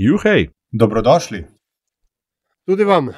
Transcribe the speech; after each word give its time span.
Juhej. 0.00 0.48
Dobrodošli. 0.72 1.44
Tudi 2.66 2.84
vam. 2.84 3.08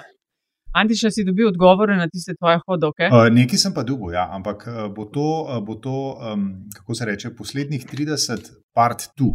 Antiša 0.75 1.10
si 1.14 1.22
dobil 1.24 1.46
odgovore 1.48 1.94
na 1.96 2.08
tiste 2.10 2.34
tvoje 2.34 2.58
hodoke? 2.66 3.06
Uh, 3.06 3.28
nekaj 3.30 3.58
sem 3.58 3.74
pa 3.74 3.84
dugo, 3.86 4.10
ja, 4.10 4.24
ampak 4.34 4.66
uh, 4.66 4.88
bo 4.90 5.04
to, 5.04 5.26
uh, 5.46 5.60
bo 5.62 5.76
to 5.79 6.18
um, 6.18 6.66
kako 6.74 6.95
se 6.95 7.04
reče, 7.04 7.30
poslednjih 7.38 7.87
30 7.87 8.50
part 8.74 9.06
2. 9.21 9.30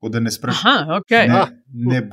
Tako 0.00 0.08
da 0.08 0.20
ne 0.20 0.30
sprašujem. 0.30 0.86
Okay. 0.88 1.28
Ne, 1.28 2.00
ne, 2.00 2.08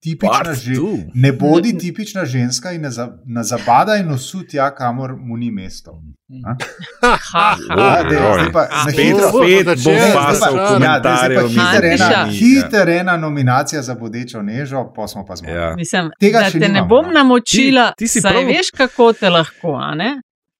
tipična 0.00 0.54
že, 0.54 0.72
ne 1.14 1.32
bodi 1.32 1.78
tipična 1.78 2.24
ženska 2.24 2.72
in 2.72 2.82
ne, 2.82 2.90
za, 2.90 3.18
ne 3.24 3.42
zabadaj 3.42 4.02
nosu 4.02 4.46
tja, 4.46 4.74
kamor 4.74 5.16
mu 5.18 5.36
ni 5.36 5.50
mesto. 5.50 6.02
Hiter 12.30 12.88
ena 12.88 13.16
nominacija 13.16 13.82
za 13.82 13.94
bodečo 13.94 14.42
nežo, 14.42 14.92
pa 14.96 15.08
smo 15.08 15.26
pa 15.26 15.36
zmogli. 15.36 15.56
Ja. 15.56 15.74
Mislim, 15.76 16.10
Tega 16.20 16.38
da 16.38 16.50
te 16.50 16.58
nimamo, 16.58 16.74
ne 16.74 16.88
bom 16.88 17.14
namočila, 17.14 17.92
ti, 17.98 18.06
ti 18.06 18.20
prav, 18.22 18.46
veš, 18.46 18.70
kako 18.76 19.12
te 19.12 19.30
lahko. 19.30 19.80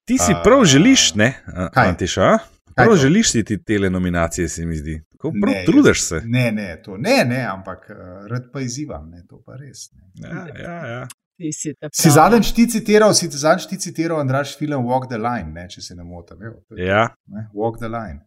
Ti 0.05 0.19
si 0.19 0.35
prav 0.45 0.65
želiš, 0.65 1.15
ne, 1.15 1.35
Antiša? 1.75 2.39
Prav 2.77 2.97
želiš 2.97 3.31
si 3.33 3.45
ti 3.45 3.63
te 3.65 3.79
nominacije, 3.91 4.49
se 4.49 4.67
mi 4.67 4.77
zdi. 4.77 5.03
Prav 5.21 5.33
ne, 5.35 5.65
trudiš 5.67 6.03
se. 6.09 6.21
Ne, 6.25 6.53
ne, 6.53 6.83
to, 6.83 6.97
ne, 6.97 7.25
ne, 7.25 7.47
ampak 7.51 7.91
uh, 7.91 8.27
rad 8.31 8.51
pa 8.53 8.61
izzivam, 8.61 9.11
ne, 9.11 9.23
to 9.29 9.43
pa 9.47 9.57
res. 9.57 9.89
Ja, 10.15 10.47
ja, 10.63 10.87
ja. 10.87 11.07
Si, 11.53 11.73
si 11.93 12.11
zadnjič 12.11 12.53
ti 12.57 12.69
citiral, 12.71 13.15
si 13.15 13.29
zadnjič 13.29 13.67
ti 13.69 13.79
citiral, 13.81 14.21
Andraš, 14.21 14.59
film 14.59 14.87
Walk 14.89 15.09
the 15.09 15.19
Line, 15.21 15.53
ne, 15.53 15.67
če 15.69 15.83
se 15.83 15.97
ne 15.97 16.05
motim. 16.05 16.41
Ja. 16.77 17.09
Ne, 17.27 17.49
walk 17.55 17.77
the 17.81 17.89
Line. 17.93 18.23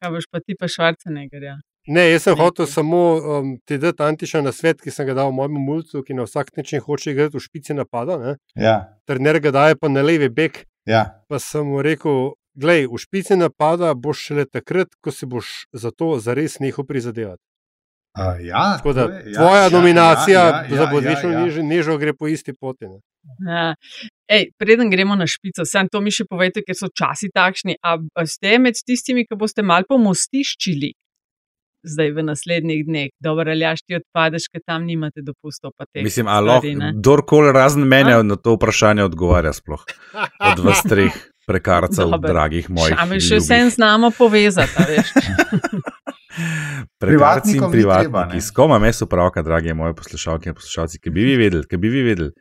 Kaj 0.00 0.14
boš 0.14 0.28
pa 0.30 0.40
ti 0.40 0.54
pa 0.58 0.68
švarce 0.68 1.10
negarja? 1.10 1.58
Ne, 1.88 2.04
jaz 2.10 2.26
sem 2.26 2.36
hotel 2.36 2.66
samo 2.66 3.00
um, 3.16 3.54
ti 3.64 3.78
dati 3.78 4.02
antiša 4.02 4.42
na 4.44 4.52
svet, 4.52 4.82
ki 4.84 4.92
sem 4.94 5.06
ga 5.08 5.14
dal 5.18 5.32
mojemu 5.32 5.60
mulcu, 5.64 6.02
ki 6.06 6.14
na 6.14 6.26
vsak 6.28 6.52
način 6.56 6.82
hoče 6.84 7.10
igrati 7.10 7.36
v 7.36 7.42
špici 7.42 7.74
napada. 7.74 8.36
Ja. 8.54 8.76
Trener 9.08 9.40
ga 9.40 9.50
daje 9.50 9.78
pa 9.80 9.88
na 9.88 10.02
levi 10.02 10.28
bek. 10.28 10.64
Ja. 10.86 11.02
Pa 11.28 11.38
sem 11.42 11.66
mu 11.66 11.82
rekel, 11.82 12.32
Glej, 12.54 12.88
v 12.90 12.98
špici 12.98 13.36
napada 13.38 13.94
boš 13.94 14.26
šele 14.30 14.44
takrat, 14.44 14.90
ko 15.00 15.14
si 15.14 15.26
boš 15.26 15.70
za 15.72 15.90
to 15.90 16.18
zares 16.18 16.58
nehal 16.58 16.86
prizadevati. 16.86 17.42
Uh, 18.18 18.42
ja, 18.42 18.80
da, 18.94 19.00
je, 19.00 19.34
tvoja 19.34 19.62
ja, 19.62 19.70
nominacija 19.70 20.40
ja, 20.40 20.66
ja, 20.70 20.76
za 20.76 20.86
bodečno 20.90 21.30
ja, 21.30 21.46
ja. 21.46 21.62
nežo 21.62 21.94
gre 21.98 22.10
po 22.12 22.26
isti 22.26 22.52
poti. 22.60 22.88
Ja. 23.46 23.74
Ej, 24.26 24.48
preden 24.58 24.90
gremo 24.90 25.14
na 25.14 25.28
špico, 25.30 25.62
sem 25.64 25.86
to 25.92 26.00
mi 26.02 26.10
še 26.10 26.26
povedal, 26.26 26.64
ker 26.66 26.74
so 26.74 26.90
časi 26.90 27.30
takšni. 27.30 27.78
A 27.86 28.00
ste 28.26 28.58
med 28.58 28.74
tistimi, 28.82 29.22
ki 29.28 29.38
boste 29.38 29.62
malo 29.62 29.86
pomostiščili 29.94 30.90
zdaj 31.86 32.10
v 32.18 32.26
naslednjih 32.26 32.82
dneh? 32.86 33.14
Dobro, 33.22 33.46
ali 33.46 33.62
jaš 33.62 33.86
ti 33.86 34.00
odpadeš, 34.00 34.50
ker 34.50 34.66
tam 34.66 34.90
nimate 34.90 35.22
dopusta. 35.22 35.70
Mislim, 36.02 36.28
ali 36.28 36.50
lahko 36.50 36.90
kdorkoli 36.98 37.54
razen 37.54 37.86
mene 37.86 38.18
na 38.26 38.36
to 38.36 38.58
vprašanje 38.58 39.06
odgovarja 39.06 39.54
sploh 39.54 39.86
od 40.50 40.66
vas 40.66 40.82
treh 40.82 41.14
prekarcev, 41.50 42.14
Dobre. 42.14 42.30
dragih 42.32 42.70
mojih. 42.70 42.94
Ampak 42.94 43.26
še 43.26 43.42
vsem 43.42 43.74
znamo 43.74 44.12
povezati. 44.14 44.70
Privatniki 47.00 47.58
in 47.58 47.70
privatniki, 47.72 48.40
s 48.40 48.54
kom 48.54 48.70
imam 48.70 48.84
jaz 48.86 49.02
upravka, 49.02 49.42
dragi 49.42 49.74
moji 49.74 49.96
poslušalke 49.98 50.52
in 50.52 50.56
poslušalci, 50.56 51.00
ki 51.02 51.10
bi 51.10 51.24
vi 51.26 51.36
vedeli, 51.40 51.66
ki 51.66 51.80
bi 51.80 51.90
vi 51.90 52.02
vedeli. 52.06 52.32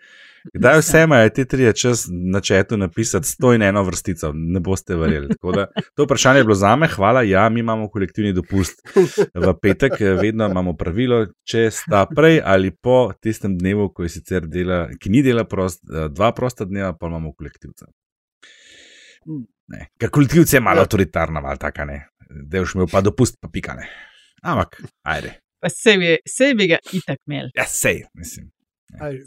Kdaj 0.53 0.77
vse 0.79 1.01
imajo 1.03 1.29
ti 1.35 1.45
tri 1.45 1.73
čas 1.75 2.05
na 2.09 2.39
četu 2.41 2.77
napisati 2.77 3.27
sto 3.27 3.53
in 3.53 3.61
eno 3.61 3.83
vrstico, 3.83 4.31
ne 4.35 4.59
boste 4.59 4.95
verjeli. 4.95 5.35
Da, 5.55 5.65
to 5.95 6.05
vprašanje 6.05 6.39
je 6.39 6.43
bilo 6.43 6.55
za 6.55 6.75
me, 6.75 6.87
hvala. 6.87 7.21
Ja, 7.21 7.49
mi 7.49 7.59
imamo 7.59 7.89
kolektivni 7.89 8.33
dopust 8.33 8.79
v 9.35 9.53
petek, 9.61 9.99
vedno 10.21 10.47
imamo 10.47 10.73
pravilo, 10.77 11.25
če 11.43 11.69
sta 11.71 12.05
prej 12.15 12.41
ali 12.45 12.71
po 12.71 13.11
tistem 13.21 13.57
dnevu, 13.57 13.89
ko, 13.93 14.07
dela, 14.47 14.85
ki 14.99 15.09
ni 15.09 15.23
dela 15.23 15.43
prost, 15.43 15.83
dva 16.09 16.31
prosta 16.31 16.65
dneva, 16.65 16.93
pa 16.93 17.11
imamo 17.11 17.33
kolektivca. 17.33 17.89
Ker 20.01 20.09
kultivce 20.09 20.57
je 20.57 20.61
malo 20.61 20.81
ja. 20.81 20.87
avtoritarna, 20.87 21.41
malo 21.41 21.57
taka 21.57 21.85
ne. 21.85 22.07
Da 22.29 22.61
už 22.61 22.75
imel 22.75 22.87
pa 22.91 23.01
dopust, 23.01 23.37
pa 23.41 23.49
pikane. 23.49 23.89
Ampak, 24.41 24.81
ajde. 25.03 25.35
Pa 25.61 25.69
se 25.69 26.53
bi 26.55 26.67
ga 26.67 26.79
itak 26.93 27.19
imel. 27.27 27.51
Ja, 27.57 27.65
sej, 27.67 28.05
mislim. 28.13 28.49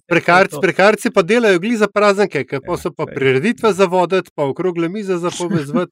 Prekarci, 0.07 0.57
prekarci 0.63 1.11
pa 1.15 1.23
delajo 1.23 1.59
gli 1.59 1.77
za 1.77 1.87
praznike, 1.87 2.45
pa 2.67 2.77
so 2.77 2.91
pa 2.91 3.07
prireditve 3.07 3.73
za 3.73 3.87
voditi, 3.87 4.31
pa 4.35 4.45
okrogle 4.45 4.89
mize 4.89 5.17
za 5.17 5.31
povezati. 5.39 5.91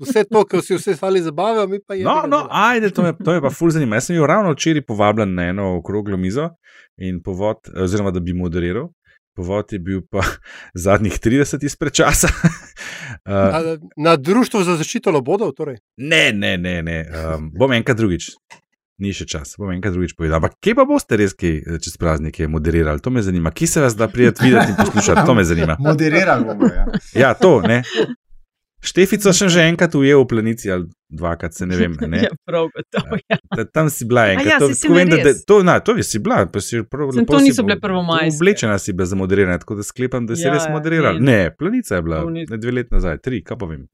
Vse 0.00 0.24
to, 0.24 0.44
kar 0.44 0.62
si 0.62 0.74
vse 0.74 0.96
stali 0.96 1.22
zabavajo, 1.22 1.68
mi 1.68 1.78
pa 1.86 1.94
je. 1.94 2.04
No, 2.04 2.24
no, 2.26 2.48
ajde, 2.50 2.90
to 2.90 3.06
je, 3.06 3.14
to 3.24 3.32
je 3.32 3.40
pa 3.40 3.50
ful 3.50 3.70
zanimivo. 3.70 3.94
Jaz 3.94 4.10
sem 4.10 4.16
bil 4.16 4.26
ravno 4.26 4.52
včeraj 4.52 4.82
povabljen 4.82 5.34
na 5.34 5.48
eno 5.52 5.76
okroglo 5.78 6.16
mizo 6.16 6.50
in 6.96 7.22
povod, 7.22 7.70
oziroma 7.76 8.10
da 8.10 8.20
bi 8.20 8.34
moderiral. 8.34 8.88
Povod 9.36 9.72
je 9.72 9.78
bil 9.78 10.00
pa 10.10 10.24
zadnjih 10.86 11.18
30 11.20 11.64
izpred 11.64 11.92
časa. 11.92 12.28
uh, 12.32 13.52
na, 13.54 13.76
na 13.96 14.16
Društvu 14.16 14.64
za 14.64 14.78
zaščito 14.80 15.12
lobodov? 15.12 15.52
Torej? 15.56 15.82
Ne, 15.96 16.32
ne, 16.32 16.56
ne. 16.56 16.80
ne. 16.82 17.02
Um, 17.12 17.50
bom 17.52 17.72
enkrat 17.76 18.00
drugič. 18.00 18.32
Ni 18.96 19.12
še 19.12 19.26
čas, 19.28 19.58
bom 19.60 19.68
enkrat 19.74 19.92
drugič 19.92 20.14
povedal. 20.16 20.40
Ampak 20.40 20.56
kje 20.64 20.72
pa 20.78 20.86
boste 20.88 21.18
res 21.20 21.36
kaj 21.36 21.56
eh, 21.60 21.80
čez 21.84 21.98
praznike 22.00 22.48
moderirali? 22.48 23.02
To 23.04 23.12
me 23.12 23.20
zanima. 23.20 23.52
Kje 23.52 23.68
se 23.68 23.82
vas 23.84 23.96
da 23.96 24.08
prijeti 24.08 24.46
videti 24.46 24.72
in 24.72 24.78
poslušati? 24.80 25.26
To 25.28 25.34
me 25.36 25.44
zanima. 25.44 25.76
Moderirali 25.84 26.48
bomo. 26.48 26.70
Ja. 26.72 26.86
ja, 27.12 27.34
to 27.36 27.60
ne. 27.60 27.82
Štefico 28.86 29.32
sem 29.34 29.50
že 29.50 29.66
enkrat 29.66 29.94
ujel 29.98 30.22
v 30.22 30.28
planici 30.30 30.70
ali 30.70 30.86
dvakrat, 31.10 31.54
se 31.54 31.66
ne 31.66 31.76
vem. 31.76 31.96
Ne? 32.12 32.22
Ja, 32.22 32.30
prav 32.46 32.68
gotovo. 32.70 33.18
Ja. 33.26 33.38
Ja, 33.58 33.64
tam 33.66 33.90
si 33.90 34.06
bila 34.06 34.28
enkrat. 34.30 34.46
Ja, 34.46 34.58
to, 34.62 34.70
si 34.74 34.88
vem, 34.88 35.10
da, 35.10 35.34
to, 35.46 35.62
na, 35.66 35.80
to 35.82 35.96
si 36.02 36.22
bila. 36.22 36.44
Si 36.62 36.82
prav, 36.86 37.10
sem, 37.16 37.26
to 37.26 37.40
niso 37.42 37.66
bile 37.66 37.80
prvo 37.82 38.04
majske. 38.06 38.36
Oblečena 38.36 38.78
si 38.78 38.94
bila 38.94 39.10
za 39.10 39.18
moderiranje, 39.18 39.58
tako 39.64 39.80
da 39.80 39.86
sklepam, 39.86 40.26
da 40.26 40.38
si 40.38 40.46
ja, 40.46 40.54
res 40.54 40.68
moderirala. 40.70 41.18
Ne, 41.18 41.50
planica 41.50 41.98
je 41.98 42.06
bila 42.06 42.22
ne, 42.30 42.46
dve 42.46 42.78
leti 42.78 42.94
nazaj, 42.94 43.18
tri, 43.24 43.42
kaj 43.42 43.58
pa 43.58 43.70
vem. 43.70 43.86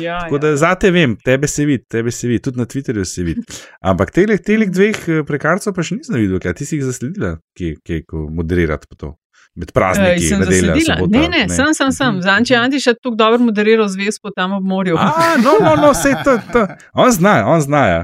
Ja, 0.00 0.20
tako 0.24 0.38
da 0.38 0.52
ja. 0.54 0.56
za 0.56 0.74
te 0.80 0.90
vem, 0.94 1.16
tebe 1.24 1.48
se 1.50 1.66
vidi, 1.68 1.84
tebe 1.90 2.10
se 2.14 2.28
vidi, 2.28 2.40
tudi 2.46 2.62
na 2.62 2.64
Twitterju 2.64 3.04
se 3.04 3.26
vidi. 3.26 3.42
Ampak 3.90 4.14
teh 4.14 4.30
dveh 4.70 5.02
eh, 5.08 5.24
prekarcev 5.28 5.74
pa 5.76 5.84
še 5.84 5.98
nisem 5.98 6.16
videl, 6.16 6.40
kaj 6.40 6.54
ti 6.60 6.68
si 6.68 6.78
jih 6.78 6.86
zasledila, 6.86 7.34
ki 7.58 7.74
je 7.84 8.04
moderirati 8.30 8.88
po 8.88 8.96
to 8.96 9.10
med 9.54 9.72
prazniki. 9.72 10.26
Sem 10.28 10.44
zasledila. 10.44 10.96
Sobota, 10.96 11.18
ne, 11.18 11.28
ne, 11.28 11.46
ne, 11.48 11.48
sem, 11.48 11.74
sem, 11.74 11.92
sem. 11.92 12.14
Mhm. 12.14 12.22
Zanči 12.22 12.54
Anti 12.56 12.80
še 12.80 12.94
tako 12.96 13.16
dobro 13.16 13.40
moderiral 13.46 13.88
zvezd 13.92 14.22
po 14.22 14.32
tam 14.36 14.56
ob 14.56 14.64
morju. 14.64 14.96
A, 14.98 15.34
no, 15.44 15.58
no, 15.60 15.74
no, 15.76 15.90
vse 15.92 16.14
to, 16.24 16.38
to. 16.52 16.66
On 16.94 17.12
zna, 17.12 17.42
on 17.48 17.60
zna. 17.60 17.82
Ja. 17.86 18.00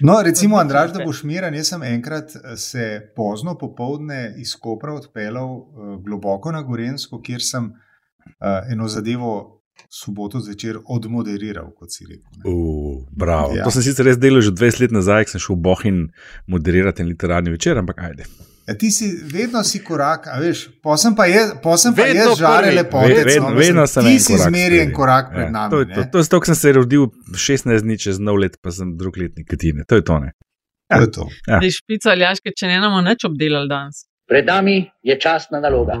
No, 0.00 0.20
recimo, 0.24 0.58
Andraž, 0.58 0.94
da 0.94 1.04
boš 1.04 1.24
miren, 1.28 1.54
jaz 1.54 1.74
sem 1.74 1.82
enkrat 1.90 2.36
eh, 2.36 2.54
se 2.56 2.86
pozno 3.16 3.56
popovdne 3.58 4.34
iz 4.40 4.54
Kopra 4.60 4.94
odpeljal 4.94 5.50
uh, 5.50 5.98
globoko 6.04 6.52
na 6.54 6.62
Gorensko, 6.62 7.20
kjer 7.22 7.42
sem 7.42 7.68
uh, 7.74 8.72
eno 8.72 8.88
zadevo 8.88 9.34
soboto 9.90 10.40
zvečer 10.40 10.78
odmoderiral, 10.90 11.68
kot 11.74 11.92
si 11.92 12.06
rekel. 12.06 12.46
Uh, 12.46 13.02
bravo. 13.10 13.54
Ja. 13.58 13.66
To 13.66 13.74
sem 13.74 13.82
sicer 13.82 14.06
res 14.06 14.18
delal 14.18 14.42
že 14.42 14.54
20 14.54 14.86
let 14.86 14.94
nazaj, 14.94 15.26
ko 15.26 15.34
sem 15.34 15.42
šel 15.42 15.58
v 15.58 15.62
Bohin 15.66 16.02
moderirati 16.50 17.06
literarni 17.06 17.54
večer, 17.54 17.78
ampak 17.82 18.02
ajde. 18.08 18.30
Ja, 18.66 18.74
ti 18.80 18.90
si 18.90 19.10
vedno 19.32 19.60
si 19.64 19.82
korak, 19.84 20.26
a 20.32 20.38
veš, 20.40 20.64
posem 20.82 21.12
pa 21.16 21.26
je, 21.28 21.42
posem 21.62 21.94
pa 21.94 22.06
je 22.08 22.24
žare 22.38 22.70
lepote. 22.72 23.12
Ved, 23.12 23.26
vedno, 23.26 23.50
no, 23.50 23.58
vedno 23.58 23.86
sem 23.86 24.06
ti 24.08 24.20
si 24.24 24.38
zmerjen 24.40 24.92
korak 24.92 25.28
pred 25.34 25.44
ja, 25.44 25.50
nami. 25.50 25.70
To, 25.70 25.84
to, 25.84 26.06
to 26.12 26.22
je 26.22 26.28
to, 26.32 26.40
ko 26.40 26.48
sem 26.48 26.58
se 26.62 26.72
rodil 26.72 27.10
16 27.36 27.84
dni 27.84 27.98
čez 28.00 28.22
nov 28.24 28.40
let, 28.40 28.56
pa 28.64 28.72
sem 28.72 28.96
drug 28.96 29.20
letnik 29.20 29.50
katine. 29.50 29.84
To 29.84 30.00
je 30.00 30.04
to, 30.04 30.18
ne. 30.24 30.32
Ja. 30.88 30.96
To 30.96 31.02
je 31.02 31.10
to. 31.12 31.28
Ja. 31.48 31.60
Špica 31.60 32.14
ali 32.16 32.24
jaške, 32.24 32.54
če 32.56 32.72
ne 32.72 32.80
bomo 32.80 33.04
nič 33.04 33.28
obdelali 33.28 33.68
danes. 33.68 34.06
Pred 34.28 34.48
nami 34.48 34.78
je 35.04 35.18
časna 35.20 35.60
naloga. 35.60 36.00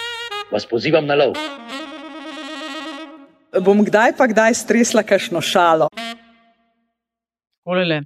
vas 0.51 0.67
pozivam 0.67 1.05
na 1.05 1.15
lov. 1.15 1.35
Bom 3.59 3.83
kdaj 3.83 4.15
pa 4.17 4.27
kdaj 4.31 4.55
stresla 4.55 5.03
kakšno 5.03 5.41
šalo? 5.41 5.89
Kolele. 7.63 8.01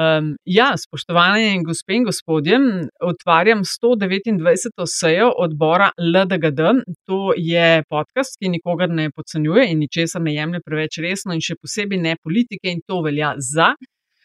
Um, 0.00 0.36
ja, 0.44 0.70
spoštovane 0.78 1.58
gospe 1.66 1.96
in 1.98 2.04
gospodje, 2.04 2.58
otvarjam 3.04 3.64
129. 3.64 4.86
sejo 4.86 5.32
odbora 5.36 5.90
LDGD. 5.98 6.60
To 7.06 7.32
je 7.36 7.82
podcast, 7.88 8.38
ki 8.40 8.48
nikogar 8.48 8.88
ne 8.88 9.10
podcenjuje 9.10 9.66
in 9.72 9.82
ničesar 9.82 10.22
ne 10.22 10.34
jemlje 10.34 10.60
preveč 10.64 11.00
resno, 11.04 11.34
in 11.34 11.42
še 11.44 11.58
posebej 11.60 12.00
ne 12.00 12.14
politike, 12.22 12.70
in 12.70 12.80
to 12.86 13.02
velja 13.04 13.34
za 13.38 13.74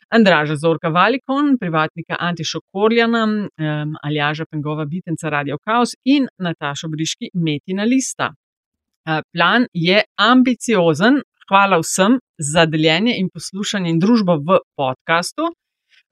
Andraža 0.10 0.56
Zorka 0.56 0.90
Valikon, 0.90 1.58
privatnika 1.60 2.16
Antišokorjana, 2.20 3.24
um, 3.26 3.96
Aljaža 4.04 4.46
Pengova 4.52 4.86
Bitenca 4.86 5.30
Radio 5.30 5.58
Chaos 5.58 5.96
in 6.06 6.28
Nataša 6.38 6.88
Briški 6.88 7.30
Metina 7.34 7.84
Lista. 7.84 8.30
Uh, 8.30 9.22
plan 9.34 9.68
je 9.74 10.04
ambiciozen. 10.16 11.22
Hvala 11.50 11.78
vsem 11.78 12.20
za 12.38 12.66
deljenje 12.66 13.14
in 13.18 13.30
poslušanje 13.34 13.90
in 13.90 14.00
družbo 14.00 14.38
v 14.38 14.60
podkastu. 14.78 15.52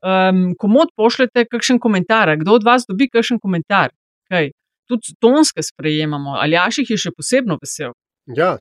Um, 0.03 0.53
komod 0.59 0.91
pošljete 0.95 1.45
kakšen 1.45 1.79
komentar, 1.79 2.35
kdo 2.37 2.59
od 2.59 2.63
vas 2.63 2.85
dobi 2.89 3.07
kakšen 3.09 3.39
komentar? 3.39 3.89
Kaj? 4.29 4.51
Tudi 4.87 5.15
tonske 5.19 5.63
sprejemamo, 5.63 6.35
ali 6.41 6.57
jaših 6.59 6.89
je 6.89 6.97
še 6.97 7.11
posebno 7.17 7.57
vesel. 7.61 7.95
Ja, 8.27 8.57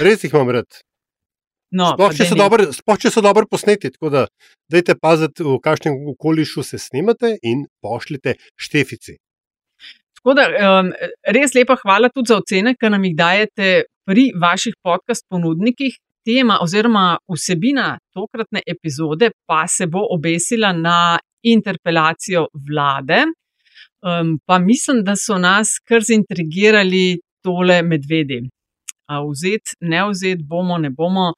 res 0.00 0.24
jih 0.24 0.34
imam 0.34 0.50
rad. 0.56 0.87
No, 1.70 1.92
sploh, 1.92 2.14
če 2.16 2.36
dobro, 2.38 2.64
sploh, 2.72 2.98
če 3.00 3.10
so 3.12 3.22
dobro 3.24 3.44
posneti, 3.50 3.90
tako 3.92 4.10
da 4.14 4.24
dajte 4.72 4.96
paziti, 4.96 5.44
v 5.44 5.58
kakšnem 5.60 5.98
okolišu 6.14 6.64
se 6.64 6.80
snimate 6.80 7.34
in 7.44 7.66
pošljite 7.84 8.38
štefici. 8.56 9.18
Tako 10.18 10.34
da 10.34 10.48
um, 10.48 10.90
res 11.36 11.52
lepa 11.54 11.76
hvala 11.82 12.08
tudi 12.10 12.32
za 12.32 12.38
ocene, 12.40 12.74
ki 12.74 12.90
nam 12.90 13.04
jih 13.04 13.14
dajete 13.16 13.68
pri 14.08 14.30
vaših 14.40 14.78
podcast 14.82 15.26
ponudnikih 15.28 15.98
tema 16.24 16.58
oziroma 16.64 17.18
vsebina 17.28 17.98
tokratne 18.16 18.64
epizode 18.66 19.30
pa 19.46 19.66
se 19.68 19.86
bo 19.86 20.02
obesila 20.16 20.72
na 20.72 21.18
interpelacijo 21.44 22.48
vlade. 22.68 23.26
Um, 24.02 24.38
pa 24.46 24.58
mislim, 24.58 25.04
da 25.04 25.16
so 25.16 25.38
nas 25.38 25.78
kar 25.84 26.02
zintrigirali 26.02 27.20
tole 27.42 27.82
medvedi. 27.82 28.42
Vzeti, 29.08 29.76
ne 29.80 30.02
vzeti, 30.10 30.44
bomo, 30.44 30.78
ne 30.78 30.90
bomo. 30.90 31.32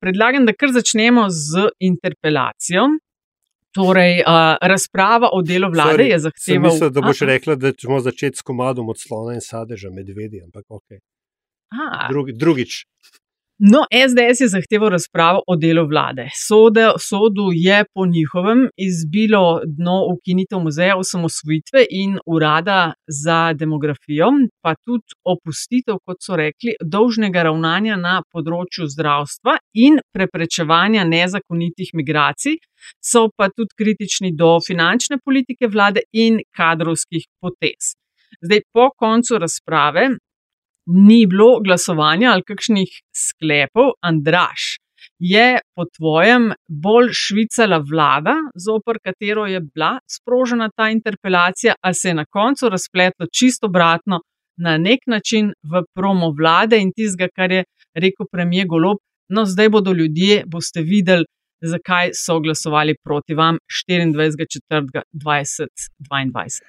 Predlagam, 0.00 0.46
da 0.46 0.52
kar 0.52 0.72
začnemo 0.74 1.28
z 1.30 1.68
interpelacijo. 1.78 2.88
Torej, 3.76 4.22
uh, 4.24 4.56
razprava 4.62 5.28
o 5.32 5.42
delu 5.42 5.68
vlade 5.72 6.00
Sorry, 6.00 6.10
je 6.10 6.18
zahtevala. 6.18 6.72
Mislim, 6.72 6.92
da 6.92 7.00
boš 7.00 7.20
rekla, 7.28 7.54
da 7.60 7.72
bomo 7.84 8.00
začeti 8.00 8.40
s 8.40 8.42
komadom 8.42 8.88
od 8.88 8.96
slona 8.98 9.34
in 9.36 9.44
sadeža 9.44 9.90
medvedja, 9.92 10.44
ampak 10.44 10.64
ok. 10.68 10.96
Drugi, 12.08 12.32
drugič. 12.32 12.86
No, 13.58 13.78
SDS 14.08 14.40
je 14.40 14.48
zahteval 14.48 14.88
razpravo 14.88 15.40
o 15.46 15.56
delu 15.56 15.86
vlade. 15.88 16.28
Sode, 16.48 16.90
sodu 17.08 17.46
je 17.52 17.84
po 17.94 18.06
njihovem 18.06 18.68
izbilo 18.76 19.60
dno 19.64 19.96
ukinitev 20.14 20.58
muzeja 20.58 20.96
osamosvojitve 20.96 21.86
in 21.90 22.18
urada 22.26 22.92
za 23.22 23.52
demografijo, 23.52 24.28
pa 24.62 24.74
tudi 24.84 25.16
opustitev, 25.24 25.96
kot 26.04 26.16
so 26.20 26.36
rekli, 26.36 26.76
dolžnega 26.84 27.46
ravnanja 27.48 27.96
na 27.96 28.20
področju 28.32 28.90
zdravstva 28.92 29.56
in 29.72 30.02
preprečevanja 30.12 31.08
nezakonitih 31.08 31.94
migracij. 31.94 32.60
So 33.00 33.30
pa 33.36 33.48
tudi 33.48 33.72
kritični 33.78 34.34
do 34.36 34.58
finančne 34.66 35.16
politike 35.24 35.72
vlade 35.72 36.04
in 36.12 36.42
kadrovskih 36.56 37.24
potez. 37.40 37.96
Zdaj, 38.44 38.60
po 38.72 38.90
koncu 38.98 39.38
razprave 39.40 40.10
ni 40.86 41.26
bilo 41.26 41.60
glasovanja 41.60 42.30
ali 42.32 42.42
kakšnih 42.46 42.88
sklepov, 43.14 43.92
Andraš, 44.00 44.76
je 45.18 45.58
po 45.74 45.84
tvojem 45.96 46.52
bolj 46.68 47.08
švicala 47.12 47.78
vlada, 47.90 48.34
zopr 48.54 48.98
katero 49.04 49.46
je 49.46 49.60
bila 49.60 49.98
sprožena 50.10 50.70
ta 50.76 50.90
interpelacija, 50.90 51.74
ali 51.80 51.94
se 51.94 52.08
je 52.08 52.14
na 52.14 52.24
koncu 52.24 52.68
razpletlo 52.68 53.26
čisto 53.32 53.66
obratno, 53.66 54.20
na 54.56 54.78
nek 54.78 55.00
način 55.06 55.52
v 55.62 55.82
promo 55.94 56.30
vlade 56.38 56.78
in 56.80 56.92
tistega, 56.96 57.28
kar 57.34 57.52
je 57.52 57.64
rekel 57.94 58.26
premijer 58.32 58.66
Golob. 58.66 58.96
No, 59.28 59.44
zdaj 59.44 59.68
bodo 59.68 59.92
ljudje, 59.92 60.44
boste 60.46 60.80
videli, 60.80 61.24
zakaj 61.60 62.10
so 62.14 62.40
glasovali 62.40 62.94
proti 63.04 63.34
vam 63.34 63.58
24.4.2022. 63.68 66.60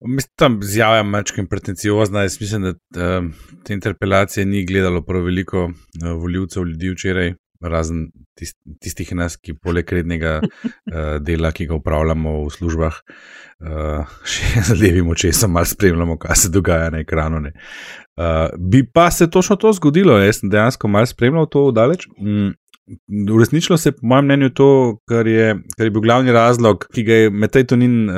Mislim, 0.00 0.60
da 0.60 0.66
izjava 0.66 0.96
je 0.96 1.02
malo 1.02 1.24
pretenciozna. 1.50 2.22
Jaz 2.22 2.40
mislim, 2.40 2.62
da 2.62 2.70
uh, 3.18 3.24
te 3.64 3.74
interpelacije 3.74 4.46
ni 4.46 4.66
gledalo 4.66 5.02
prav 5.02 5.22
veliko 5.22 5.64
uh, 5.64 5.72
voljivcev 6.20 6.64
ljudi 6.64 6.90
včeraj, 6.90 7.34
razen 7.60 8.10
tist, 8.34 8.56
tistih 8.80 9.14
nas, 9.14 9.36
ki 9.36 9.54
poleg 9.54 9.92
rednega 9.92 10.40
uh, 10.42 11.16
dela, 11.26 11.52
ki 11.52 11.66
ga 11.66 11.74
upravljamo 11.74 12.36
v 12.44 12.50
službah, 12.52 13.00
uh, 13.64 14.18
še 14.24 14.66
z 14.68 14.78
levim 14.82 15.08
očesom 15.08 15.52
malo 15.56 15.66
spremljamo, 15.66 16.18
kaj 16.18 16.36
se 16.36 16.52
dogaja 16.52 16.90
na 16.92 17.00
ekranu. 17.00 17.46
Uh, 17.46 18.52
bi 18.58 18.84
pa 18.84 19.10
se 19.10 19.30
točno 19.30 19.56
to 19.56 19.72
zgodilo, 19.72 20.18
jaz 20.20 20.42
sem 20.42 20.52
dejansko 20.52 20.88
malo 20.88 21.06
spremljal 21.06 21.48
to 21.48 21.70
daleč. 21.72 22.06
Mm, 22.20 22.52
Uresničilo 23.34 23.76
se 23.76 23.88
je, 23.88 23.92
po 23.92 24.06
mojem 24.06 24.24
mnenju, 24.24 24.50
to, 24.50 24.98
kar 25.08 25.26
je, 25.26 25.56
kar 25.76 25.86
je 25.86 25.90
bil 25.90 26.00
glavni 26.00 26.32
razlog, 26.32 26.86
ki 26.94 27.02
ga 27.02 27.14
je 27.14 27.30
Metej 27.30 27.64
Tonin 27.66 28.10
uh, 28.10 28.14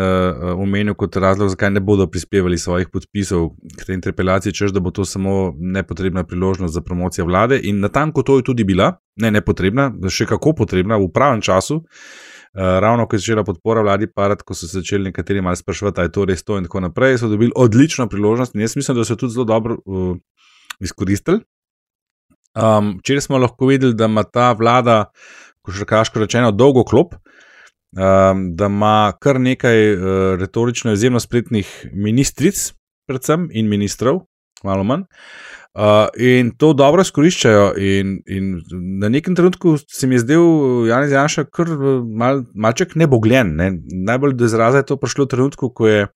omenil 0.61 0.95
kot 0.95 1.17
razlog, 1.17 1.49
zakaj 1.49 1.71
ne 1.71 1.81
bodo 1.81 2.07
prispevali 2.07 2.59
svojih 2.59 2.91
podpisov 2.93 3.49
k 3.79 3.87
tej 3.87 3.97
interpelaciji, 3.97 4.53
čež 4.53 4.77
da 4.77 4.85
bo 4.85 4.93
to 4.93 5.09
samo 5.09 5.55
nepotrebna 5.57 6.25
priložnost 6.29 6.75
za 6.75 6.85
promocijo 6.85 7.25
vlade. 7.25 7.61
In 7.65 7.81
na 7.81 7.89
tanko 7.89 8.23
to 8.23 8.37
je 8.37 8.45
tudi 8.51 8.65
bila, 8.65 8.93
ne 9.17 9.33
nepotrebna, 9.33 9.89
še 10.09 10.29
kako 10.29 10.53
potrebna 10.61 11.01
v 11.01 11.09
pravem 11.17 11.41
času. 11.41 11.81
Uh, 11.81 12.77
ravno 12.85 13.07
ko 13.09 13.17
je 13.17 13.25
začela 13.25 13.49
podpora 13.49 13.81
vladi, 13.81 14.13
parat, 14.13 14.45
ko 14.45 14.53
so 14.53 14.69
se 14.69 14.83
začeli 14.83 15.09
nekateri 15.09 15.41
malo 15.41 15.57
sprašovati, 15.57 16.11
je 16.11 16.13
to 16.13 16.29
res 16.29 16.45
to, 16.45 16.61
in 16.61 16.69
tako 16.69 16.85
naprej, 16.85 17.23
so 17.23 17.33
dobili 17.33 17.57
odlično 17.57 18.09
priložnost. 18.09 18.55
In 18.55 18.69
jaz 18.69 18.77
mislim, 18.77 19.01
da 19.01 19.05
so 19.05 19.17
tudi 19.17 19.33
zelo 19.33 19.49
dobro 19.49 19.81
uh, 19.85 20.17
izkoristili. 20.81 21.41
Um, 22.57 22.97
včeraj 22.99 23.21
smo 23.21 23.39
lahko 23.39 23.67
videli, 23.67 23.95
da 23.95 24.09
ima 24.09 24.25
ta 24.25 24.53
vlada, 24.57 25.11
ko 25.63 25.75
še 25.75 25.87
kažko 25.89 26.25
rečeno, 26.25 26.51
dolgo 26.53 26.85
klop, 26.89 27.15
um, 27.95 28.49
da 28.57 28.71
ima 28.73 29.13
kar 29.21 29.41
nekaj 29.41 29.79
uh, 29.93 30.01
retorično 30.41 30.95
izjemno 30.97 31.21
spretnih 31.21 31.69
ministric, 31.93 32.73
predvsem 33.09 33.49
in 33.53 33.69
ministrov, 33.69 34.25
malo 34.65 34.85
manj. 34.85 35.07
Uh, 35.79 36.09
in 36.19 36.51
to 36.59 36.73
dobro 36.75 37.05
izkoriščajo. 37.05 37.69
In, 37.79 38.17
in 38.27 38.47
na 38.99 39.11
nekem 39.13 39.37
trenutku 39.39 39.77
se 39.79 40.09
mi 40.09 40.17
je 40.17 40.25
zdel 40.25 40.47
Janez 40.89 41.13
Janša 41.15 41.45
kar 41.55 41.71
mal, 42.03 42.43
malček 42.55 42.97
nebogljen. 42.99 43.53
Ne? 43.61 43.71
Najbolj 44.09 44.35
do 44.41 44.49
izraza 44.49 44.83
je 44.83 44.89
to 44.89 44.97
prišlo 44.99 45.29
v 45.29 45.35
trenutku, 45.37 45.71
ko 45.71 45.87
je 45.87 46.09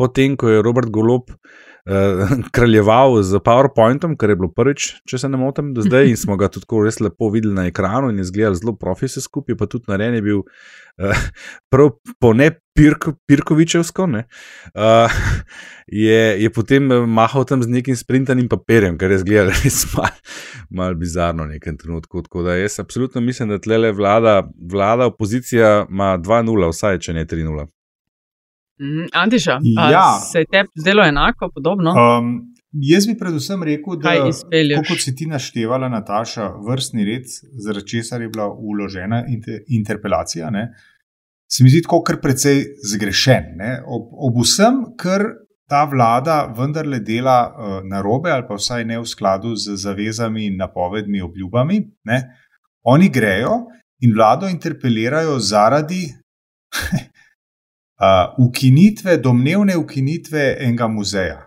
potem, 0.00 0.34
ko 0.40 0.50
je 0.50 0.64
Robert 0.64 0.90
Golop 0.90 1.30
uh, 1.30 1.60
uh, 1.86 2.32
kraljeval 2.56 3.22
z 3.22 3.40
PowerPointom, 3.44 4.16
kar 4.16 4.30
je 4.30 4.36
bilo 4.36 4.50
prvič, 4.52 4.90
če 5.08 5.22
se 5.24 5.28
ne 5.28 5.40
motim, 5.40 5.72
do 5.74 5.84
zdaj 5.86 6.10
in 6.12 6.18
smo 6.20 6.36
ga 6.40 6.50
tudi 6.52 6.66
res 6.84 7.00
lepo 7.00 7.30
videli 7.30 7.54
na 7.54 7.68
ekranu 7.70 8.10
in 8.10 8.20
izgledal 8.20 8.58
zelo 8.58 8.76
profesionalno 8.76 9.28
skupaj, 9.28 9.56
pa 9.58 9.66
tudi 9.66 9.90
narejen 9.90 10.18
je 10.18 10.22
bil 10.22 10.42
uh, 10.42 11.24
prav 11.72 11.94
po 12.20 12.34
ne 12.34 12.52
Pirko, 12.70 13.12
Pirkovičevsko. 13.26 14.06
Ne, 14.06 14.24
uh, 14.74 15.10
je, 16.06 16.20
je 16.42 16.50
potem 16.54 16.86
mahal 17.10 17.44
tam 17.44 17.62
z 17.62 17.68
nekim 17.68 17.96
sprintanim 17.96 18.48
papirjem, 18.48 18.96
kar 18.98 19.10
je 19.10 19.20
izgledalo 19.20 19.56
res 19.64 19.82
malo 19.96 20.14
mal 20.70 20.94
bizarno 20.94 21.44
v 21.44 21.58
nekem 21.58 21.76
trenutku. 21.76 22.22
Tako 22.22 22.42
da 22.42 22.54
jaz 22.54 22.78
absolutno 22.80 23.20
mislim, 23.20 23.48
da 23.48 23.58
tle 23.58 23.92
vlada, 23.92 24.48
vlada 24.70 25.06
opozicija 25.06 25.86
ima 25.90 26.18
2-0, 26.18 26.70
vsaj 26.70 26.98
če 26.98 27.12
ne 27.12 27.26
3-0. 27.26 27.66
Mhm, 28.80 29.06
Antiša, 29.12 29.58
ja. 29.92 30.20
se 30.32 30.38
je 30.38 30.46
tebi 30.46 30.68
zdelo 30.74 31.04
enako, 31.04 31.50
podobno? 31.54 31.90
Um, 31.90 32.54
jaz 32.72 33.06
bi 33.06 33.18
predvsem 33.18 33.62
rekel, 33.62 33.98
da 34.00 34.12
je, 34.12 34.78
kot 34.88 35.02
si 35.02 35.14
ti 35.16 35.26
naštevala, 35.26 35.88
Nataša, 35.88 36.48
vrstni 36.68 37.04
red, 37.04 37.28
zaradi 37.64 37.88
česar 37.88 38.22
je 38.22 38.28
bila 38.28 38.48
uložena 38.48 39.24
inter, 39.28 39.60
interpelacija, 39.68 40.50
ne, 40.50 40.70
se 41.52 41.64
mi 41.64 41.70
zdi 41.70 41.82
tako 41.82 42.02
kar 42.06 42.20
precej 42.22 42.64
zgrešen. 42.92 43.60
Ob, 43.86 44.08
ob 44.28 44.40
vsem, 44.44 44.84
kar 44.96 45.26
ta 45.70 45.84
vlada 45.84 46.44
vendarle 46.56 47.00
dela 47.00 47.38
uh, 47.50 47.76
na 47.84 48.00
robe, 48.02 48.30
ali 48.30 48.46
pa 48.48 48.56
vsaj 48.58 48.84
ne 48.84 48.98
v 48.98 49.06
skladu 49.06 49.54
z 49.56 49.76
zavezami, 49.76 50.50
napovedmi, 50.56 51.20
obljubami, 51.22 51.82
ne, 52.04 52.22
oni 52.82 53.10
grejo 53.12 53.66
in 54.00 54.14
vlado 54.16 54.48
interpelirajo 54.48 55.38
zaradi. 55.38 56.06
ukinitve, 58.38 59.16
domnevne 59.16 59.76
ukinitve 59.76 60.56
enega 60.60 60.88
muzeja. 60.88 61.46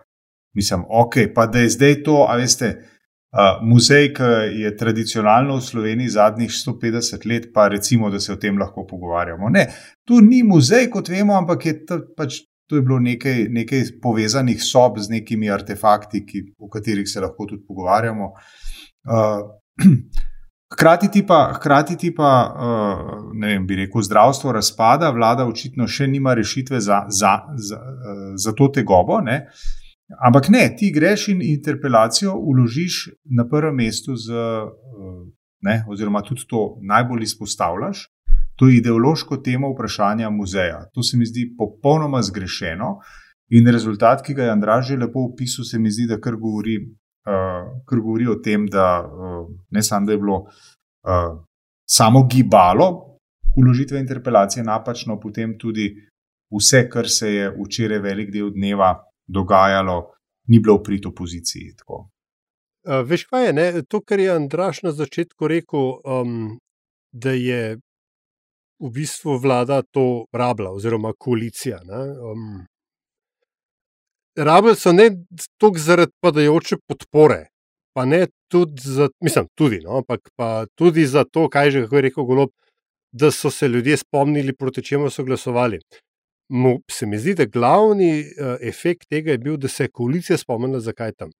Mislim, 0.54 0.84
ok, 0.88 1.14
pa 1.34 1.46
da 1.46 1.58
je 1.58 1.68
zdaj 1.74 2.02
to, 2.06 2.26
a 2.28 2.36
veste, 2.38 2.68
uh, 3.34 3.58
muzej, 3.66 4.12
ki 4.14 4.60
je 4.62 4.76
tradicionalno 4.76 5.56
v 5.56 5.64
Sloveniji 5.66 6.14
zadnjih 6.14 6.50
150 6.50 7.26
let, 7.26 7.48
pa 7.54 7.68
recimo, 7.68 8.10
da 8.10 8.20
se 8.20 8.32
o 8.32 8.36
tem 8.36 8.58
lahko 8.58 8.86
pogovarjamo. 8.86 9.50
Ne, 9.50 9.66
tu 10.06 10.20
ni 10.20 10.42
muzej, 10.46 10.86
kot 10.90 11.10
vemo, 11.10 11.34
ampak 11.38 11.66
je 11.66 11.78
to 11.86 12.02
pač. 12.16 12.42
To 12.72 12.78
je 12.78 12.80
bilo 12.80 12.96
nekaj, 12.96 13.42
nekaj 13.52 13.82
povezanih 14.02 14.62
sob 14.64 14.96
z 14.96 15.12
nekimi 15.12 15.50
artefakti, 15.52 16.22
ki, 16.24 16.40
o 16.56 16.70
katerih 16.72 17.04
se 17.04 17.20
lahko 17.20 17.44
tudi 17.50 17.60
pogovarjamo. 17.68 18.30
Uh, 19.04 19.90
Hkrati 20.74 21.08
ti 21.10 21.22
pa, 21.26 21.52
hkrati 21.56 21.96
ti 21.96 22.10
pa 22.14 22.30
uh, 22.50 23.12
ne 23.32 23.54
vem, 23.54 23.66
bi 23.66 23.78
rekel, 23.84 24.02
zdravstvo 24.02 24.52
razpada, 24.52 25.10
vlada 25.14 25.46
očitno 25.46 25.86
še 25.86 26.08
nima 26.10 26.34
rešitve 26.34 26.80
za, 26.80 27.04
za, 27.08 27.36
za, 27.54 27.78
uh, 27.78 28.24
za 28.36 28.52
to 28.58 28.68
tegobo. 28.74 29.20
Ne? 29.22 29.44
Ampak 30.26 30.50
ne, 30.50 30.66
ti 30.76 30.90
greš 30.92 31.28
in 31.32 31.44
interpelacijo 31.46 32.34
uložiš 32.34 33.04
na 33.38 33.46
prvem 33.48 33.78
mestu, 33.84 34.18
z, 34.18 34.34
uh, 34.34 35.22
ne, 35.62 35.78
oziroma 35.88 36.24
tudi 36.26 36.44
to 36.50 36.66
najbolj 36.82 37.22
izpostavljaš 37.30 38.08
to 38.56 38.68
ideološko 38.68 39.36
temo 39.36 39.72
vprašanja 39.72 40.30
muzeja. 40.30 40.84
To 40.94 41.02
se 41.02 41.16
mi 41.16 41.26
zdi 41.26 41.54
popolnoma 41.58 42.22
zgrešeno. 42.22 42.98
In 43.50 43.68
rezultat, 43.68 44.22
ki 44.26 44.34
ga 44.34 44.44
je 44.44 44.50
Andraž 44.50 44.88
že 44.88 44.96
lepo 44.96 45.26
opisal, 45.32 45.64
se 45.64 45.78
mi 45.78 45.90
zdi, 45.90 46.06
da 46.06 46.20
kar 46.20 46.36
govori, 46.36 46.78
kar 47.24 48.00
govori 48.00 48.26
o 48.28 48.38
tem, 48.44 48.66
da 48.66 49.00
uh, 49.00 49.48
ne 49.70 49.82
samo, 49.82 50.06
da 50.06 50.12
je 50.12 50.18
bilo 50.18 50.36
uh, 50.44 51.40
samo 51.90 52.26
gibalo 52.26 53.18
uložitve 53.56 54.00
interpelacije 54.00 54.64
napačno, 54.64 55.20
potem 55.20 55.58
tudi 55.58 55.94
vse, 56.50 56.88
kar 56.88 57.08
se 57.08 57.32
je 57.34 57.50
včeraj 57.50 57.98
velik 57.98 58.32
del 58.32 58.50
dneva 58.50 58.94
dogajalo, 59.26 60.10
ni 60.48 60.60
bilo 60.60 60.76
v 60.76 60.82
prid 60.82 61.06
opoziciji. 61.06 61.74
Tako. 61.78 62.08
Uh, 62.84 63.00
veš, 63.08 63.24
kaj 63.30 63.46
je 63.46 63.52
ne? 63.52 63.66
to, 63.88 64.00
kar 64.00 64.20
je 64.20 64.34
Andraš 64.34 64.82
na 64.82 64.92
začetku 64.92 65.48
rekel, 65.48 65.96
um, 66.04 66.58
da 67.12 67.32
je 67.32 67.78
v 68.82 68.90
bistvu 68.92 69.38
vlada 69.38 69.82
to 69.82 70.26
rabila, 70.32 70.74
oziroma 70.74 71.14
koalicija. 71.18 71.80
Um, 71.80 72.66
rabili 74.36 74.76
so 74.76 74.92
ne 74.92 75.10
toliko 75.58 75.78
zaradi 75.78 76.12
padajoče 76.20 76.76
podpore, 76.86 77.46
pa 77.94 78.04
ne 78.04 78.26
tudi 78.48 78.82
za, 78.82 79.08
mislim, 79.20 79.46
tudi, 79.54 79.80
no, 79.84 80.02
ampak 80.02 80.20
tudi 80.74 81.06
za 81.06 81.24
to, 81.24 81.48
kaj 81.48 81.70
že 81.70 81.86
je 81.92 82.00
rekel 82.00 82.24
Golob, 82.24 82.50
da 83.12 83.30
so 83.30 83.50
se 83.50 83.68
ljudje 83.68 83.96
spomnili, 83.96 84.52
proti 84.52 84.82
čemu 84.82 85.10
so 85.10 85.24
glasovali. 85.24 85.78
Mo, 86.48 86.78
se 86.90 87.06
mi 87.06 87.18
zdi, 87.18 87.34
da 87.34 87.44
glavni 87.44 88.20
uh, 88.20 88.56
efekt 88.60 89.08
tega 89.08 89.30
je 89.30 89.38
bil, 89.38 89.56
da 89.56 89.68
se 89.68 89.84
je 89.84 89.88
koalicija 89.88 90.38
spomnila, 90.38 90.80
zakaj 90.80 91.12
tam. 91.12 91.30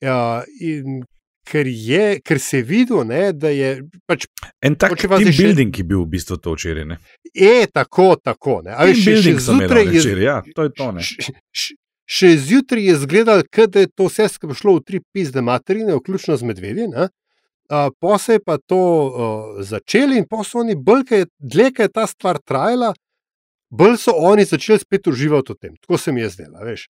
Ja, 0.00 0.42
in 0.60 1.04
ker, 1.46 1.66
je, 1.66 2.20
ker 2.24 2.40
se 2.40 2.56
je 2.56 2.66
videl, 2.66 3.04
ne, 3.06 3.32
da 3.32 3.50
je. 3.52 3.82
Pač, 4.06 4.26
en 4.64 4.76
tak 4.78 4.96
team 5.00 5.28
še... 5.28 5.36
building 5.38 5.78
je 5.78 5.86
bil 5.86 6.04
v 6.04 6.10
bistvu 6.16 6.38
to 6.42 6.56
včeraj. 6.56 6.96
Je 7.34 7.68
tako, 7.72 8.14
tako. 8.22 8.60
Ali 8.66 8.96
še 8.98 9.18
še 9.22 9.36
zjutraj 9.38 9.86
je 9.88 10.02
bilo? 10.06 10.22
Ja, 10.22 10.40
to 10.56 10.68
je 10.68 10.74
to. 10.78 10.90
Še, 10.98 11.36
še, 11.50 11.76
še 12.06 12.36
zjutraj 12.36 12.84
je 12.84 12.94
izgledalo, 12.96 13.42
da 13.68 13.80
je 13.80 13.90
to 13.90 14.08
vse 14.08 14.28
skupaj 14.28 14.58
šlo 14.58 14.76
v 14.78 14.84
tri 14.86 15.00
pizde 15.12 15.42
materine, 15.42 15.96
vključno 15.96 16.36
z 16.36 16.48
medvedji. 16.48 16.88
Po 18.00 18.18
se 18.18 18.36
je 18.36 18.40
pa 18.44 18.58
to 18.58 18.76
uh, 18.76 19.62
začeli 19.64 20.18
in 20.18 20.26
po 20.28 20.44
so 20.44 20.60
oni, 20.60 20.74
dlje, 20.76 21.70
kaj 21.72 21.84
je 21.84 21.92
ta 21.92 22.06
stvar 22.06 22.38
trajala, 22.38 22.92
bolj 23.70 23.96
so 24.02 24.12
oni 24.12 24.44
začeli 24.44 24.82
spet 24.82 25.06
uživati 25.08 25.52
v 25.52 25.56
tem. 25.56 25.76
Tako 25.80 25.98
se 25.98 26.12
mi 26.12 26.20
je 26.20 26.28
zdelo, 26.28 26.60
veš. 26.60 26.88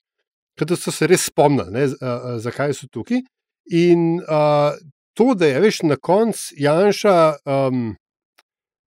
Ker 0.58 0.74
so 0.76 0.90
se 0.90 1.06
res 1.06 1.28
spomnili, 1.30 1.70
ne, 1.70 1.84
uh, 1.86 2.02
uh, 2.02 2.40
zakaj 2.42 2.74
so 2.74 2.90
tukaj. 2.90 3.22
In 3.70 4.18
uh, 4.26 4.74
to, 5.14 5.34
da 5.38 5.46
je 5.46 5.60
veš, 5.62 5.82
na 5.86 5.96
koncu 5.96 6.56
Janša 6.58 7.16
um, 7.46 7.94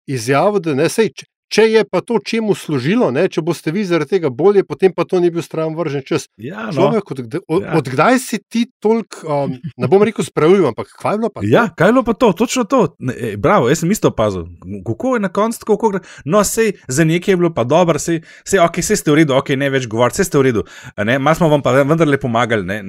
izjavil, 0.08 0.64
da 0.66 0.74
ne 0.74 0.90
sej. 0.90 1.12
Če 1.14 1.30
je 1.54 1.84
pa 1.92 2.02
to 2.02 2.20
čemu 2.26 2.56
služilo, 2.56 3.12
ne, 3.12 3.28
če 3.30 3.42
boste 3.42 3.72
vi 3.72 3.86
zaradi 3.86 4.18
tega 4.18 4.30
bolje, 4.30 4.64
potem 4.64 4.94
pa 4.94 5.06
to 5.06 5.20
ni 5.20 5.30
bil 5.32 5.42
stran 5.42 5.76
vržen 5.76 6.04
čas. 6.06 6.28
Ja, 6.38 6.66
no. 6.66 6.74
Človek, 6.74 7.12
od, 7.12 7.20
od, 7.48 7.64
ja. 7.64 7.78
od 7.78 7.90
kdaj 7.90 8.20
si 8.20 8.40
ti 8.50 8.66
toliko, 8.80 9.46
um, 9.46 9.56
ne 9.78 9.88
bom 9.88 10.04
rekel, 10.04 10.26
spravljiv, 10.26 10.68
ampak 10.68 10.92
kaj 11.02 11.16
je 11.16 11.22
bilo 11.24 11.30
pa? 11.30 11.46
Ja, 11.46 11.68
kaj 11.70 11.90
je 11.90 11.94
bilo 11.94 12.04
pa 12.04 12.14
to, 12.14 12.32
točno 12.34 12.64
to. 12.64 12.82
E, 13.14 13.36
bravo, 13.38 13.70
jaz 13.70 13.84
sem 13.84 13.92
isto 13.92 14.12
opazil. 14.12 14.48
Kako 14.86 15.16
je 15.16 15.26
na 15.26 15.30
koncu 15.30 15.60
tako, 15.60 15.78
kako 15.78 15.94
gre. 15.96 16.04
No, 16.26 16.44
sej 16.44 16.76
za 16.88 17.06
nekaj 17.06 17.34
je 17.34 17.38
bilo 17.38 17.54
pa 17.54 17.64
dobro, 17.64 18.00
sej, 18.00 18.22
sej, 18.44 18.60
ok, 18.66 18.82
sej 18.82 19.02
ste 19.02 19.14
v 19.14 19.22
redu, 19.22 19.38
ok, 19.38 19.56
ne 19.60 19.70
več 19.70 19.88
govoriti, 19.92 20.22
sej 20.22 20.32
ste 20.32 20.42
v 20.42 20.48
redu. 20.50 20.66
Malo 20.98 21.36
smo 21.38 21.50
vam 21.54 21.66
pa 21.66 21.76
vendarle 21.78 22.20
pomagali, 22.22 22.66
ne. 22.66 22.82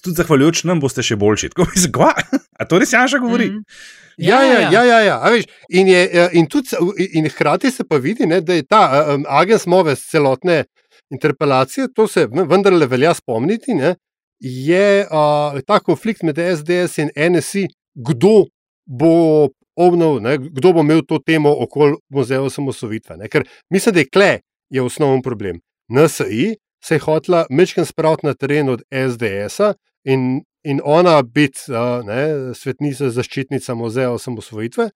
Tudi 0.00 0.18
zahvaljujoč 0.18 0.64
nam 0.68 0.82
boste 0.82 1.02
še 1.04 1.16
boljši. 1.20 1.54
Tako 1.54 1.70
se 1.78 1.92
kva. 1.94 2.14
A 2.60 2.66
to 2.68 2.78
res 2.78 2.92
Janša 2.92 3.18
govori? 3.18 3.50
Mm 3.50 3.62
-hmm. 3.62 4.02
Ja, 4.16 4.42
ja, 4.42 4.60
ja. 4.60 4.70
ja, 4.70 4.84
ja, 4.84 5.00
ja. 5.00 5.30
Veš, 5.30 5.44
in, 5.68 5.88
je, 5.88 6.10
ja, 6.14 6.28
in, 6.32 6.46
tudi, 6.46 6.76
in 7.18 7.28
hkrati 7.28 7.70
se 7.70 7.84
pa 7.84 7.96
vidi, 7.96 8.26
ne, 8.26 8.40
da 8.40 8.54
je 8.54 8.62
ta 8.66 8.84
um, 9.14 9.24
agens 9.28 9.66
move 9.66 9.96
celotne 9.96 10.64
interpelacije, 11.10 11.88
to 11.94 12.06
se 12.08 12.26
vendarle 12.30 12.86
velja 12.86 13.14
spomniti, 13.14 13.74
ne, 13.74 13.94
je 14.40 15.06
uh, 15.06 15.60
ta 15.66 15.80
konflikt 15.80 16.22
med 16.22 16.38
SDS 16.38 16.98
in 16.98 17.10
NSI, 17.16 17.66
kdo 17.94 18.46
bo 18.84 19.48
obnov, 19.76 20.20
ne, 20.22 20.36
kdo 20.38 20.72
bo 20.72 20.82
imel 20.84 21.02
to 21.08 21.18
temo 21.18 21.50
okoli 21.64 21.96
muzeja 22.12 22.42
osamosovitve. 22.42 23.28
Ker 23.28 23.46
mislim, 23.70 23.94
da 23.94 24.00
je 24.00 24.10
kle 24.12 24.32
je 24.70 24.82
osnoven 24.82 25.22
problem. 25.22 25.60
NSI 25.92 26.54
se 26.84 26.94
je 26.94 26.98
hotla 26.98 27.46
mečken 27.50 27.86
spraviti 27.86 28.26
na 28.26 28.34
teren 28.34 28.68
od 28.68 28.82
SDS-a 28.90 29.74
in 30.04 30.42
in 30.64 30.80
ona 30.84 31.22
biti 31.22 31.68
uh, 31.72 32.54
svetnica, 32.56 33.10
zaščitnica 33.10 33.74
muzeja 33.74 34.12
osamosvojitve. 34.14 34.88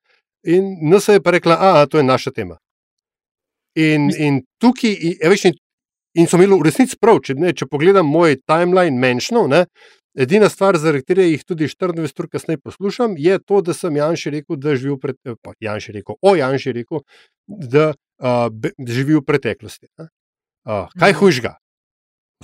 In 0.49 0.75
NSA 0.91 1.19
je 1.19 1.23
pa 1.23 1.35
rekla, 1.35 1.57
da 1.57 1.81
je 1.81 1.93
to 1.93 2.03
naša 2.03 2.31
tema. 2.31 2.59
In, 3.77 4.11
in 4.17 4.43
tukaj, 4.63 4.95
in, 4.95 5.17
veš, 5.31 5.45
in, 5.51 5.59
in 6.19 6.27
so 6.27 6.39
imeli 6.39 6.57
v 6.57 6.67
resnici 6.67 6.97
prav, 7.01 7.21
če, 7.27 7.37
ne, 7.39 7.53
če 7.55 7.69
pogledam 7.71 8.09
moj 8.09 8.39
timeline 8.49 8.99
menšnov, 8.99 9.51
edina 10.19 10.49
stvar, 10.51 10.79
zaradi 10.81 11.05
katere 11.05 11.29
jih 11.29 11.45
tudi 11.47 11.69
24 11.71 12.23
ur 12.25 12.29
kasneje 12.33 12.63
poslušam, 12.65 13.15
je 13.19 13.39
to, 13.39 13.61
da 13.63 13.75
sem 13.75 13.97
Janši 13.97 14.35
rekel, 14.39 14.57
da 14.57 14.75
živi 14.75 14.97
v 14.97 15.01
preteklosti. 15.05 15.67
Janši 15.69 15.95
rekel, 15.95 16.19
o 16.23 16.35
Janši 16.37 16.75
rekel, 16.81 17.05
da 17.47 17.93
uh, 17.93 18.49
živi 18.89 19.19
v 19.21 19.25
preteklosti. 19.27 19.91
Uh, 19.99 20.89
kaj 20.99 21.13
mhm. 21.13 21.19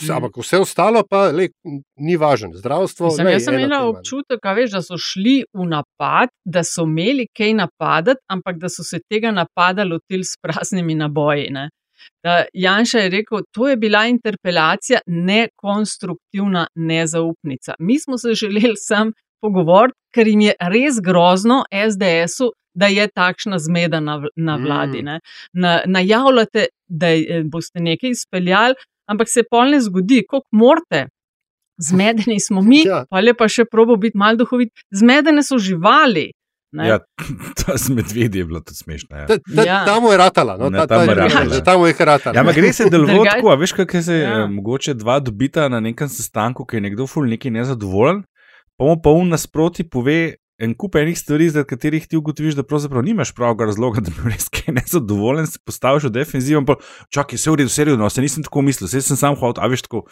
Vse, 0.01 0.13
mm. 0.13 0.17
ampak 0.17 0.37
vse 0.43 0.59
ostalo 0.59 1.03
pa 1.11 1.29
le, 1.31 1.49
ni 1.97 2.17
važno. 2.17 2.51
Zdravstvo. 2.59 3.13
Mislim, 3.13 3.27
lej, 3.27 3.37
jaz 3.37 3.47
sem 3.47 3.59
imel 3.61 3.93
občutek, 3.93 4.49
veš, 4.57 4.73
da 4.75 4.83
so 4.83 4.99
šli 4.99 5.37
v 5.55 5.67
napad, 5.71 6.33
da 6.45 6.65
so 6.67 6.83
imeli 6.89 7.29
kaj 7.31 7.55
napadati, 7.61 8.23
ampak 8.31 8.59
da 8.59 8.69
so 8.69 8.83
se 8.83 8.99
tega 9.09 9.31
napada 9.31 9.87
lotili 9.87 10.27
s 10.27 10.35
praznimi 10.43 10.97
naboji. 10.99 11.47
Ne? 11.55 11.69
Janša 12.53 13.05
je 13.05 13.11
rekel, 13.11 13.45
to 13.55 13.69
je 13.69 13.77
bila 13.77 14.05
interpelacija, 14.11 15.01
nekonstruktivna 15.07 16.67
nezaupnica. 16.75 17.75
Mi 17.79 17.99
smo 18.01 18.19
se 18.19 18.35
želeli 18.35 18.77
sam 18.77 19.13
pogovoriti, 19.41 19.99
ker 20.15 20.29
jim 20.29 20.41
je 20.41 20.55
res 20.59 20.99
grozno 21.05 21.63
SDS-u, 21.71 22.51
da 22.75 22.87
je 22.91 23.07
takšna 23.15 23.59
zmeda 23.59 24.01
na, 24.01 24.19
na 24.37 24.57
vladi. 24.57 25.03
Mm. 25.03 25.21
Na, 25.53 25.83
najavljate, 25.87 26.67
da 26.89 27.07
boste 27.45 27.81
nekaj 27.81 28.11
izpeljali 28.11 28.75
ampak 29.11 29.29
se 29.31 29.45
pol 29.51 29.75
ne 29.75 29.81
zgodi, 29.81 30.23
kot 30.29 30.47
morate. 30.53 31.09
Zmedeni 31.79 32.39
smo 32.41 32.63
mi, 32.63 32.85
ja. 32.91 33.05
pa 33.11 33.21
je 33.21 33.35
pa 33.35 33.49
še 33.51 33.67
probo 33.71 33.97
biti 34.01 34.19
mal 34.19 34.39
duhovit. 34.39 34.71
Zmedene 34.95 35.43
so 35.43 35.59
živali. 35.59 36.31
Ja, 36.75 36.99
to 37.59 37.77
z 37.79 37.95
medvedji 37.95 38.39
je 38.39 38.45
bilo 38.45 38.61
tudi 38.61 38.77
smešno. 38.77 39.17
Ja. 39.17 39.27
Ja. 39.65 39.85
Tam 39.87 40.05
je 40.11 40.17
ratala. 40.19 40.57
No, 40.57 40.71
ta, 40.71 40.87
ta, 40.87 40.87
tam 40.87 41.09
je 41.09 41.15
ratala. 41.15 41.61
Tam 41.65 41.87
je 41.87 41.95
ratala. 41.99 42.37
Ja, 42.37 42.53
gre 42.53 42.73
se 42.73 42.89
delovati 42.91 43.31
tako. 43.31 43.57
Veš, 43.57 43.73
kaj 43.73 44.03
se 44.03 44.17
ja. 44.19 44.39
eh, 44.41 44.47
mogoče 44.51 44.95
dva 44.95 45.21
dobita 45.21 45.69
na 45.69 45.81
nekem 45.81 46.09
sestanku, 46.09 46.67
ki 46.67 46.77
je 46.77 46.87
nekdo 46.89 47.07
ful 47.07 47.29
neki 47.31 47.51
nezadovoljen, 47.51 48.25
pa 48.79 48.85
mu 48.85 48.97
pa 49.03 49.15
um 49.15 49.29
nasproti 49.29 49.87
pove, 49.89 50.35
en 50.59 50.75
kup 50.79 50.95
enih 50.97 51.19
stvari, 51.19 51.49
zaradi 51.51 51.69
katerih 51.69 52.07
ti 52.07 52.17
ugotoviš, 52.17 52.55
da 52.55 52.63
pravzaprav 52.63 53.03
nimaš 53.03 53.33
pravega 53.35 53.67
razloga, 53.71 54.03
da 54.05 54.13
bi 54.15 54.31
res 54.31 54.47
kaj 54.53 54.75
nezadovoljen, 54.79 55.49
se 55.51 55.59
postaviš 55.67 56.09
v 56.09 56.15
defenzivo. 56.15 56.77
Čakaj, 57.15 57.41
vse 57.41 57.51
v 57.51 57.59
redu, 57.63 57.73
vse 57.73 57.83
v 57.83 57.89
redu, 57.91 58.03
no, 58.03 58.11
se 58.11 58.23
nisem 58.23 58.47
tako 58.47 58.63
mislil, 58.63 58.89
se 58.89 59.03
sem 59.03 59.19
sam 59.19 59.39
hodil, 59.41 59.63
a 59.63 59.71
veš 59.71 59.87
tako. 59.89 60.05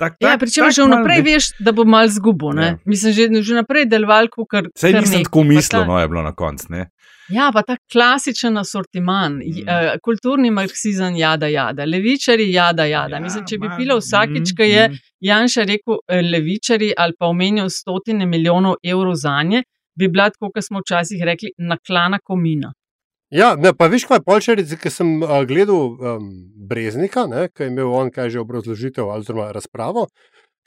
Tak, 0.00 0.16
tak, 0.16 0.24
ja, 0.24 0.38
Pričem 0.40 0.72
že 0.72 0.86
vnaprej 0.88 1.20
mal, 1.20 1.28
veš, 1.28 1.52
da 1.60 1.76
bo 1.76 1.84
mal 1.84 2.08
zgubo. 2.08 2.54
Ja. 2.56 2.76
Mislim, 2.88 3.12
že, 3.12 3.28
že 3.44 3.60
naprej 3.60 3.86
deloval, 3.90 4.32
kot 4.32 4.72
se 4.74 4.90
je. 4.90 5.00
Nisem 5.00 5.28
tako 5.28 5.44
mislil, 5.44 5.84
no 5.86 6.00
je 6.00 6.08
bilo 6.08 6.24
na 6.24 6.32
koncu. 6.32 6.72
Ja, 7.30 7.50
pa 7.54 7.62
ta 7.62 7.76
klasičen 7.92 8.58
asortiman, 8.58 9.38
mm. 9.38 9.62
uh, 9.62 9.92
kulturni 10.04 10.50
marksizem, 10.50 11.14
jada, 11.16 11.48
jada, 11.48 11.86
levičari, 11.86 12.48
jada, 12.52 12.84
jada. 12.90 13.16
Ja, 13.16 13.22
Mislim, 13.22 13.46
če 13.48 13.58
bi 13.62 13.70
bilo 13.78 13.98
vsakič, 14.00 14.52
mm, 14.52 14.56
ki 14.58 14.68
je 14.68 14.88
mm. 14.88 15.02
Janša 15.22 15.64
rekel 15.68 16.00
eh, 16.08 16.22
levičari 16.26 16.90
ali 16.98 17.14
pa 17.18 17.30
omenil 17.30 17.70
stotine 17.70 18.26
milijonov 18.26 18.80
evrov 18.82 19.14
za 19.14 19.36
nje, 19.46 19.62
bi 19.98 20.08
bila, 20.08 20.30
kot 20.30 20.64
smo 20.64 20.80
včasih 20.82 21.22
rekli, 21.24 21.52
naklana 21.58 22.18
komina. 22.18 22.72
Ja, 23.32 23.54
ne, 23.56 23.72
pa 23.72 23.88
veš, 23.88 24.04
kaj 24.04 24.20
je 24.20 24.24
polčerice, 24.26 24.76
ki 24.76 24.90
sem 24.92 25.14
uh, 25.22 25.40
gledal 25.48 25.94
um, 25.96 26.28
Breznika, 26.68 27.24
ki 27.48 27.64
je 27.64 27.70
imel 27.72 27.88
on 27.88 28.10
kaj 28.12 28.28
že 28.34 28.42
obrazložitev 28.42 29.08
ali 29.08 29.52
razpravo. 29.56 30.06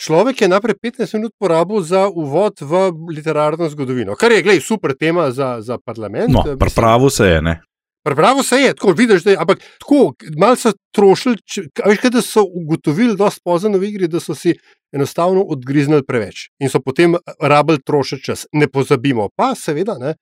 Človek 0.01 0.41
je 0.41 0.47
najprej 0.51 0.75
15 0.83 1.13
minut 1.15 1.31
porabil 1.39 1.79
za 1.81 2.09
uvod 2.09 2.59
v 2.61 2.89
literarno 3.15 3.69
zgodovino, 3.69 4.15
kar 4.15 4.31
je 4.31 4.41
gledaj, 4.43 4.61
super 4.65 4.95
tema 4.99 5.29
za, 5.31 5.61
za 5.61 5.77
parlament. 5.77 6.33
No, 6.33 6.43
Pravno 6.75 7.09
se 7.09 7.27
je, 7.27 7.41
ne. 7.41 7.61
Pravno 8.05 8.43
se 8.43 8.55
je, 8.55 8.73
tako 8.73 8.91
vidiš, 8.91 9.23
da 9.23 9.31
je, 9.31 9.37
ampak 9.39 9.59
tako, 9.79 10.13
malo 10.37 10.55
so 10.55 10.71
trošili, 10.93 11.37
veš, 11.85 12.01
kaj, 12.01 12.11
da 12.13 12.21
so 12.21 12.43
ugotovili, 12.45 13.15
da 13.17 13.31
so 13.33 13.41
pozno 13.43 13.77
v 13.77 13.89
igri, 13.89 14.07
da 14.07 14.19
so 14.19 14.35
si 14.35 14.53
enostavno 14.93 15.41
odgriznili 15.41 16.05
preveč 16.05 16.49
in 16.59 16.69
so 16.69 16.79
potem 16.79 17.15
rabili 17.41 17.81
trošiti 17.81 18.23
čas. 18.23 18.45
Ne 18.53 18.67
pozabimo 18.67 19.29
pa, 19.35 19.55
seveda, 19.55 19.97
ne, 19.97 20.13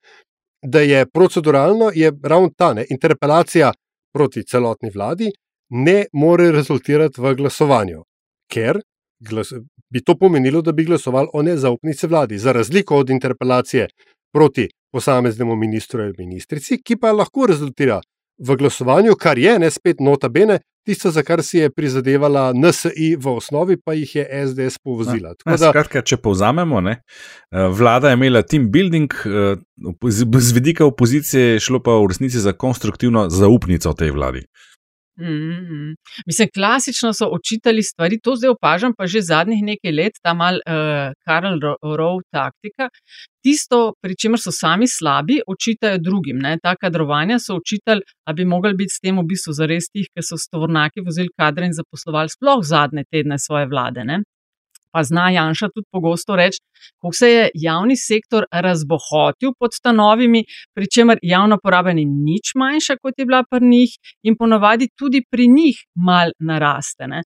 da 0.64 0.82
je 0.82 1.06
proceduralno 1.06 1.92
je 1.96 2.12
ravno 2.24 2.50
ta 2.58 2.74
ne, 2.74 2.86
interpelacija 2.90 3.74
proti 4.14 4.44
celotni 4.44 4.90
vladi 4.90 5.32
ne 5.70 6.06
more 6.14 6.52
rezultirati 6.52 7.22
v 7.22 7.36
glasovanju, 7.36 8.04
ker 8.52 8.80
glas, 9.20 9.54
bi 9.90 10.02
to 10.04 10.16
pomenilo, 10.18 10.62
da 10.62 10.72
bi 10.72 10.86
glasovali 10.86 11.28
o 11.34 11.42
nezaupnici 11.42 12.08
vladi. 12.08 12.38
Za 12.38 12.52
razliko 12.52 12.98
od 12.98 13.10
interpelacije 13.10 13.88
proti 14.34 14.68
posameznemu 14.94 15.56
ministru 15.56 16.04
ali 16.06 16.14
ministrici, 16.18 16.78
ki 16.78 17.00
pa 17.02 17.12
lahko 17.12 17.48
rezultira 17.50 18.02
v 18.38 18.56
glasovanju, 18.58 19.16
kar 19.20 19.38
je 19.38 19.58
ne 19.60 19.70
spet 19.72 20.00
nota 20.02 20.30
bene, 20.30 20.60
tisto, 20.86 21.12
za 21.12 21.24
kar 21.24 21.44
si 21.44 21.58
je 21.62 21.70
prizadevala 21.70 22.52
NSI 22.54 23.14
v 23.20 23.36
osnovi, 23.38 23.78
pa 23.78 23.94
jih 23.94 24.16
je 24.16 24.26
SDS 24.48 24.82
povozila. 24.84 25.34
Ja, 25.46 25.56
da, 25.56 25.70
skratka, 25.70 26.02
če 26.02 26.18
povzamemo, 26.18 26.82
ne, 26.84 26.98
eh, 27.00 27.68
vlada 27.72 28.12
je 28.12 28.20
imela 28.20 28.42
team 28.42 28.70
building, 28.72 29.14
eh, 29.14 29.56
z 30.10 30.52
vidika 30.54 30.86
opozicije 30.86 31.54
je 31.54 31.64
šlo 31.64 31.80
pa 31.80 31.96
v 31.98 32.12
resnici 32.12 32.40
za 32.40 32.54
konstruktivno 32.54 33.30
zaupnico 33.30 33.94
tej 33.94 34.12
vladi. 34.12 34.46
Mm 35.20 35.26
-hmm. 35.26 35.96
Mislim, 36.26 36.48
klasično 36.54 37.14
so 37.14 37.26
očitali 37.26 37.84
stvari, 37.84 38.20
to 38.24 38.36
zdaj 38.36 38.50
opažam, 38.50 38.94
pa 38.98 39.08
že 39.08 39.22
zadnjih 39.22 39.64
nekaj 39.64 39.92
let, 39.92 40.14
ta 40.24 40.34
mal 40.34 40.56
uh, 40.56 41.14
Karl 41.26 41.60
Rowe 41.98 42.24
taktika. 42.32 42.90
Tisto, 43.44 43.94
pri 44.02 44.16
čemer 44.16 44.40
so 44.40 44.52
sami 44.52 44.88
slabi, 44.88 45.42
očitajo 45.48 45.98
drugim. 45.98 46.38
Ne? 46.40 46.58
Ta 46.64 46.76
kadrovanja 46.76 47.40
so 47.40 47.56
očitali, 47.56 48.02
da 48.26 48.34
bi 48.34 48.46
mogli 48.46 48.74
biti 48.74 48.94
s 48.96 49.00
tem 49.00 49.18
v 49.18 49.24
bistvu 49.24 49.54
zares 49.54 49.90
tih, 49.94 50.08
ki 50.14 50.22
so 50.24 50.38
stvornaki 50.38 51.02
vozili 51.06 51.30
kadre 51.38 51.66
in 51.66 51.74
zaposlovali 51.74 52.30
sploh 52.30 52.62
zadnje 52.64 53.04
tedne 53.12 53.38
svoje 53.40 53.66
vlade. 53.68 54.04
Ne? 54.04 54.24
Pa 54.94 55.04
zna 55.04 55.30
Janša 55.34 55.70
tudi 55.74 55.88
pogosto 55.92 56.36
reči, 56.36 56.62
kako 57.02 57.14
se 57.18 57.30
je 57.30 57.50
javni 57.54 57.96
sektor 57.98 58.46
razbohotil 58.52 59.54
pod 59.60 59.74
stanovimi, 59.74 60.44
pri 60.76 60.90
čemer 60.96 61.20
javna 61.22 61.58
poraba 61.58 61.94
ni 61.94 62.06
nič 62.06 62.54
manjša, 62.56 63.00
kot 63.02 63.18
je 63.18 63.26
bila 63.26 63.44
pri 63.50 63.66
njih, 63.68 63.96
in 64.24 64.38
ponavadi 64.38 64.90
tudi 64.96 65.24
pri 65.32 65.48
njih 65.48 65.80
mal 65.96 66.32
naraste. 66.40 67.08
Ne. 67.08 67.24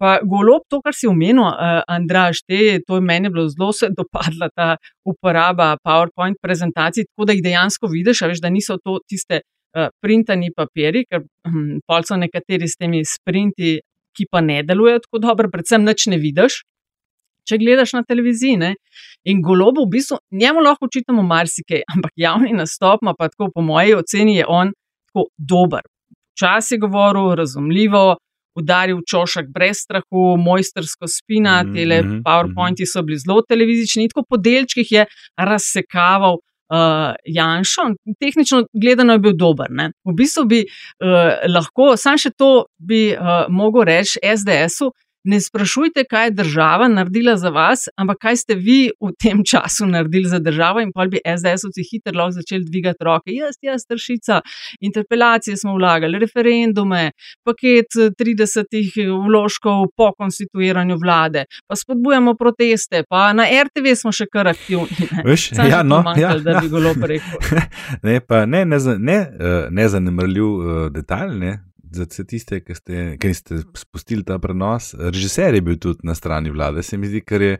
Pa 0.00 0.14
golob, 0.24 0.64
to, 0.72 0.80
kar 0.80 0.96
si 0.96 1.08
omenil, 1.08 1.44
uh, 1.44 1.82
Andraš, 1.88 2.40
te, 2.48 2.80
to 2.86 2.96
je 2.96 3.04
meni 3.04 3.28
bilo 3.28 3.48
zelo 3.52 3.72
se 3.76 3.90
dopadla 3.96 4.48
ta 4.56 4.76
uporaba 5.04 5.74
PowerPoint 5.84 6.40
prezentacij, 6.40 7.04
tako 7.10 7.28
da 7.28 7.36
jih 7.36 7.42
dejansko 7.44 7.90
vidiš, 7.92 8.22
veš, 8.30 8.40
da 8.40 8.48
niso 8.48 8.78
to 8.84 8.96
tiste 9.08 9.42
uh, 9.42 9.90
printani 10.00 10.48
papiri, 10.56 11.04
ker 11.04 11.20
hm, 11.20 11.82
pol 11.84 12.08
so 12.08 12.16
nekateri 12.16 12.68
s 12.68 12.80
temi 12.80 13.04
sprinti, 13.04 13.76
ki 14.16 14.26
pa 14.32 14.40
ne 14.40 14.62
delujejo 14.66 15.04
tako 15.04 15.20
dobro, 15.26 15.52
predvsem 15.52 15.84
nič 15.84 16.08
ne 16.10 16.18
vidiš 16.18 16.62
če 17.48 17.58
gledaš 17.60 17.94
na 17.98 18.02
televiziji. 18.06 18.56
Ne? 18.60 18.74
In 19.28 19.42
golobo, 19.44 19.84
v 19.84 19.96
bistvu, 19.96 20.18
njemu 20.32 20.64
lahko 20.64 20.88
učitamo 20.88 21.22
marsikaj, 21.22 21.84
ampak 21.94 22.12
javni 22.16 22.52
nastop, 22.56 23.04
pa 23.18 23.28
tako 23.28 23.50
po 23.54 23.62
moji 23.62 23.94
oceni, 23.94 24.36
je 24.40 24.48
on 24.48 24.72
tako 25.10 25.28
dober. 25.38 25.86
Čas 26.38 26.70
je 26.70 26.78
govoril, 26.78 27.34
razumljivo, 27.36 28.16
udaril 28.56 29.00
čošek 29.10 29.48
brez 29.54 29.82
strahu, 29.84 30.36
mojstersko 30.38 31.08
spina, 31.08 31.62
mm 31.62 31.72
-hmm, 31.72 31.98
te 31.98 32.22
PowerPointi 32.26 32.86
so 32.92 33.02
bili 33.02 33.18
zelo 33.18 33.42
televizični, 33.48 34.08
tako 34.08 34.24
po 34.28 34.36
delčkih 34.36 34.92
je 34.92 35.06
razsekaval. 35.36 36.38
Uh, 36.72 37.14
Janša, 37.24 37.82
tehnično 38.20 38.64
gledano 38.82 39.12
je 39.12 39.18
bil 39.18 39.32
dober. 39.36 39.66
Ne? 39.70 39.90
V 40.04 40.12
bistvu 40.14 40.44
bi 40.44 40.60
uh, 40.62 41.52
lahko, 41.54 41.96
samo 41.96 42.18
še 42.18 42.30
to 42.30 42.64
bi 42.78 43.10
uh, 43.10 43.48
mogel 43.48 43.82
reči 43.82 44.22
SDS-u, 44.22 44.92
ne 45.24 45.40
sprašujte, 45.40 46.04
kaj 46.10 46.26
je 46.26 46.30
država 46.30 46.88
naredila 46.88 47.36
za 47.36 47.48
vas, 47.48 47.88
ampak 47.96 48.18
kaj 48.20 48.36
ste 48.36 48.54
vi 48.54 48.90
v 49.00 49.12
tem 49.18 49.42
času 49.50 49.86
naredili 49.86 50.28
za 50.28 50.38
državo. 50.38 50.80
In 50.80 50.92
pa 50.94 51.06
bi 51.06 51.20
SDS-ovci 51.26 51.84
hitro 51.90 52.18
lahko 52.18 52.38
začeli 52.38 52.64
dvigati 52.64 53.04
roke. 53.04 53.32
Jaz, 53.32 53.56
jaz, 53.62 53.82
stršica, 53.82 54.40
interpelacije 54.80 55.56
smo 55.56 55.74
vlagali, 55.74 56.18
referendume, 56.18 57.10
paket 57.44 57.96
30 58.18 58.64
vložkov 59.26 59.86
po 59.96 60.12
konstituiranju 60.18 60.96
vlade, 60.96 61.44
pa 61.66 61.76
spodbujamo 61.76 62.34
proteste, 62.34 63.02
pa 63.08 63.32
na 63.32 63.44
RTV 63.64 63.94
smo 63.94 64.12
še 64.12 64.26
kar 64.32 64.48
aktivni. 64.48 65.08
Veš, 65.24 65.50
ja, 65.52 65.82
no, 65.82 66.02
manjkal, 66.02 66.38
ja, 66.38 66.44
da 66.44 66.60
bi 66.60 66.68
bilo 66.68 66.94
rekel. 66.94 67.60
ne, 68.06 68.20
pa 68.20 68.44
ne, 68.46 68.64
ne, 68.64 68.78
ne, 68.98 69.18
eh, 69.40 69.66
ne 69.70 69.88
zanemrljiv 69.88 70.44
uh, 70.44 70.86
detalj, 70.92 71.34
ne, 71.38 71.52
za 71.92 72.06
vse 72.08 72.24
tiste, 72.24 72.60
ki 72.64 72.74
ste, 72.74 73.04
ki 73.20 73.32
ste 73.34 73.62
spustili 73.76 74.24
ta 74.24 74.38
prenos. 74.38 74.92
Režiser 74.98 75.54
je 75.54 75.62
bil 75.64 75.78
tudi 75.78 76.06
na 76.06 76.14
strani 76.14 76.50
vlade, 76.50 76.82
se 76.82 76.98
mi 76.98 77.10
zdi, 77.10 77.22
ker 77.26 77.42
je 77.42 77.56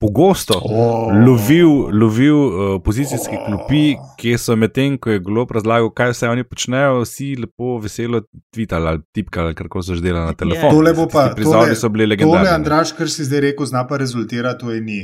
pogosto 0.00 0.56
oh. 0.56 1.12
lovil, 1.26 1.90
lovil 1.92 2.36
uh, 2.36 2.60
opozicijske 2.78 3.36
oh. 3.36 3.46
klopi, 3.46 3.96
ki 4.20 4.36
so 4.40 4.56
medtem, 4.56 4.96
ko 4.98 5.12
je 5.12 5.20
golo 5.24 5.44
razlagal, 5.50 5.90
kaj 5.96 6.14
vse 6.14 6.30
oni 6.32 6.44
počnejo, 6.48 7.02
vsi 7.04 7.34
lepo, 7.42 7.76
veselo 7.84 8.22
tvitali 8.54 8.94
ali 8.94 9.04
tipkali, 9.16 9.56
kar 9.58 9.68
so 9.82 9.94
že 9.94 10.04
delali 10.04 10.32
na 10.32 10.36
telefonu. 10.36 10.72
Tole 10.78 10.94
bo 10.96 11.08
pa 11.10 11.28
prizori 11.36 11.76
so 11.76 11.92
bili 11.92 12.08
legendarni. 12.08 12.46
Tole, 12.46 12.54
Andraš, 12.56 12.94
kar 12.96 13.12
si 13.12 13.28
zdaj 13.28 13.44
rekel, 13.50 13.68
zna 13.68 13.84
pa 13.88 14.00
rezultirati 14.00 14.64
v 14.64 14.80
eni, 14.80 15.02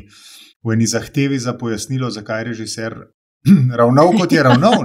v 0.65 0.77
eni 0.77 0.89
zahtevi 0.89 1.39
za 1.39 1.53
pojasnilo, 1.61 2.11
zakaj 2.11 2.41
je 2.41 2.49
režiser 2.55 2.97
ravnal, 3.79 4.17
kot 4.17 4.33
je 4.33 4.43
ravnal. 4.49 4.81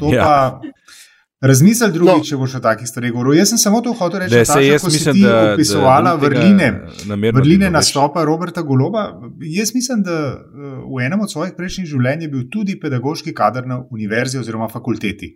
To 0.00 0.12
ja. 0.12 0.24
pa. 0.24 0.36
Razmisli 1.40 1.92
drugi, 1.92 2.12
no. 2.12 2.24
če 2.24 2.36
boš 2.40 2.54
o 2.56 2.60
takih 2.64 2.88
stvareh 2.88 3.12
govoril. 3.12 3.34
Jaz 3.36 3.50
sem 3.52 3.60
samo 3.60 3.82
to 3.84 3.92
hotel 3.92 4.22
reči, 4.22 4.38
da 4.38 4.44
se 4.48 4.62
je 4.64 4.78
mislim, 4.84 5.20
da 5.20 5.52
opisovala 5.52 6.14
vrline, 6.16 6.70
vrline 7.36 7.70
nastopa 7.70 8.24
Roberta 8.24 8.62
Goloba. 8.64 9.04
Jaz 9.44 9.74
mislim, 9.74 10.00
da 10.06 10.16
eh, 10.32 10.78
v 10.88 11.04
enem 11.04 11.20
od 11.20 11.32
svojih 11.32 11.52
prejšnjih 11.56 11.90
življenj 11.92 12.24
je 12.24 12.30
bil 12.32 12.46
tudi 12.52 12.78
pedagoški 12.80 13.34
kader 13.36 13.68
na 13.68 13.82
univerzi 13.92 14.40
oziroma 14.40 14.70
fakulteti. 14.72 15.34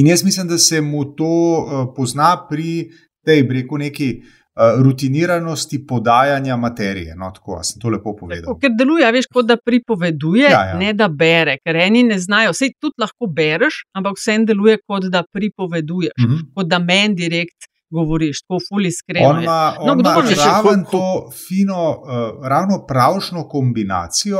In 0.00 0.08
jaz 0.08 0.24
mislim, 0.24 0.48
da 0.48 0.56
se 0.58 0.80
mu 0.80 1.04
to 1.14 1.28
uh, 1.28 1.82
pozna 1.96 2.32
pri 2.48 2.88
tej, 3.24 3.42
breku, 3.44 3.76
neki 3.78 4.14
Eh, 4.16 4.41
rutiniranosti 4.56 5.86
podajanja 5.86 6.56
materije. 6.56 7.14
No, 7.16 7.30
tako 7.34 7.62
sem 7.64 7.80
to 7.80 7.88
lepo 7.88 8.16
povedal. 8.16 8.52
Tako, 8.52 8.58
ker 8.60 8.74
deluje, 8.78 9.12
veš, 9.12 9.28
kot 9.32 9.48
da 9.48 9.56
pripoveduje, 9.56 10.48
ja, 10.50 10.64
ja. 10.72 10.78
ne 10.78 10.92
da 10.92 11.08
bere, 11.08 11.56
ker 11.64 11.76
eni 11.86 12.02
ne 12.04 12.18
znajo. 12.20 12.52
Vse 12.52 12.72
tudi 12.80 13.00
lahko 13.00 13.30
bereš, 13.32 13.82
ampak 13.96 14.18
vse 14.20 14.38
deluje 14.48 14.78
kot 14.86 15.08
da 15.12 15.24
pripoveduješ, 15.32 16.16
mm 16.18 16.30
-hmm. 16.30 16.48
kot 16.54 16.66
da 16.66 16.78
meni 16.78 17.14
direkt. 17.14 17.68
Govoriš, 17.92 18.38
tako 18.42 18.58
fuli 18.68 18.90
skrajno. 18.92 19.42
Ima, 19.42 19.74
no, 19.78 19.92
on 19.92 20.00
ima 20.00 20.14
ravno 20.46 20.84
to 20.90 21.30
fino, 21.48 21.90
uh, 21.90 22.46
ravno 22.48 22.86
pravšno 22.86 23.48
kombinacijo 23.48 24.38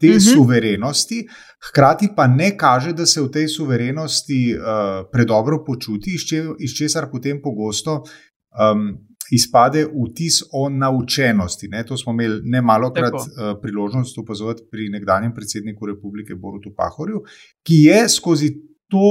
te 0.00 0.06
uh 0.06 0.12
mhm. 0.12 0.18
-huh. 0.18 0.34
suverenosti, 0.34 1.28
hkrati 1.68 2.08
pa 2.16 2.26
ne 2.26 2.56
kaže, 2.56 2.92
da 2.92 3.06
se 3.06 3.20
v 3.20 3.30
tej 3.30 3.48
suverenosti 3.48 4.56
uh, 4.56 5.06
predobro 5.12 5.64
počuti, 5.64 6.10
iz 6.58 6.70
česar 6.78 7.10
potem 7.12 7.40
pogosto 7.42 7.92
um, 7.94 9.09
izpade 9.30 9.84
vtis 9.86 10.42
o 10.52 10.68
naučenosti. 10.68 11.68
Ne? 11.68 11.84
To 11.86 11.96
smo 11.96 12.12
imeli 12.12 12.40
ne 12.44 12.62
malo 12.62 12.92
krat 12.92 13.14
uh, 13.14 13.54
priložnost 13.62 14.18
opazovati 14.18 14.62
pri 14.70 14.88
nekdanjem 14.88 15.34
predsedniku 15.34 15.86
republike 15.86 16.34
Borutu 16.34 16.74
Pahorju, 16.76 17.22
ki 17.66 17.82
je 17.84 18.08
skozi 18.08 18.50
to 18.90 19.10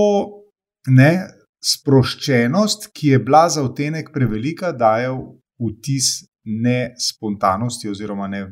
ne, 0.88 1.12
sproščenost, 1.60 2.90
ki 2.96 3.16
je 3.16 3.20
bila 3.20 3.50
za 3.50 3.64
otenek 3.64 4.14
prevelika, 4.14 4.72
dajal 4.72 5.20
vtis 5.60 6.30
ne 6.46 6.94
spontanosti 7.00 7.90
oziroma 7.90 8.28
ne 8.28 8.46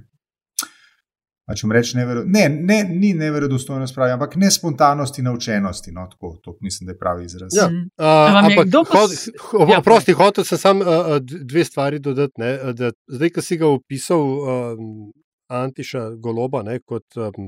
če 1.56 1.68
mu 1.68 1.76
rečem, 1.76 2.02
ne, 2.28 2.50
ne, 2.50 2.78
ni 2.84 3.14
neverodostojno 3.16 3.88
spravi, 3.88 4.12
ampak 4.18 4.36
ne 4.36 4.50
spontanosti, 4.52 5.24
naučenosti. 5.24 5.94
No, 5.96 6.08
tako, 6.12 6.34
to 6.44 6.58
mislim, 6.62 6.90
da 6.90 6.92
je 6.92 7.00
pravi 7.00 7.26
izraz. 7.26 7.56
Ja, 7.56 7.70
uh, 7.72 8.40
ampak, 8.42 8.68
hod, 8.92 9.16
ho, 9.52 9.68
ja, 9.72 9.80
prosti, 9.82 10.16
hotel 10.18 10.44
sem 10.44 10.60
samo 10.60 10.84
uh, 10.84 11.16
dve 11.24 11.64
stvari 11.64 12.02
dodati. 12.04 12.42
Ne, 12.44 12.52
da, 12.76 12.92
zdaj, 13.08 13.32
ki 13.38 13.46
si 13.46 13.60
ga 13.62 13.72
opisal, 13.72 14.20
um, 14.20 14.92
Antiša 15.48 16.10
Goloba, 16.20 16.66
ne, 16.68 16.82
kot 16.84 17.16
um, 17.16 17.48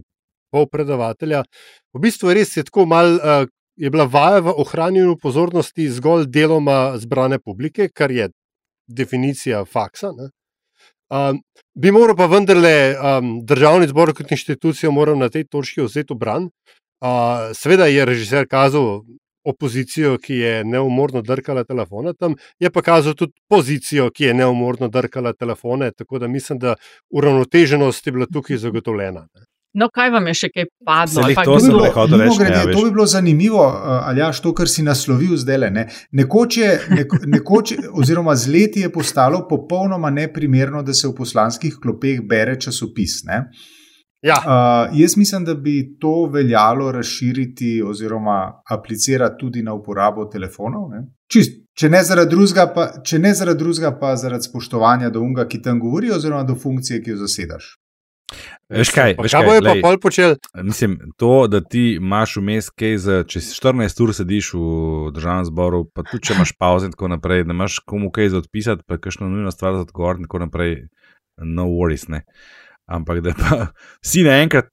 pol 0.53 0.69
predavatelja, 0.71 1.43
v 1.91 2.03
bistvu 2.07 2.31
res 2.39 2.55
je 2.57 2.67
tako 2.71 2.87
mal. 2.87 3.17
Uh, 3.19 3.47
Je 3.79 3.87
bila 3.87 4.03
vaja 4.11 4.41
v 4.43 4.51
ohranjanju 4.59 5.13
pozornosti 5.23 5.85
zgolj 5.87 6.25
deloma 6.27 6.97
zbrane 6.99 7.37
publike, 7.39 7.85
kar 7.87 8.11
je 8.11 8.25
definicija 8.91 9.61
faksa. 9.63 10.09
Ne? 10.17 10.27
Um, 11.09 11.41
bi 11.73 11.91
moral 11.91 12.15
pa 12.15 12.27
vendarle 12.29 12.93
um, 12.93 13.39
državni 13.45 13.87
zbor 13.89 14.13
kot 14.13 14.31
inštitucijo 14.31 14.91
na 15.15 15.29
tej 15.29 15.47
točki 15.49 15.81
vzeti 15.81 16.13
obran. 16.13 16.49
Uh, 17.01 17.49
Sveda 17.53 17.87
je 17.87 18.05
režiser 18.05 18.47
kazal 18.47 19.01
opozicijo, 19.43 20.17
ki 20.17 20.33
je 20.33 20.63
neumorno 20.65 21.21
drkala 21.21 21.63
telefone 21.63 22.13
tam, 22.13 22.35
je 22.59 22.69
pa 22.69 22.81
kazal 22.81 23.15
tudi 23.15 23.33
pozicijo, 23.49 24.09
ki 24.11 24.23
je 24.23 24.33
neumorno 24.33 24.87
drkala 24.87 25.33
telefone, 25.33 25.91
tako 25.91 26.19
da 26.19 26.27
mislim, 26.27 26.59
da 26.59 26.75
uravnoteženost 27.09 28.07
je 28.07 28.11
bila 28.11 28.25
tukaj 28.33 28.57
zagotovljena. 28.57 29.27
Ne. 29.33 29.48
No, 29.77 29.85
kaj 29.93 30.09
vam 30.09 30.27
je 30.31 30.33
še 30.33 30.47
kaj 30.49 30.65
padlo? 30.85 31.23
Pa, 31.35 31.43
to, 31.45 31.57
bilo, 31.61 31.83
reči, 32.17 32.37
grede, 32.41 32.55
ja, 32.57 32.69
to 32.73 32.83
bi 32.87 32.93
bilo 32.93 33.05
zanimivo, 33.05 33.61
ali 34.01 34.23
ja, 34.23 34.31
to, 34.33 34.53
kar 34.57 34.69
si 34.71 34.81
naslovil 34.85 35.35
zdaj. 35.37 35.67
Ne. 35.73 35.83
Nekoč 36.17 36.57
je, 36.57 36.69
neko, 36.89 37.19
nekoč, 37.29 37.75
oziroma 37.93 38.33
z 38.35 38.53
leti 38.53 38.85
je 38.85 38.89
postalo 38.93 39.43
popolnoma 39.49 40.09
neprimerno, 40.09 40.81
da 40.83 40.93
se 40.93 41.07
v 41.07 41.13
poslanskih 41.17 41.77
klopeh 41.83 42.23
bere 42.25 42.57
časopis. 42.57 43.21
Ne. 43.29 43.43
Ja. 44.25 44.35
Uh, 44.43 44.99
jaz 44.99 45.15
mislim, 45.17 45.45
da 45.45 45.53
bi 45.53 45.95
to 45.99 46.25
veljalo 46.33 46.91
razširiti 46.91 47.77
oziroma 47.85 48.61
aplicirati 48.69 49.37
tudi 49.39 49.63
na 49.63 49.73
uporabo 49.73 50.25
telefonov. 50.25 50.89
Čist, 51.31 51.61
če 51.77 51.91
ne 51.93 52.01
zaradi 52.03 52.33
drugega, 52.33 52.65
pa, 52.75 52.87
zaradi, 53.05 53.59
drugega, 53.59 53.93
pa 54.01 54.15
zaradi 54.19 54.49
spoštovanja 54.49 55.13
do 55.13 55.21
unga, 55.21 55.45
ki 55.47 55.61
tam 55.61 55.79
govori, 55.79 56.11
oziroma 56.11 56.43
do 56.43 56.57
funkcije, 56.57 57.03
ki 57.05 57.13
jo 57.13 57.21
zasedaš. 57.21 57.69
Veš 58.69 58.91
kaj, 58.93 59.15
Pa 59.17 59.25
veš 59.25 59.33
kaj 59.33 59.41
kaj, 59.41 59.47
bojo 59.49 59.61
pa 59.61 59.71
glej, 59.71 59.81
pol 59.81 59.97
počeli? 59.97 60.35
Mislim, 60.61 60.97
to, 61.17 61.47
da 61.49 61.61
ti 61.61 61.95
imaš 61.97 62.35
vmes 62.37 62.69
kaj 62.69 62.97
za, 63.01 63.15
če 63.25 63.41
si 63.41 63.55
14 63.57 64.03
ur 64.05 64.13
sediš 64.13 64.51
v 64.53 65.09
državnem 65.15 65.47
zboru, 65.49 65.79
pa 65.89 66.05
tudi 66.05 66.29
če 66.29 66.35
imaš 66.37 66.53
pauze 66.53 66.89
in 66.89 66.93
tako 66.93 67.09
naprej, 67.09 67.47
da 67.49 67.55
imaš 67.57 67.79
komu 67.89 68.11
kaj 68.13 68.29
za 68.35 68.43
odpisati, 68.43 68.85
pa 68.85 68.99
kakšno 69.01 69.29
nujno 69.31 69.49
stvar 69.55 69.73
za 69.73 69.87
odgovoriti 69.87 70.21
in 70.21 70.29
tako 70.29 70.43
naprej, 70.45 70.75
no 71.41 71.65
worries, 71.71 72.05
ne. 72.13 72.21
Ampak 72.85 73.23
da 73.25 73.33
pa 73.39 73.57
vsi 74.05 74.27
naenkrat 74.27 74.69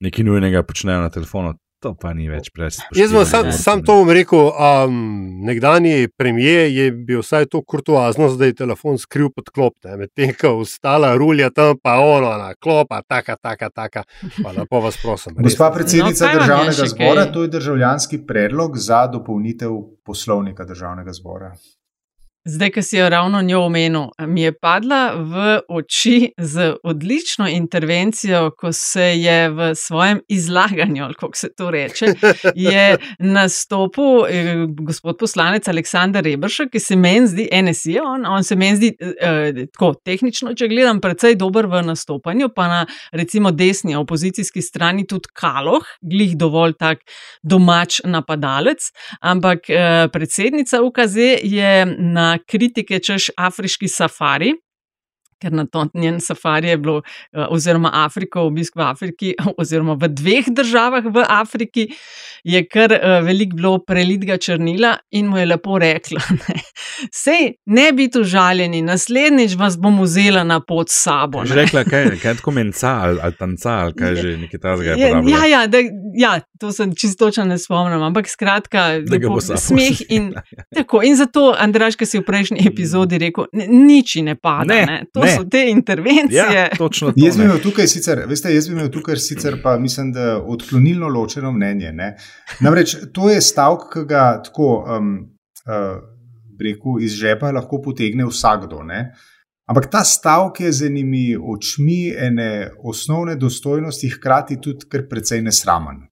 nekaj 0.00 0.24
nujnega 0.24 0.64
počnejo 0.64 1.04
na 1.04 1.12
telefonu, 1.12 1.52
to 1.82 1.92
pa 1.94 2.12
ni 2.16 2.28
več 2.30 2.48
preveč. 2.54 2.78
Jaz 2.96 3.12
bom 3.14 3.24
sam, 3.28 3.50
sam 3.52 3.82
to 3.86 3.98
bom 4.00 4.10
rekel. 4.14 4.48
Um, 4.50 4.96
nekdani 5.46 6.08
premijer 6.16 6.70
je 6.72 6.90
bil 6.92 7.22
vsaj 7.22 7.48
to 7.52 7.62
kurtoaznost, 7.62 8.38
da 8.40 8.48
je 8.48 8.56
telefon 8.62 8.98
skril 8.98 9.30
pod 9.34 9.50
klop, 9.54 9.76
ne, 9.84 9.96
medtem 10.00 10.32
ko 10.38 10.56
ostala 10.62 11.14
rulja 11.18 11.50
tam, 11.54 11.76
pa 11.82 11.98
ono 12.02 12.32
na 12.40 12.54
klopa, 12.54 13.02
taka, 13.06 13.36
taka, 13.36 13.70
taka. 13.70 14.04
Pa 14.42 14.54
lepo 14.56 14.80
vas 14.84 14.98
prosim. 15.02 15.36
res. 15.36 15.52
Gospa 15.52 15.70
predsednica 15.74 16.26
No, 16.26 16.32
vam 16.32 16.36
je 16.36 16.44
državnega 16.44 16.90
zbora, 16.94 17.26
to 17.32 17.42
je 17.42 17.48
državljanski 17.48 18.22
predlog 18.26 18.78
za 18.78 19.06
dopolnitev 19.12 19.80
poslovnika 20.04 20.64
državnega 20.64 21.12
zbora. 21.12 21.52
Zdaj, 22.48 22.70
ki 22.70 22.82
si 22.82 22.96
jo 22.96 23.08
ravno 23.08 23.42
njo 23.42 23.60
omenil, 23.66 24.04
mi 24.18 24.42
je 24.42 24.52
padla 24.52 25.12
v 25.16 25.60
oči 25.68 26.32
z 26.38 26.74
odlično 26.82 27.48
intervencijo, 27.48 28.50
ko 28.58 28.70
se 28.72 29.02
je 29.02 29.50
v 29.50 29.74
svojem 29.74 30.20
izlaganju, 30.28 31.04
ali 31.04 31.14
kako 31.14 31.36
se 31.36 31.48
to 31.56 31.70
reče, 31.70 32.06
je 32.54 32.96
nastopil 33.18 34.26
eh, 34.28 34.54
gospod 34.68 35.18
poslanec 35.18 35.68
Aleksandar 35.68 36.24
Rebršek, 36.24 36.70
ki 36.70 36.80
se 36.80 36.96
meni 36.96 37.26
zdi, 37.26 37.48
NSI, 37.62 37.98
on, 38.04 38.26
on 38.26 38.44
se 38.44 38.56
meni 38.56 38.76
zdi 38.76 38.92
eh, 39.00 39.66
tako 39.72 39.94
tehnično, 40.04 40.54
če 40.54 40.68
gledam, 40.70 41.02
precej 41.02 41.34
dober 41.34 41.66
v 41.66 41.82
nastopanju, 41.82 42.52
pa 42.54 42.68
na 42.68 42.80
recimo 43.10 43.50
desni 43.50 43.98
opozicijski 43.98 44.62
strani 44.62 45.06
tudi 45.06 45.34
Kaloh, 45.34 45.82
glih 46.00 46.38
dovolj 46.38 46.78
tak 46.78 47.02
domač 47.42 47.98
napadalec, 48.04 48.86
ampak 49.20 49.66
eh, 49.66 50.06
predsednica 50.14 50.84
UKZ 50.86 51.16
je 51.42 51.74
na 51.98 52.35
kritike 52.38 52.98
češ 52.98 53.30
afriški 53.36 53.88
safari. 53.88 54.52
Ker 55.42 55.52
na 55.52 55.66
to 55.66 55.86
njen 55.94 56.20
safari 56.20 56.68
je 56.68 56.76
bilo, 56.78 57.02
eh, 57.32 57.46
oziroma 57.50 57.90
Afriko, 57.92 58.40
obisk 58.48 58.76
v 58.76 58.80
Afriki, 58.80 59.34
oziroma 59.60 59.92
v 60.00 60.08
dveh 60.08 60.44
državah 60.48 61.04
v 61.04 61.24
Afriki, 61.28 61.88
je 62.44 62.62
kar 62.68 62.92
eh, 62.92 63.20
veliko 63.22 63.56
bilo 63.56 63.78
prelitega 63.78 64.36
črnila 64.38 64.94
in 65.10 65.26
mu 65.26 65.38
je 65.38 65.46
lepo 65.46 65.78
rekla: 65.78 66.20
ne, 66.48 66.60
Sej 67.12 67.52
ne 67.66 67.92
biti 67.92 68.20
užaljeni, 68.20 68.82
naslednjič 68.82 69.54
vas 69.60 69.76
bom 69.78 70.00
vzela 70.00 70.44
na 70.44 70.60
pot 70.60 70.88
s 70.88 71.02
sabo. 71.04 71.44
Že 71.44 71.54
ne." 71.54 71.62
rekla, 71.62 71.84
kaj, 71.84 72.08
kaj 72.22 72.30
je 72.30 72.36
tako 72.36 72.50
menca 72.50 72.94
ali, 73.02 73.18
ali 73.22 73.36
tanca 73.38 73.70
ali 73.70 73.94
kaj 73.94 74.14
že 74.16 74.36
nekaj 74.36 74.60
tazga 74.60 74.90
je 74.90 75.08
Ja, 75.08 75.20
ja, 75.20 75.44
ja, 75.46 75.66
da, 75.66 75.78
ja, 76.14 76.40
to 76.60 76.72
se 76.72 76.88
čisto 76.96 77.26
točno 77.26 77.44
ne 77.44 77.58
spomnim, 77.58 78.02
ampak 78.02 78.28
skratka, 78.28 78.78
Da 79.04 79.16
lepo- 79.16 79.40
smeh 79.56 80.00
in 80.08 80.32
tako. 80.74 81.02
In 81.04 81.16
zato, 81.16 81.54
Andraš, 81.58 81.96
ki 81.96 82.06
si 82.06 82.18
v 82.18 82.24
prejšnji 82.24 82.64
epizodi 82.68 83.18
rekel, 83.18 83.44
"Ne, 83.52 83.66
nič 83.66 84.14
ne 84.22 84.34
pada. 84.34 84.64
Ne, 84.74 84.86
Ne, 84.86 85.02
to 85.12 85.25
ne. 85.26 85.36
so 85.36 85.44
te 85.50 85.64
intervencije. 85.70 86.46
Ja, 86.54 86.68
točno 86.78 87.12
to. 87.12 87.20
Jaz 87.20 87.36
bi 87.36 87.44
imel 87.44 87.60
tukaj 87.62 87.88
sicer, 87.90 88.24
veste, 88.28 88.54
jaz 88.54 88.68
bi 88.68 88.76
imel 88.76 88.90
tukaj 88.94 89.20
sicer 89.22 89.60
pa 89.62 89.76
mislim, 89.78 90.12
da 90.12 90.40
odklonilno 90.42 91.08
ločeno 91.08 91.52
mnenje. 91.52 91.92
Ne? 91.92 92.14
Namreč 92.60 92.96
to 93.12 93.30
je 93.30 93.40
stavek, 93.40 93.88
ki 93.92 94.04
ga 94.08 94.26
tako 94.44 94.70
um, 94.98 95.14
uh, 95.66 95.96
rekel, 96.60 97.00
iz 97.04 97.16
žepa 97.20 97.52
lahko 97.52 97.82
potegne 97.82 98.26
vsakdo. 98.26 98.82
Ne? 98.86 99.10
Ampak 99.66 99.90
ta 99.90 100.04
stavek 100.06 100.60
je 100.60 100.72
z 100.72 100.90
enimi 100.90 101.36
očmi 101.36 102.14
ene 102.14 102.70
osnovne 102.84 103.34
dostojnosti, 103.36 104.12
hkrati 104.14 104.60
tudi 104.62 104.86
kar 104.90 105.08
precej 105.10 105.42
nesramen. 105.42 106.04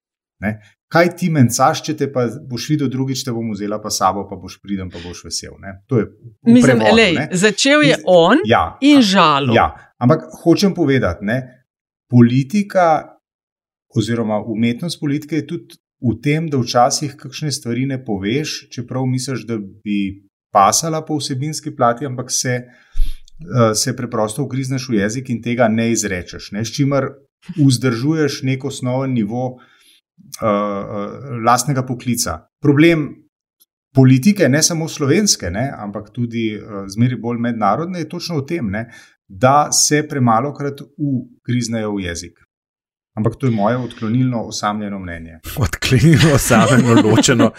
Ne? 0.42 0.58
Kaj 0.94 1.08
ti 1.18 1.26
mencaš, 1.34 1.80
če 1.82 1.96
te 1.98 2.06
pa 2.12 2.28
boš 2.50 2.68
videl 2.70 2.90
drugič, 2.92 3.24
te 3.26 3.32
bom 3.34 3.48
vzela 3.50 3.80
pa 3.82 3.90
sabo, 3.90 4.22
pa 4.30 4.38
boš 4.38 4.60
pridem, 4.62 4.92
pa 4.92 5.00
boš 5.02 5.24
vesel. 5.26 5.56
Ne? 5.58 5.80
To 5.90 5.98
je 5.98 6.06
Mislim, 6.46 6.78
prevodu, 6.78 6.96
lej, 7.00 7.16
ne. 7.18 7.24
začel 7.34 7.82
je 7.82 7.96
on 8.06 8.44
Ja, 8.46 8.76
in 8.84 9.02
žalil. 9.02 9.56
Ja, 9.58 9.72
ampak 9.98 10.28
hočem 10.44 10.74
povedati, 10.74 11.26
ne, 11.26 11.40
politika 12.10 13.18
oziroma 13.94 14.38
umetnost 14.46 15.00
politike 15.00 15.42
je 15.42 15.46
tudi 15.50 15.80
v 16.04 16.14
tem, 16.22 16.46
da 16.50 16.60
včasih 16.60 17.16
kakšne 17.18 17.50
stvari 17.54 17.88
ne 17.90 17.98
poveš, 18.04 18.68
čeprav 18.70 19.06
misliš, 19.08 19.46
da 19.48 19.58
bi 19.58 20.28
pasala 20.54 21.02
po 21.06 21.18
vsebinski 21.18 21.74
plati, 21.76 22.06
ampak 22.06 22.30
se, 22.30 22.54
eh, 22.54 23.74
se 23.74 23.96
preprosto 23.96 24.44
ugrizneš 24.44 24.88
v 24.88 25.00
jezik 25.02 25.30
in 25.30 25.42
tega 25.42 25.68
ne 25.68 25.90
izrečeš. 25.90 26.52
Ne, 26.52 26.64
s 26.64 26.74
čimer 26.74 27.08
vzdržuješ 27.58 28.42
nek 28.42 28.64
osnoven 28.64 29.12
nivo 29.12 29.58
uh, 30.42 31.36
lastnega 31.44 31.84
poklica. 31.86 32.38
Problem 32.62 33.08
politike, 33.94 34.48
ne 34.48 34.62
samo 34.62 34.88
slovenske, 34.88 35.50
ne, 35.50 35.68
ampak 35.78 36.10
tudi 36.14 36.48
uh, 36.56 36.84
zmeri 36.90 37.18
bolj 37.20 37.38
mednarodne, 37.40 38.02
je 38.02 38.08
točno 38.08 38.40
v 38.40 38.46
tem, 38.48 38.70
ne, 38.70 38.88
da 39.28 39.72
se 39.72 40.02
premalo 40.08 40.52
krat 40.54 40.82
ugriznejo 40.82 41.94
v 41.94 42.08
jezik. 42.08 42.40
Ampak 43.14 43.36
to 43.36 43.46
je 43.46 43.50
moje 43.52 43.76
odklonilno, 43.76 44.42
osamljeno 44.42 44.98
mnenje. 44.98 45.38
Odklenilo, 45.56 46.38
samo 46.38 46.66
ločeno. 47.04 47.50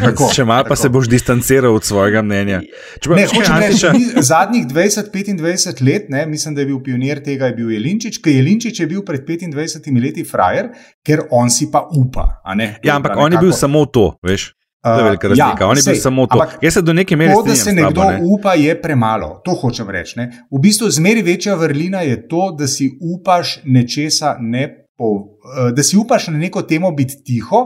Tako, 0.00 0.30
Če 0.32 0.44
malo 0.44 0.64
pa 0.64 0.76
se 0.76 0.88
boš 0.88 1.08
distanciral 1.08 1.74
od 1.74 1.84
svojega 1.84 2.22
mnenja. 2.22 2.60
Čeprav, 2.94 3.16
Ne, 3.16 3.22
veš 3.22 3.30
kaj, 3.30 3.38
hočem 3.38 3.92
reči, 3.92 4.22
zadnjih 4.22 4.66
20-25 4.66 5.44
let, 5.84 6.08
ne, 6.08 6.26
mislim, 6.26 6.54
da 6.54 6.60
je 6.60 6.66
bil 6.66 6.80
pionir 6.80 7.20
tega, 7.22 7.46
je 7.46 7.54
bil 7.54 7.70
Jelinčič, 7.70 8.18
ker 8.18 8.32
Jelinčič 8.32 8.80
je 8.80 8.86
bil 8.86 9.02
pred 9.02 9.20
25 9.22 10.00
leti 10.00 10.24
frajer, 10.24 10.68
ker 11.04 11.26
on 11.30 11.50
si 11.50 11.68
pa 11.70 11.84
upa. 11.92 12.40
ne. 12.54 12.78
Ja, 12.82 12.96
ampak 12.96 13.12
bila 13.12 13.24
on 13.24 13.32
je 13.32 13.38
bil 13.38 13.48
nekako- 13.48 13.58
samo 13.58 13.84
to, 13.86 14.18
veš. 14.22 14.52
To 14.80 14.90
je 14.90 14.94
Uh, 14.94 15.04
velika 15.04 15.28
razlika. 15.28 15.56
ja, 15.60 15.66
on 15.66 15.76
je 15.76 15.82
bil 15.82 15.94
sej, 15.94 15.96
samo 15.96 16.26
to. 16.26 16.44
Jaz 16.62 16.74
se 16.74 16.82
do 16.82 16.92
neke 16.92 17.16
mere 17.16 17.32
To, 17.32 17.42
da 17.42 17.54
se 17.54 17.72
nekdo 17.72 18.00
tabo, 18.00 18.10
ne. 18.10 18.20
upa, 18.22 18.54
je 18.54 18.82
premalo. 18.82 19.40
To 19.44 19.52
hočem 19.52 19.90
reči. 19.90 20.18
Ne? 20.18 20.30
V 20.50 20.60
bistvu 20.60 20.90
zmeri 20.90 21.22
večja 21.22 21.54
vrlina 21.54 22.00
je 22.00 22.28
to, 22.28 22.56
da 22.58 22.66
si 22.66 22.90
upaš 23.02 23.60
nečesa 23.64 24.36
ne. 24.40 24.83
Po, 24.98 25.10
eh, 25.42 25.72
da 25.74 25.82
si 25.82 25.96
upaš 25.96 26.28
na 26.28 26.38
neko 26.38 26.62
temo 26.62 26.90
biti 26.94 27.22
tiho, 27.26 27.64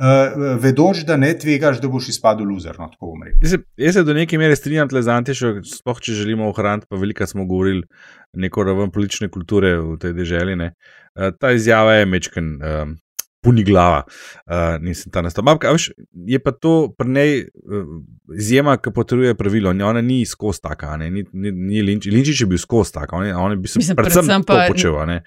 uh, 0.00 0.56
vedoč, 0.60 1.04
da 1.06 1.16
ne 1.16 1.32
tvegaš, 1.38 1.80
da 1.82 1.88
boš 1.88 2.08
izpadel 2.08 2.48
loser. 2.48 2.78
No, 2.78 2.88
tako 2.92 3.12
bom 3.12 3.22
rekel. 3.26 3.38
Jaz 3.42 3.50
se, 3.50 3.58
jaz 3.76 3.98
se 3.98 4.04
do 4.08 4.14
neke 4.14 4.38
mere 4.38 4.56
strinjam 4.56 4.88
z 4.90 5.08
Antišo, 5.08 5.54
sploh 5.68 6.00
če 6.00 6.16
želimo 6.22 6.48
ohraniti, 6.48 6.88
pa 6.90 6.96
veliko 6.96 7.26
smo 7.26 7.46
govorili 7.46 7.84
neko 8.32 8.64
raven 8.64 8.90
politične 8.90 9.28
kulture 9.28 9.76
v 9.78 9.96
tej 10.00 10.16
državi. 10.16 10.58
Ta 11.38 11.52
izjava 11.52 12.00
je 12.00 12.06
mečken. 12.06 12.58
Um, 12.62 12.98
Puni 13.42 13.64
glava, 13.66 14.04
uh, 14.06 14.76
nisem 14.78 15.10
ta 15.10 15.18
nastop. 15.18 15.42
Ampak, 15.42 15.64
a 15.66 15.72
veš, 15.74 15.88
je 16.14 16.38
pa 16.38 16.52
to 16.54 16.92
pri 16.94 17.10
njej 17.10 17.32
uh, 17.42 17.88
izjema, 18.38 18.76
ki 18.78 18.92
potrjuje 18.94 19.34
pravilo. 19.34 19.72
Ona 19.74 19.98
ni 19.98 20.20
skozi 20.22 20.62
taka, 20.62 20.92
a 20.94 21.00
ne, 21.00 21.08
ni, 21.10 21.24
ni, 21.32 21.50
ni 21.50 21.82
Linč, 21.82 22.06
Linčič 22.06 22.44
je 22.44 22.46
bil 22.46 22.60
skozi 22.62 22.94
taka, 22.94 23.18
on 23.18 23.26
je, 23.26 23.34
on 23.34 23.56
je 23.56 23.58
bil 23.58 23.66
Mislim, 23.66 23.98
predvsem, 23.98 24.22
predvsem 24.22 24.46
to 24.46 24.54
pa- 24.54 24.68
počel. 24.70 24.94
a 24.94 25.08
Ne. 25.10 25.24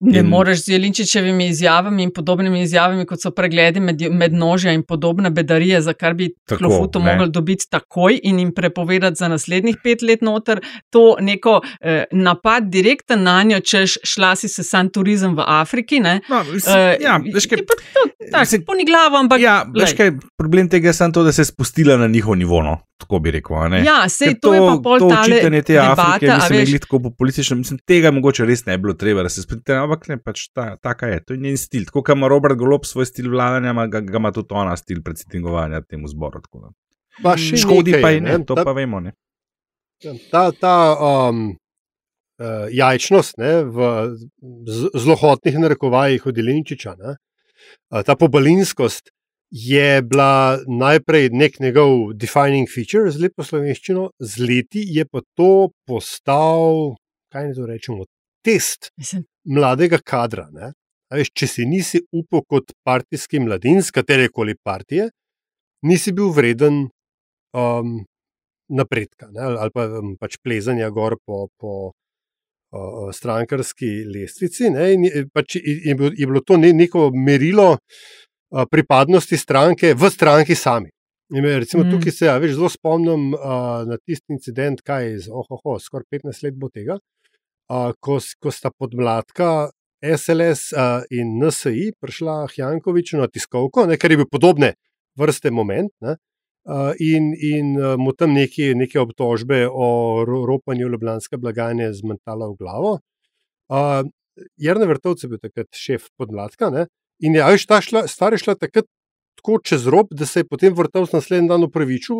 Ne 0.00 0.18
In- 0.18 0.26
moreš 0.28 0.64
z 0.64 0.68
Jelinčičevimi 0.68 1.46
izjavami 1.48 2.02
in 2.02 2.10
podobnimi 2.12 2.62
izjavami, 2.62 3.06
kot 3.06 3.20
so 3.22 3.30
pregledi 3.30 3.80
med, 3.80 4.02
med 4.12 4.32
nožja 4.32 4.72
in 4.72 4.82
podobne 4.82 5.30
bedarije, 5.30 5.80
za 5.80 5.92
kar 5.92 6.14
bi 6.14 6.28
Tako, 6.46 6.58
klofuto 6.58 7.00
mogli 7.00 7.30
dobiti 7.30 7.64
takoj 7.70 8.20
in 8.22 8.38
jim 8.38 8.52
prepovedati 8.54 9.16
za 9.16 9.28
naslednjih 9.28 9.76
pet 9.84 10.02
let 10.02 10.20
noter, 10.20 10.60
to 10.90 11.16
neko 11.20 11.60
eh, 11.80 12.04
napad 12.12 12.68
direkten 12.68 13.22
na 13.22 13.42
njo, 13.42 13.60
češ 13.60 13.94
šla 14.04 14.36
si 14.36 14.48
se 14.48 14.62
san 14.62 14.88
turizem 14.88 15.36
v 15.36 15.42
Afriki. 15.46 16.00
Ne, 16.00 16.20
No, 16.28 16.44
mislim, 16.44 16.76
Eh, 16.76 16.96
ja, 17.00 17.20
veš 17.34 17.46
kaj, 17.46 17.58
je 17.58 17.66
pa 17.66 17.74
to, 17.94 18.08
tak, 18.32 18.40
mislim- 18.40 18.64
poni 18.66 18.84
glavo, 18.84 19.16
ampak. 19.16 19.40
Ja, 19.40 19.64
veš 19.74 19.92
kaj, 19.92 20.10
problem 20.36 20.68
tega 20.68 20.88
je 20.88 20.92
samo 20.92 21.12
to, 21.12 21.22
da 21.22 21.32
se 21.32 21.40
je 21.40 21.44
spustila 21.44 21.96
na 21.96 22.06
njihov 22.06 22.36
nivo, 22.36 22.62
no, 22.62 22.78
tako 22.98 23.18
bi 23.18 23.30
rekel. 23.30 23.56
ne. 23.70 23.84
Ja, 23.84 24.08
sej 24.08 24.28
Ker 24.28 24.40
to 24.40 24.54
je 24.54 24.60
pa 24.60 24.76
pol 24.84 24.98
to 24.98 25.08
tale 25.08 25.20
očitanje 25.22 25.62
te 25.62 25.72
debata, 25.72 26.02
Afrike, 26.02 26.34
mislim, 26.34 26.60
veš. 26.60 26.72
je 26.72 26.78
tako 26.78 26.98
populistično, 27.00 27.56
mislim, 27.56 27.78
tega 27.86 28.10
mogoče 28.10 28.44
res 28.44 28.66
ne 28.66 28.76
bi 28.78 28.82
bilo 28.82 28.94
treba, 28.94 29.22
da 29.22 29.28
se 29.28 29.42
spustite, 29.42 29.85
ampak 29.86 30.08
ne, 30.10 30.18
pač 30.22 30.48
ta, 30.54 30.74
taka 30.82 31.10
je, 31.12 31.20
to 31.24 31.36
je 31.36 31.42
njen 31.44 31.58
stil. 31.60 31.86
Tako 31.88 32.02
kot 32.02 32.16
ima 32.16 32.30
Robert 32.30 32.58
Golob 32.58 32.86
svoj 32.88 33.08
stil 33.08 33.30
vladanja, 33.32 33.72
ima, 33.74 33.86
ga, 33.90 34.02
ga 34.04 34.20
ima 34.20 34.32
tudi 34.34 34.54
ona 34.54 34.76
stil 34.76 35.02
predsednikovanja 35.06 35.82
temu 35.86 36.10
zboru. 36.12 36.42
tako 36.44 36.66
da. 36.66 36.74
Pa 37.22 37.36
še 37.40 37.60
Škodi 37.62 37.94
nekaj 37.94 38.02
pa 38.04 38.10
je, 38.12 38.18
je 38.20 38.24
ne, 38.26 38.40
to 38.44 38.58
Ta- 38.58 38.66
pa 38.66 38.74
vemo. 38.76 39.00
Ne. 39.00 39.14
Ta, 40.30 40.50
ta 40.52 40.76
um, 41.00 41.46
uh, 42.36 42.66
jajčnost 42.68 43.38
ne, 43.40 43.52
v 43.64 43.86
zlohotnih 44.92 45.56
narekovajih 45.62 46.26
od 46.28 46.36
Jelinčiča, 46.36 46.96
ne, 47.00 47.16
uh, 47.16 48.02
ta 48.04 48.16
pobalinskost 48.20 49.08
je 49.50 50.02
bila 50.02 50.58
najprej 50.66 51.30
nek 51.32 51.60
njegov 51.60 52.12
defining 52.18 52.68
feature 52.68 53.10
z 53.10 53.22
lepo 53.22 53.46
slovenščino, 53.46 54.10
z 54.18 54.42
leti 54.42 54.82
je 54.84 55.06
pa 55.08 55.22
to 55.38 55.70
postal, 55.86 56.96
kaj 57.32 57.48
ne 57.48 57.54
to 57.56 57.66
rečemo, 57.70 58.04
test 58.46 58.90
Mislim, 58.96 59.24
mladega 59.50 59.98
kadra. 59.98 60.46
Ne. 60.54 60.72
A 61.10 61.20
Veš, 61.20 61.30
če 61.34 61.48
si 61.50 61.66
nisi 61.66 62.02
upal 62.14 62.42
kot 62.50 62.72
partijski 62.86 63.40
mladin, 63.42 63.82
z 63.82 63.94
katere 63.94 64.30
koli 64.32 64.56
partije, 64.58 65.10
nisi 65.86 66.14
bil 66.14 66.32
vreden 66.34 66.86
um, 67.54 67.98
napredka 68.68 69.28
ne, 69.30 69.44
ali 69.62 69.70
pa 69.74 69.86
um, 70.00 70.16
pač 70.18 70.40
plezanja 70.42 70.88
gor 70.90 71.14
po, 71.22 71.46
po 71.60 71.92
o, 72.74 73.12
strankarski 73.14 73.90
lestvici. 74.10 74.70
Ne, 74.74 74.90
in 74.96 75.30
pač 75.30 75.58
je, 75.60 75.94
je 75.94 76.26
bilo 76.26 76.42
to 76.42 76.58
ne, 76.58 76.72
neko 76.74 77.10
merilo 77.14 77.68
o, 77.76 78.66
pripadnosti 78.70 79.38
stranke 79.38 79.94
v 79.94 80.10
stranki 80.10 80.58
sami. 80.58 80.90
In 81.34 81.46
recimo 81.46 81.82
mm. 81.82 81.90
tukaj 81.90 82.14
se 82.14 82.26
ja, 82.28 82.36
veš, 82.38 82.54
zelo 82.58 82.70
spomnim 82.70 83.32
uh, 83.34 83.82
na 83.86 83.98
tisti 83.98 84.34
incident, 84.34 84.82
kaj 84.86 85.06
je 85.08 85.14
z 85.24 85.32
ohoho, 85.34 85.78
skoraj 85.82 86.06
15 86.14 86.44
let 86.46 86.58
bo 86.58 86.70
tega, 86.70 87.00
uh, 87.72 87.92
ko, 88.00 88.18
ko 88.40 88.52
sta 88.52 88.70
podmladka 88.70 89.70
SLS 90.04 90.70
uh, 90.76 91.02
in 91.10 91.38
NSI 91.40 91.92
prišla 92.00 92.46
Jankoviču 92.56 93.18
na 93.20 93.28
tiskovko, 93.28 93.86
ne, 93.86 93.98
kar 93.98 94.12
je 94.12 94.20
bil 94.22 94.28
podobne 94.30 94.74
vrste 95.18 95.50
moment. 95.50 95.90
Ne, 96.04 96.16
uh, 96.68 96.92
in 97.00 97.32
in 97.34 97.74
uh, 97.78 97.94
mu 97.98 98.12
tam 98.12 98.34
neki, 98.36 98.74
neke 98.74 99.00
obtožbe 99.00 99.66
o 99.70 100.24
ropanju 100.26 100.90
ljubljanske 100.92 101.40
blagajne 101.40 101.92
zmentala 101.92 102.50
v 102.52 102.56
glavo. 102.60 102.98
Uh, 103.72 104.04
Jarno 104.60 104.86
Vrtovce 104.86 105.26
je 105.26 105.32
bil 105.32 105.40
takrat 105.40 105.72
šef 105.72 106.10
podmladka. 106.18 106.70
Ne, 106.70 106.86
in 107.24 107.34
je, 107.34 107.42
veš, 107.42 107.66
ta 107.66 107.80
šla, 107.80 108.06
stvar 108.10 108.36
je 108.36 108.44
šla 108.44 108.54
takrat 108.60 108.86
tako 109.36 109.58
čez 109.64 109.86
rob, 109.86 110.08
da 110.10 110.26
se 110.26 110.40
je 110.40 110.48
potem 110.48 110.74
vrtel 110.74 111.06
naslednji 111.12 111.48
dan 111.48 111.64
upravičil, 111.64 112.16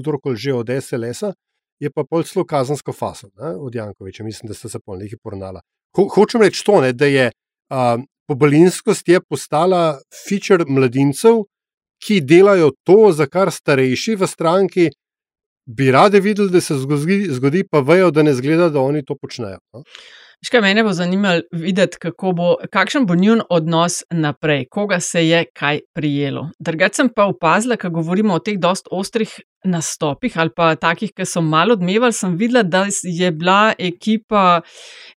kdorkoli 0.00 0.36
že 0.36 0.54
od 0.54 0.70
SLS-a, 0.70 1.32
je 1.80 1.90
pa 1.92 2.04
pol 2.04 2.24
celo 2.24 2.44
kazansko 2.44 2.92
faso 2.92 3.28
ne, 3.36 3.54
od 3.56 3.74
Jankoviča, 3.74 4.24
mislim, 4.24 4.48
da 4.48 4.54
sta 4.54 4.68
se 4.68 4.80
pol 4.80 4.98
nekaj 4.98 5.18
poravnala. 5.22 5.60
Ho, 5.96 6.06
hočem 6.14 6.42
reči 6.42 6.64
to, 6.64 6.80
ne, 6.80 6.92
da 6.92 7.06
je 7.06 7.30
a, 7.70 7.98
pobalinskost 8.28 9.08
je 9.08 9.20
postala 9.20 9.98
feature 10.26 10.64
mladincev, 10.68 11.44
ki 12.02 12.20
delajo 12.20 12.72
to, 12.84 13.12
za 13.12 13.26
kar 13.26 13.50
starejši 13.52 14.16
v 14.20 14.28
stranki 14.28 14.88
bi 15.66 15.90
radi 15.90 16.20
videli, 16.20 16.50
da 16.50 16.60
se 16.60 16.76
zgodi, 16.78 17.26
zgodi 17.34 17.64
pa 17.70 17.80
vejo, 17.80 18.10
da 18.10 18.22
ne 18.22 18.34
zgleda, 18.34 18.68
da 18.70 18.80
oni 18.80 19.04
to 19.04 19.16
počnejo. 19.18 19.58
No. 19.74 19.82
Škaj, 20.46 20.60
mene 20.62 20.82
bo 20.86 20.92
zanimalo 20.94 21.42
videti, 21.52 21.98
bo, 22.36 22.52
kakšen 22.70 23.06
bo 23.06 23.14
njun 23.18 23.40
odnos 23.50 24.04
naprej, 24.10 24.68
koga 24.70 25.00
se 25.00 25.24
je 25.26 25.40
kaj 25.44 25.80
prijelo. 25.94 26.44
Drugače 26.58 26.94
sem 26.94 27.08
pa 27.16 27.24
opazila, 27.26 27.76
ko 27.76 27.90
govorimo 27.90 28.34
o 28.34 28.38
teh 28.38 28.58
dost 28.58 28.86
ostrih 28.90 29.32
nastopih 29.64 30.38
ali 30.38 30.54
pa 30.56 30.68
takih, 30.78 31.10
ki 31.10 31.26
so 31.26 31.42
malo 31.42 31.74
odmevali, 31.74 32.14
sem 32.14 32.36
videla, 32.38 32.62
da 32.62 32.84
je 33.02 33.32
bila 33.32 33.74
ekipa 33.78 34.60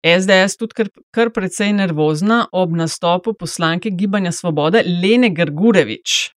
SDS 0.04 0.60
tudi 0.60 0.78
kar, 0.78 0.92
kar 1.10 1.34
precej 1.34 1.74
nervozna 1.74 2.44
ob 2.52 2.78
nastopu 2.78 3.34
poslanke 3.34 3.90
Gibanja 3.90 4.30
Svobode 4.32 4.84
Lene 4.86 5.34
Grgurevič. 5.34 6.30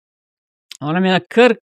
Ona 0.80 1.04
je 1.12 1.20
kar 1.28 1.58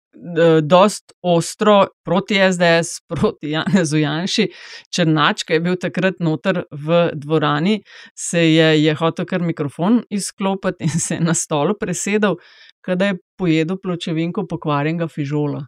dost 0.62 1.12
ostro 1.22 1.86
proti 2.04 2.34
SDS, 2.52 3.00
proti 3.10 3.50
Janezu 3.50 3.98
Janši. 3.98 4.48
Črnač, 4.94 5.44
ki 5.44 5.56
je 5.56 5.64
bil 5.64 5.78
takrat 5.80 6.20
noter 6.20 6.64
v 6.70 7.02
dvorani, 7.14 7.80
se 8.18 8.44
je, 8.52 8.68
je 8.82 8.94
hotel 8.94 9.26
kar 9.26 9.42
mikrofon 9.42 10.02
izklopiti 10.10 10.84
in 10.84 11.00
se 11.00 11.14
je 11.14 11.20
na 11.20 11.34
stolu 11.34 11.76
presedel, 11.80 12.36
kadaj 12.84 13.14
je 13.14 13.18
pojedel 13.38 13.78
pločevinko 13.82 14.46
pokvarjenega 14.50 15.08
fižola. 15.08 15.66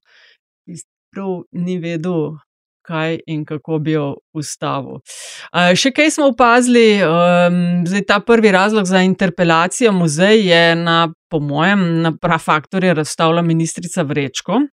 Prav 1.14 1.44
ni 1.52 1.78
vedel, 1.78 2.35
kaj 2.85 3.18
in 3.27 3.44
kako 3.49 3.79
bi 3.79 3.97
jo 3.97 4.07
ustavil. 4.37 5.01
Še 5.53 5.92
kaj 5.94 6.12
smo 6.14 6.29
opazili, 6.33 7.01
um, 7.01 7.59
zdaj 7.88 8.07
ta 8.09 8.20
prvi 8.20 8.53
razlog 8.55 8.87
za 8.87 9.03
interpelacijo 9.07 9.92
muzej 9.92 10.44
je 10.49 10.62
na, 10.77 11.09
po 11.31 11.40
mojem, 11.40 11.85
na 12.05 12.14
prafaktorje 12.16 12.94
razstavila 12.94 13.42
ministrica 13.42 14.03
Vrečko. 14.03 14.66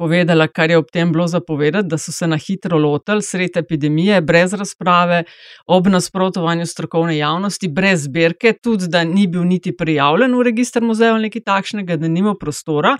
Povedala, 0.00 0.48
kar 0.48 0.72
je 0.72 0.78
ob 0.80 0.88
tem 0.90 1.10
bilo 1.12 1.28
zapovedati, 1.28 1.86
da 1.88 1.98
so 2.00 2.12
se 2.12 2.26
na 2.26 2.38
hitro 2.40 2.78
lotili 2.80 3.22
sred 3.22 3.56
epidemije, 3.60 4.20
brez 4.24 4.54
razprave, 4.56 5.22
ob 5.66 5.86
nasprotovanju 5.86 6.66
strokovne 6.66 7.16
javnosti, 7.18 7.68
brez 7.68 8.06
zbirke, 8.08 8.54
tudi 8.62 8.88
da 8.88 9.04
ni 9.04 9.28
bil 9.30 9.44
niti 9.46 9.76
prijavljen 9.76 10.34
v 10.34 10.46
registr 10.48 10.82
muzeja 10.82 11.12
ali 11.14 11.28
nekaj 11.28 11.44
takšnega, 11.46 12.00
da 12.00 12.08
nima 12.08 12.34
prostora. 12.40 12.96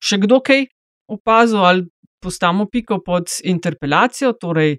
Še 0.00 0.22
kdo 0.22 0.38
kaj 0.40 0.64
opazil 1.10 1.66
ali 1.66 1.88
postavimo 2.20 2.68
piko 2.70 3.00
pod 3.04 3.32
interpelacijo. 3.44 4.32
Torej, 4.40 4.78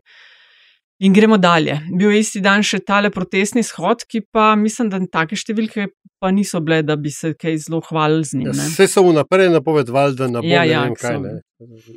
in 1.02 1.14
gremo 1.14 1.38
dalje. 1.38 1.80
Bil 1.98 2.12
je 2.12 2.20
isti 2.20 2.42
dan 2.42 2.64
še 2.64 2.80
tale 2.86 3.10
protestni 3.10 3.64
shod, 3.66 4.06
ki 4.06 4.22
pa 4.32 4.54
mislim, 4.56 4.92
da 4.92 5.00
take 5.10 5.38
številke 5.40 5.88
pa 6.22 6.30
niso 6.30 6.62
bile, 6.62 6.84
da 6.86 6.96
bi 7.02 7.10
se 7.10 7.34
kaj 7.34 7.58
zelo 7.64 7.80
hvalili 7.88 8.28
z 8.30 8.38
njim. 8.38 8.52
Vse 8.54 8.86
so 8.92 9.02
vnaprej 9.08 9.50
napovedovali, 9.56 10.14
da 10.20 10.28
ne 10.30 10.44
bo 10.44 10.52
ja, 10.52 10.62
ja, 10.70 10.84
kaj. 10.94 11.18
Ne. 11.24 11.34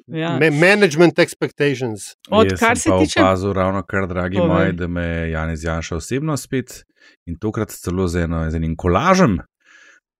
Ja. 0.08 0.32
Management 0.40 1.20
expectations. 1.20 2.14
Odkar 2.32 2.80
se 2.80 2.96
tiče. 3.02 3.20
Sem 3.20 3.52
ravno 3.56 3.84
kar, 3.84 4.08
dragi 4.08 4.40
Povej. 4.40 4.54
moji, 4.54 4.76
da 4.80 4.88
me 4.88 5.04
je 5.04 5.30
Janis 5.34 5.64
Janša 5.68 6.00
osebno 6.00 6.36
spet 6.40 6.80
in 7.28 7.36
tokrat 7.40 7.76
celo 7.76 8.08
z, 8.08 8.24
eno, 8.24 8.46
z 8.48 8.56
enim 8.56 8.72
kolažem 8.76 9.42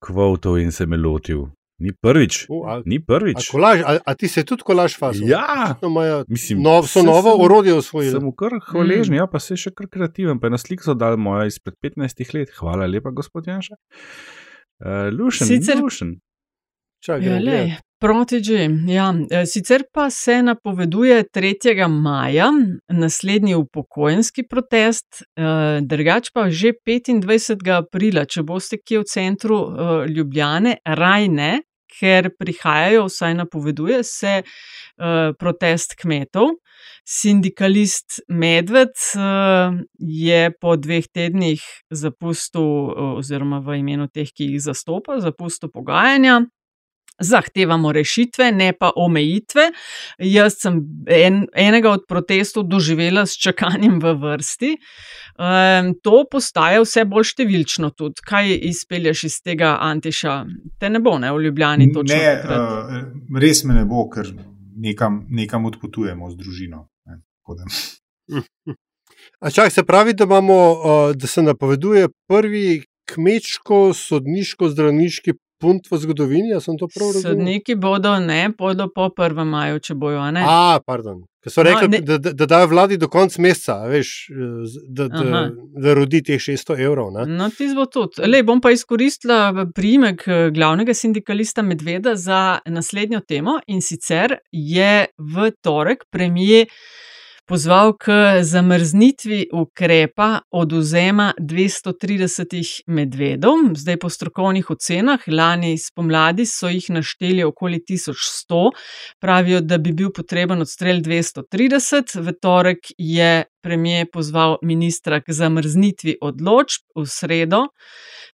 kvotov 0.05 0.61
in 0.61 0.73
se 0.73 0.85
me 0.85 1.01
lotil. 1.01 1.47
Ni 1.79 1.91
prvič. 1.93 2.45
Uh, 2.49 2.67
a, 2.71 2.75
ni 2.87 3.01
prvič. 3.03 3.49
A, 3.49 3.51
kolaž, 3.51 3.81
a, 3.83 3.97
a 4.07 4.15
ti 4.15 4.29
se 4.31 4.45
tudi 4.47 4.63
kolaž 4.63 4.95
fasil? 4.99 5.27
Ja, 5.27 5.75
mislim, 6.29 6.63
nov, 6.63 6.87
so 6.87 7.03
novo 7.03 7.35
orodje 7.43 7.75
osvojili. 7.75 8.15
Sem 8.15 8.31
kar 8.39 8.55
hvaležen, 8.69 9.17
mm. 9.17 9.19
ja, 9.19 9.27
pa 9.31 9.43
se 9.43 9.59
še 9.59 9.75
kar 9.75 9.91
kreativen. 9.91 10.39
Pa 10.43 10.53
na 10.55 10.61
slik 10.61 10.87
so 10.87 10.95
dali 10.95 11.19
moja 11.19 11.49
izpred 11.51 11.75
15 11.83 12.23
let. 12.37 12.55
Hvala 12.61 12.87
lepa, 12.87 13.11
gospod 13.11 13.51
Janša. 13.51 13.75
Uh, 13.75 15.11
Lušen, 15.15 15.51
Sicer... 15.51 15.83
Lušen. 15.83 16.15
Ja, 17.05 17.19
proti 18.05 18.45
že. 18.45 18.69
Ja. 18.87 19.15
E, 19.31 19.47
sicer 19.47 19.83
pa 19.93 20.11
se 20.11 20.43
napoveduje 20.43 21.25
3. 21.35 21.89
maja 21.89 22.51
naslednji 22.89 23.55
upokojenski 23.55 24.43
protest, 24.49 25.23
e, 25.23 25.81
drugač 25.81 26.29
pa 26.35 26.51
že 26.51 26.75
25. 26.87 27.65
aprila, 27.73 28.27
če 28.29 28.43
boste 28.45 28.77
kje 28.77 29.01
v 29.01 29.09
centru 29.09 29.57
e, 29.57 29.87
Ljubljane, 30.13 30.77
raj 30.85 31.29
ne, 31.33 31.53
ker 31.95 32.29
prihajajo, 32.37 33.07
vsaj 33.09 33.35
napoveduje 33.39 34.03
se 34.05 34.43
protest 35.39 35.95
kmetov. 35.95 36.57
Sindikalist 37.07 38.21
Medved 38.29 38.99
je 39.99 40.41
po 40.61 40.75
dveh 40.77 41.07
tednih 41.07 41.63
zapustil, 41.91 42.67
oziroma 43.15 43.63
v 43.63 43.79
imenu 43.79 44.09
teh, 44.11 44.27
ki 44.27 44.53
jih 44.53 44.65
zastopa, 44.67 45.21
zapustil 45.23 45.71
pogajanja 45.71 46.41
zahtevamo 47.21 47.93
rešitve, 47.93 48.53
ne 48.53 48.73
pa 48.73 48.91
omejitve. 48.97 49.73
Jaz 50.19 50.55
sem 50.59 50.81
en, 51.07 51.47
enega 51.55 51.91
od 51.91 52.03
protestov 52.09 52.65
doživela 52.69 53.27
s 53.27 53.39
čakanjem 53.39 54.01
v 54.03 54.15
vrsti. 54.23 54.77
Um, 55.35 55.95
to 56.03 56.25
postaje 56.31 56.81
vse 56.85 57.05
bolj 57.11 57.25
številčno, 57.33 57.91
tudi 57.99 58.23
kaj 58.27 58.45
izpelješ 58.71 59.25
iz 59.31 59.37
tega 59.43 59.79
antiša. 59.83 60.33
Te 60.79 60.87
ne 60.91 61.01
bo, 61.03 61.19
ne 61.19 61.33
v 61.35 61.37
Ljubljani. 61.49 61.85
Ne, 62.11 62.25
uh, 62.43 62.49
res 63.43 63.65
me 63.65 63.73
ne 63.79 63.85
bo, 63.89 64.09
ker 64.11 64.27
nekam, 64.75 65.27
nekam 65.31 65.65
odpotujemo 65.71 66.31
z 66.31 66.35
družino. 66.39 66.89
Ne, 67.07 67.15
Čak, 69.55 69.73
se 69.73 69.85
pravi, 69.85 70.15
da, 70.15 70.25
imamo, 70.25 70.83
da 71.15 71.27
se 71.27 71.43
napoveduje 71.43 72.09
prvi 72.29 72.83
kmečko-sodniško-zdravniški 73.11 75.33
punt 75.65 75.91
v 75.91 76.01
zgodovini, 76.05 76.53
ali 76.53 76.65
sem 76.65 76.77
to 76.81 76.89
prav 76.93 77.15
razumel? 77.17 77.33
Sodniki 77.33 77.77
bodo 77.81 78.19
ne, 78.21 78.43
bodo 78.59 78.91
po 78.93 79.09
1. 79.09 79.47
maju, 79.49 79.81
če 79.81 79.97
bojo. 79.97 80.21
A, 80.45 80.81
pardon. 80.85 81.25
Ker 81.45 81.53
so 81.53 81.63
rekli, 81.67 81.89
no, 81.93 82.01
da, 82.09 82.17
da, 82.17 82.31
da 82.33 82.47
dajo 82.49 82.71
vladi 82.71 82.97
do 82.97 83.09
konca 83.13 83.43
meseca, 83.45 83.75
veš, 83.91 84.13
da, 84.89 85.11
da, 85.13 85.43
da 85.85 85.95
rodi 85.99 86.23
teh 86.25 86.41
600 86.41 86.79
evrov. 86.87 87.11
Ne? 87.13 87.27
No, 87.29 87.51
ti 87.53 87.69
zbo 87.69 87.85
tudi. 87.93 88.25
Le 88.25 88.41
bom 88.49 88.63
pa 88.65 88.73
izkoristila 88.73 89.67
primek 89.77 90.25
eh, 90.25 90.47
glavnega 90.57 90.97
sindikalista 90.97 91.63
Medveda 91.63 92.15
za 92.17 92.41
naslednjo 92.65 93.21
temo 93.29 93.59
in 93.69 93.85
sicer 93.85 94.39
je 94.53 94.95
v 95.19 95.51
torek 95.61 96.09
premijer 96.11 96.73
pozval 97.47 97.93
k 97.99 98.13
zamrznitvi 98.43 99.49
ukrepa 99.53 100.41
oduzema 100.51 101.33
230 101.39 102.83
medvedov. 102.87 103.57
Zdaj, 103.75 103.97
po 103.97 104.11
strokovnih 104.11 104.71
ocenah, 104.71 105.21
lani 105.29 105.79
spomladi 105.79 106.47
so 106.47 106.69
jih 106.69 106.91
našteli 106.91 107.45
okoli 107.45 107.81
1100, 107.91 108.71
pravijo, 109.21 109.61
da 109.61 109.79
bi 109.79 109.93
bil 109.93 110.13
potreben 110.13 110.61
odstrel 110.63 111.01
230. 111.01 112.21
V 112.21 112.33
torek 112.41 112.79
je 112.99 113.45
premijer 113.65 114.11
pozval 114.13 114.59
ministra 114.63 115.23
k 115.25 115.33
zamrznitvi 115.33 116.19
odločb 116.21 116.85
v 117.01 117.09
sredo 117.09 117.65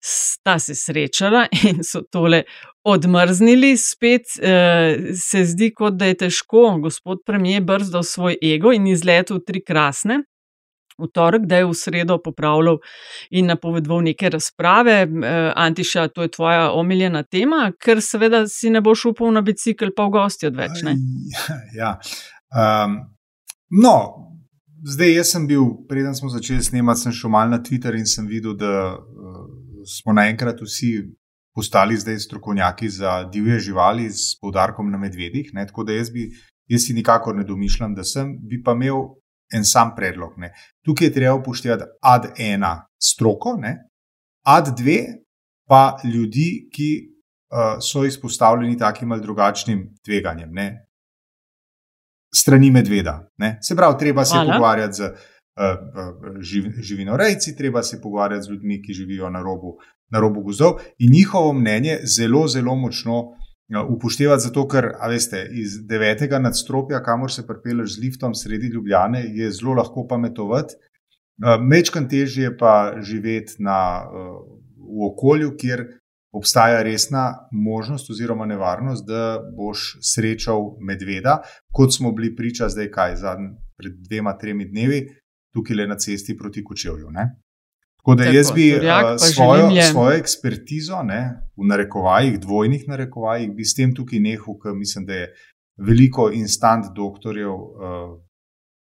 sta 0.01 0.59
se 0.59 0.75
srečala 0.75 1.45
in 1.63 1.83
so 1.83 2.01
tole 2.11 2.43
odmrznili. 2.83 3.77
Spet 3.77 4.21
uh, 4.21 5.13
se 5.15 5.43
zdi, 5.45 5.71
kot 5.75 5.93
da 5.99 6.05
je 6.05 6.17
težko 6.25 6.77
gospod 6.81 7.23
premijer 7.25 7.63
brzdal 7.63 8.03
svoj 8.03 8.37
ego 8.43 8.71
in 8.71 8.87
izletel 8.87 9.43
tri 9.45 9.63
krasne. 9.63 10.23
V 10.99 11.07
torek, 11.15 11.45
da 11.47 11.61
je 11.61 11.65
v 11.65 11.75
sredo 11.79 12.17
popravljal 12.19 12.81
in 13.31 13.47
napovedal 13.47 14.01
neke 14.03 14.29
razprave. 14.29 15.03
Uh, 15.07 15.51
Antiša, 15.55 16.07
to 16.07 16.27
je 16.27 16.31
tvoja 16.31 16.71
omiljena 16.71 17.23
tema, 17.23 17.71
ker 17.79 18.01
seveda 18.03 18.43
si 18.47 18.69
ne 18.69 18.81
boš 18.81 19.05
upal 19.13 19.31
na 19.31 19.41
bicikl, 19.41 19.93
pa 19.95 20.09
v 20.09 20.15
gosti 20.17 20.49
odveč. 20.51 20.83
Ja. 21.77 21.95
Um, 22.51 22.97
no, 23.69 23.95
zdaj, 24.83 25.13
jaz 25.13 25.31
sem 25.31 25.47
bil, 25.47 25.63
preden 25.87 26.15
smo 26.15 26.29
začeli 26.29 26.63
snemati, 26.63 27.03
sem 27.05 27.15
šel 27.15 27.31
mal 27.33 27.49
na 27.49 27.61
Twitter 27.63 27.95
in 27.97 28.07
sem 28.07 28.27
videl, 28.27 28.55
da 28.57 28.95
uh, 28.95 29.45
smo 29.85 30.13
naenkrat 30.13 30.61
vsi 30.61 30.93
postali 31.55 31.97
zdaj 31.97 32.19
strokovnjaki 32.19 32.89
za 32.89 33.23
divje 33.23 33.59
živali 33.59 34.09
s 34.09 34.39
poudarkom 34.41 34.91
na 34.91 34.97
medvedih. 34.97 35.49
Ne? 35.53 35.65
Tako 35.67 35.83
da 35.83 35.93
jaz, 35.93 36.11
bi, 36.11 36.29
jaz 36.67 36.87
si 36.87 36.93
nikakor 36.93 37.35
ne 37.35 37.43
domišljam, 37.43 37.95
da 37.95 38.03
sem, 38.03 38.37
bi 38.41 38.61
pa 38.63 38.77
imel 38.77 39.01
en 39.53 39.65
sam 39.65 39.95
predlog. 39.95 40.37
Ne? 40.37 40.53
Tukaj 40.85 41.07
je 41.07 41.13
treba 41.13 41.35
upoštevati 41.35 41.89
ad 42.01 42.29
ena 42.37 42.85
stroko, 43.01 43.57
ne? 43.57 43.77
ad 44.45 44.75
dve 44.77 44.99
pa 45.69 45.99
ljudi, 46.03 46.69
ki 46.73 46.89
uh, 47.51 47.77
so 47.81 48.05
izpostavljeni 48.05 48.77
takim 48.77 49.11
ali 49.11 49.21
drugačnim 49.21 49.83
tveganjem. 50.05 50.49
Ne? 50.51 50.88
Strani 52.35 52.71
medveda. 52.71 53.29
Ne? 53.37 53.57
Se 53.61 53.75
pravi, 53.75 53.97
treba 53.99 54.25
se 54.25 54.35
Hvala. 54.35 54.53
pogovarjati 54.53 54.93
z 54.93 55.01
uh, 55.03 56.41
živ, 56.41 56.63
živinorejci, 56.81 57.55
treba 57.57 57.83
se 57.83 58.01
pogovarjati 58.01 58.43
z 58.43 58.49
ljudmi, 58.49 58.81
ki 58.83 58.93
živijo 58.93 59.29
na 59.29 59.41
robu, 59.41 59.77
na 60.11 60.19
robu 60.19 60.43
gozdov 60.43 60.79
in 60.97 61.11
njihovo 61.11 61.53
mnenje 61.53 61.99
zelo, 62.03 62.47
zelo 62.47 62.75
močno 62.75 63.19
uh, 63.19 63.35
upoštevati, 63.89 64.43
zato 64.43 64.67
ker, 64.67 64.91
veste, 65.09 65.47
iz 65.51 65.79
devetega 65.87 66.39
nadstropja, 66.39 67.03
kamor 67.03 67.31
se 67.31 67.47
pripeleš 67.47 67.95
z 67.95 68.01
liftom 68.01 68.35
sredi 68.35 68.67
Ljubljane, 68.67 69.23
je 69.25 69.51
zelo 69.51 69.73
lahko 69.73 70.07
pametovati. 70.07 70.75
Uh, 70.75 71.61
Mečkan 71.61 72.09
težje 72.09 72.43
je 72.43 72.57
pa 72.57 72.93
živeti 73.01 73.63
na, 73.63 74.05
uh, 74.05 74.41
v 74.77 75.11
okolju, 75.13 75.55
kjer 75.57 75.85
obstaja 76.31 76.83
resna 76.83 77.47
možnost 77.51 78.09
oziroma 78.09 78.45
nevarnost, 78.45 79.05
da 79.07 79.39
boš 79.57 79.97
srečal 80.01 80.75
medveda, 80.79 81.41
kot 81.73 81.95
smo 81.95 82.11
bili 82.11 82.35
priča 82.35 82.69
zdaj, 82.69 82.91
kaj 82.91 83.15
zadnj, 83.15 83.53
pred 83.77 83.93
dvema, 84.09 84.37
tremi 84.37 84.65
dnevi, 84.69 85.05
tukaj 85.53 85.75
le 85.75 85.87
na 85.87 85.97
cesti 85.97 86.37
proti 86.37 86.63
Kočevju. 86.63 87.09
Ne? 87.11 87.29
Tako 87.99 88.15
da 88.15 88.23
Tako, 88.23 88.35
jaz 88.35 88.51
bi 88.55 88.71
Turjak 88.75 89.03
pa 89.03 89.17
svojo, 89.17 89.69
svojo 89.91 90.17
ekspertizo, 90.17 91.03
ne, 91.03 91.21
v 91.57 91.67
narekovajih, 91.67 92.39
dvojnih 92.39 92.87
narekovajih, 92.87 93.51
bi 93.55 93.65
s 93.65 93.75
tem 93.75 93.95
tukaj 93.95 94.19
nehal, 94.19 94.55
ker 94.61 94.73
mislim, 94.75 95.05
da 95.05 95.13
je 95.13 95.27
veliko 95.77 96.29
instant 96.31 96.93
doktorjev. 96.95 97.53
Uh, 97.53 98.19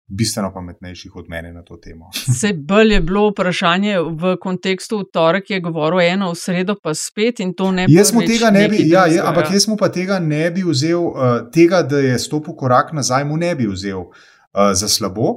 Bistveno 0.09 0.49
pametnejših 0.55 1.17
od 1.17 1.27
mene 1.29 1.53
na 1.53 1.63
to 1.63 1.77
temo. 1.77 2.11
Se 2.41 2.53
bolj 2.57 2.93
je 2.93 3.01
bilo 3.01 3.27
vprašanje 3.31 3.99
v 4.01 4.37
kontekstu, 4.41 4.99
v 4.99 5.09
torek 5.13 5.51
je 5.51 5.61
govoril 5.61 6.01
eno, 6.01 6.31
v 6.33 6.39
sredo 6.41 6.77
pa 6.83 6.95
spet 6.95 7.41
in 7.45 7.53
to 7.55 7.71
ne 7.73 7.87
bi. 7.87 7.93
Jaz 7.93 8.13
mu 8.17 8.25
tega 8.25 8.51
ne 8.51 8.69
bi, 8.69 8.83
ja, 8.89 9.07
ja, 9.07 9.27
ampak 9.29 9.53
jaz 9.53 9.69
mu 9.69 9.77
pa 9.77 9.91
tega 9.93 10.19
ne 10.19 10.51
bi 10.51 10.65
vzel, 10.65 11.03
uh, 11.11 11.41
tega, 11.53 11.83
da 11.83 12.01
je 12.01 12.19
stopil 12.19 12.57
korak 12.57 12.95
nazaj, 12.97 13.25
mu 13.29 13.37
ne 13.37 13.53
bi 13.55 13.69
vzel 13.69 14.07
uh, 14.09 14.73
za 14.73 14.89
slabo. 14.89 15.35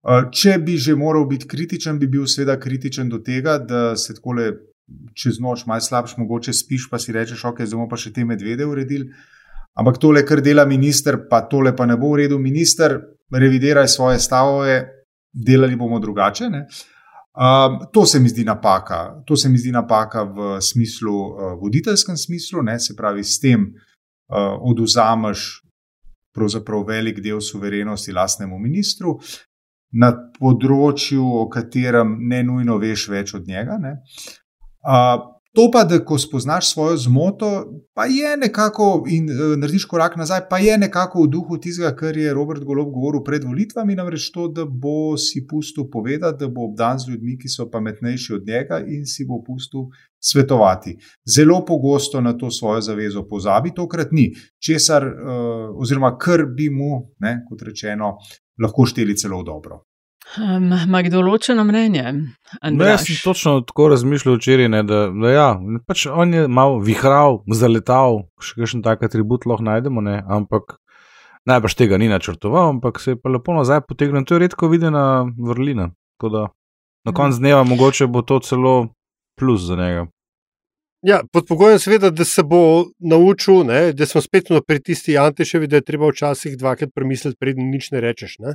Uh, 0.00 0.28
če 0.32 0.58
bi 0.64 0.76
že 0.76 0.96
moral 0.96 1.24
biti 1.28 1.48
kritičen, 1.48 1.98
bi 1.98 2.08
bil 2.08 2.26
seveda 2.28 2.58
kritičen 2.60 3.08
do 3.08 3.22
tega, 3.24 3.56
da 3.58 3.96
se 3.96 4.14
tako 4.14 4.36
čez 5.14 5.38
noč 5.40 5.64
malo 5.66 5.80
slabš, 5.80 6.16
mogoče 6.18 6.52
spiš, 6.52 6.88
pa 6.90 6.98
si 6.98 7.12
rečeš, 7.12 7.44
ok, 7.44 7.64
zdaj 7.64 7.78
bomo 7.78 7.88
pa 7.88 7.96
še 8.00 8.12
te 8.12 8.24
medvede 8.24 8.66
uredili. 8.66 9.08
Ampak 9.80 10.00
tole, 10.02 10.24
kar 10.26 10.42
dela 10.42 10.66
minister, 10.66 11.16
pa 11.30 11.44
tole 11.48 11.72
pa 11.76 11.86
ne 11.86 11.96
bo 11.96 12.10
uredil 12.12 12.40
minister, 12.42 12.98
revidiraj 13.38 13.88
svoje 13.88 14.18
stavove, 14.18 14.84
delali 15.32 15.76
bomo 15.76 15.98
drugače. 15.98 16.50
Ne? 16.50 16.66
Um, 17.30 17.78
to 17.92 18.06
se 18.06 18.20
mi 18.20 18.28
zdi 18.28 18.44
napaka. 18.44 19.22
To 19.26 19.36
se 19.36 19.48
mi 19.48 19.58
zdi 19.58 19.72
napaka 19.72 20.22
v 20.22 20.60
smislu, 20.60 21.14
uh, 21.14 21.62
voditeljskem 21.62 22.16
smislu, 22.16 22.62
ne? 22.62 22.80
se 22.80 22.96
pravi, 22.96 23.24
s 23.24 23.40
tem 23.40 23.62
uh, 23.62 24.58
oduzameš 24.60 25.62
pravzaprav 26.34 26.84
velik 26.86 27.20
del 27.20 27.40
suverenosti 27.40 28.12
lastnemu 28.12 28.58
ministru 28.58 29.16
na 29.92 30.12
področju, 30.38 31.22
o 31.22 31.48
katerem 31.50 32.14
ne 32.30 32.42
nujno 32.46 32.76
veš 32.78 33.08
več 33.10 33.34
od 33.34 33.48
njega. 33.48 33.78
Ne? 33.82 33.96
Uh, 34.86 35.39
To 35.56 35.66
pa, 35.72 35.82
da 35.84 35.98
ko 36.04 36.18
spoznaš 36.18 36.72
svojo 36.72 36.96
zmoto, 36.96 37.48
pa 37.94 38.04
je 38.06 38.36
nekako 38.36 39.04
in 39.10 39.26
uh, 39.30 39.56
narediš 39.58 39.84
korak 39.90 40.14
nazaj, 40.16 40.44
pa 40.50 40.58
je 40.58 40.76
nekako 40.78 41.24
v 41.24 41.30
duhu 41.32 41.58
tistega, 41.58 41.90
kar 41.96 42.16
je 42.16 42.34
Robert 42.34 42.62
Golob 42.64 42.92
govoril 42.94 43.24
pred 43.26 43.44
volitvami, 43.44 43.96
namreč 43.98 44.28
to, 44.30 44.46
da 44.48 44.64
bo 44.64 45.16
si 45.18 45.42
pustil 45.50 45.88
povedati, 45.90 46.38
da 46.44 46.48
bo 46.48 46.68
obdan 46.68 47.02
z 47.02 47.10
ljudmi, 47.10 47.34
ki 47.38 47.50
so 47.50 47.66
pametnejši 47.70 48.34
od 48.38 48.46
njega 48.46 48.78
in 48.86 49.02
si 49.06 49.26
bo 49.26 49.42
pustil 49.42 49.90
svetovati. 50.22 50.96
Zelo 51.26 51.64
pogosto 51.66 52.20
na 52.20 52.36
to 52.38 52.50
svojo 52.50 52.80
zavezo 52.80 53.26
pozabi, 53.26 53.74
tokrat 53.74 54.12
ni, 54.12 54.30
česar, 54.62 55.06
uh, 55.06 55.74
oziroma 55.74 56.14
kar 56.18 56.46
bi 56.46 56.70
mu, 56.70 57.10
ne, 57.18 57.40
kot 57.48 57.66
rečeno, 57.66 58.18
lahko 58.62 58.86
šteli 58.86 59.16
celo 59.18 59.42
dobro. 59.42 59.82
Ima 60.86 61.02
kdo 61.02 61.20
ločeno 61.20 61.64
mnenje? 61.64 62.12
No, 62.62 62.84
jaz 62.84 63.06
sem 63.06 63.16
točno 63.24 63.60
tako 63.66 63.88
razmišljal 63.88 64.36
včeraj, 64.36 64.68
ne, 64.68 64.82
da, 64.82 65.00
da 65.10 65.30
ja, 65.30 65.48
pač 65.86 66.06
on 66.06 66.34
je 66.34 66.48
malo 66.48 66.78
vihral, 66.78 67.40
zaletal, 67.54 68.22
še 68.42 68.60
kakšen 68.60 68.84
tak 68.86 69.02
atribut 69.02 69.46
lahko 69.50 69.66
najdemo, 69.66 70.04
ne, 70.06 70.20
ampak 70.28 70.76
najbrž 71.50 71.74
tega 71.74 71.98
ni 71.98 72.08
načrtoval, 72.08 72.76
ampak 72.76 73.00
se 73.00 73.14
je 73.14 73.20
pa 73.20 73.32
lepo 73.32 73.54
nazaj 73.56 73.82
potegnil. 73.88 74.24
To 74.24 74.36
je 74.36 74.44
redko 74.46 74.68
videna 74.68 75.26
vrlina. 75.38 75.90
Tako 76.18 76.32
da 76.34 76.46
na 77.04 77.12
koncu 77.16 77.40
dneva 77.40 77.64
mogoče 77.64 78.06
bo 78.06 78.22
to 78.22 78.38
celo 78.44 78.88
plus 79.38 79.66
za 79.66 79.76
njega. 79.76 80.06
Ja, 81.02 81.22
pod 81.32 81.46
pogojem, 81.48 81.78
seveda, 81.80 82.10
da 82.12 82.24
se 82.28 82.42
bo 82.44 82.84
naučil, 82.98 83.62
ne, 83.64 83.92
da 83.96 84.06
smo 84.06 84.20
spet 84.20 84.50
pri 84.66 84.82
tisti 84.84 85.14
Antiševi, 85.18 85.66
da 85.66 85.78
je 85.78 85.84
treba 85.88 86.10
včasih 86.10 86.58
dvakrat 86.60 86.90
premisliti, 86.94 87.38
preden 87.40 87.70
nič 87.72 87.88
ne 87.90 88.00
rečeš. 88.04 88.34
Ne. 88.38 88.52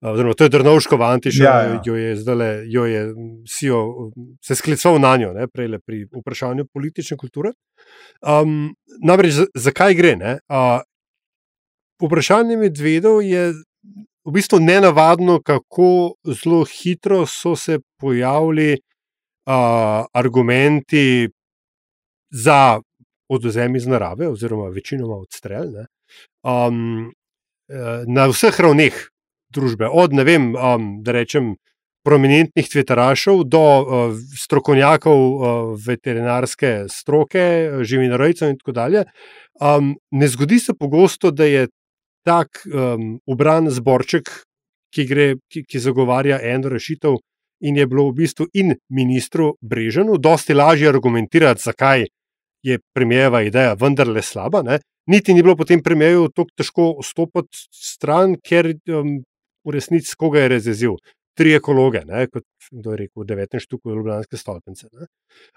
Oziroma, 0.00 0.32
to 0.34 0.44
je 0.44 0.52
Drnovško 0.54 0.96
v 0.96 1.02
Antiševi, 1.02 1.44
Ja, 1.44 1.58
ja. 1.60 1.82
jo 1.84 1.94
je 1.96 2.16
zdaj, 2.16 2.64
jo 2.72 2.86
je 2.88 3.02
si 3.48 3.66
jo, 3.66 4.10
se 4.40 4.56
sklical 4.56 4.96
na 4.98 5.16
njo, 5.16 5.34
ne, 5.36 5.44
prej 5.48 5.76
pri 5.84 6.06
vprašanju 6.08 6.64
politične 6.72 7.16
kulture. 7.20 7.52
Um, 8.24 8.72
namreč, 9.04 9.36
za- 9.42 9.46
zakaj 9.54 9.94
gre? 9.94 10.16
Ne? 10.16 10.38
Uh, 10.48 10.80
vprašanje 12.00 12.56
medvedov 12.56 13.20
je 13.22 13.52
v 14.24 14.32
bistvu 14.32 14.56
nenavadno, 14.60 15.42
kako 15.44 16.14
zelo 16.24 16.64
hitro 16.64 17.26
so 17.28 17.52
se 17.56 17.78
pojavili 18.00 18.72
uh, 18.72 20.06
argumenti 20.16 21.28
za 22.34 22.80
odvzem 23.30 23.76
iz 23.76 23.86
narave, 23.86 24.28
oziroma 24.28 24.68
večinoma 24.74 25.16
odstrel, 25.22 25.70
ne, 25.72 25.86
um, 26.42 27.12
eh, 27.68 28.04
na 28.06 28.26
vseh 28.30 28.60
ravneh 28.60 28.96
družbe, 29.54 29.88
od 29.88 30.12
ne 30.12 30.24
vem, 30.24 30.52
um, 30.54 30.90
da 31.02 31.14
rečem, 31.14 31.54
prominentnih 32.04 32.66
tviterašev 32.68 33.46
do 33.48 33.60
uh, 33.80 34.16
strokovnjakov 34.36 35.20
uh, 35.20 35.44
veterinarske 35.86 36.84
stroke, 36.92 37.44
živinorejcev 37.80 38.50
in 38.52 38.58
tako 38.58 38.74
dalje. 38.76 39.04
Um, 39.56 39.94
ne 40.12 40.28
zgodi 40.28 40.58
se 40.60 40.74
pogosto, 40.76 41.30
da 41.30 41.48
je 41.48 41.68
tak 42.28 42.60
um, 42.66 43.14
ubran 43.26 43.70
zborček, 43.72 44.28
ki, 44.92 45.06
gre, 45.08 45.30
ki, 45.48 45.64
ki 45.64 45.80
zagovarja 45.80 46.42
eno 46.42 46.68
rešitev, 46.68 47.16
in 47.64 47.76
je 47.80 47.86
bilo 47.86 48.10
v 48.10 48.20
bistvu 48.20 48.46
in 48.52 48.74
ministru 48.92 49.54
Breženu 49.60 50.18
dosti 50.18 50.54
lažje 50.54 50.88
argumentirati, 50.88 51.62
zakaj 51.64 52.04
je 52.64 52.78
premijeva 52.96 53.42
ideja 53.44 53.76
vendarle 53.80 54.22
slaba. 54.22 54.62
Ne? 54.62 54.78
Niti 55.06 55.34
ni 55.34 55.42
bilo 55.42 55.56
potem 55.56 55.82
premijeju 55.82 56.30
tako 56.32 56.50
težko 56.56 56.86
stopiti 57.04 57.66
stran, 57.72 58.38
ker 58.40 58.72
um, 58.88 59.18
v 59.64 59.74
resnici 59.76 60.16
koga 60.16 60.44
je 60.44 60.54
razjezil. 60.56 60.96
Tri 61.34 61.56
ekologe, 61.58 62.04
ne, 62.06 62.28
kot 62.30 62.44
je 62.70 62.96
rekel, 62.96 63.24
devetne 63.26 63.58
štuke 63.60 63.90
Ljubljanske 63.90 64.38
stolpnice. 64.38 64.86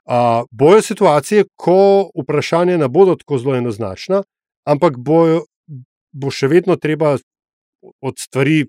A, 0.10 0.43
bojo 0.52 0.82
situacije, 0.82 1.46
ko 1.56 2.10
vprašanja 2.17 2.80
ne 2.82 2.88
bodo 2.89 3.13
tako 3.20 3.38
zelo 3.38 3.56
enoznačna, 3.60 4.24
ampak 4.65 4.98
bojo, 4.98 5.43
bo 6.12 6.34
še 6.34 6.50
vedno 6.50 6.80
treba 6.82 7.13
od 8.02 8.17
stvari 8.17 8.63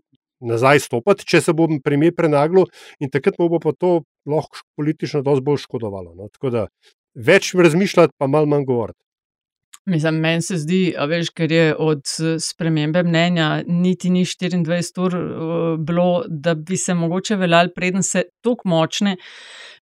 nazaj 0.44 0.84
stopiti, 0.84 1.26
če 1.26 1.40
se 1.42 1.54
bo 1.56 1.66
premijer 1.84 2.14
prenaglo, 2.14 2.66
in 3.00 3.10
takrat 3.10 3.40
mu 3.40 3.48
bo 3.48 3.58
pa 3.62 3.72
to 3.72 4.02
lahko 4.28 4.62
politično 4.78 5.24
dosti 5.26 5.46
bolj 5.48 5.62
škodovalo. 5.64 6.12
No. 6.14 6.28
Tako 6.28 6.52
da 6.54 6.66
več 7.18 7.52
razmišljati, 7.54 8.12
pa 8.18 8.26
malo 8.26 8.46
manj 8.46 8.64
govoriti. 8.64 8.98
Mislim, 9.88 10.18
meni 10.20 10.42
se 10.44 10.56
zdi, 10.60 10.94
veš, 11.08 11.30
ker 11.32 11.52
je 11.52 11.68
od 11.80 12.02
spremembe 12.44 13.00
mnenja 13.02 13.62
niti 13.66 14.10
ni 14.12 14.24
24 14.24 15.00
ur 15.00 15.14
uh, 15.16 15.78
bilo, 15.80 16.24
da 16.28 16.52
bi 16.54 16.76
se 16.76 16.94
mogoče 16.94 17.36
veljali, 17.40 17.72
preden 17.74 18.02
se 18.04 18.22
tako 18.44 18.68
močne 18.68 19.16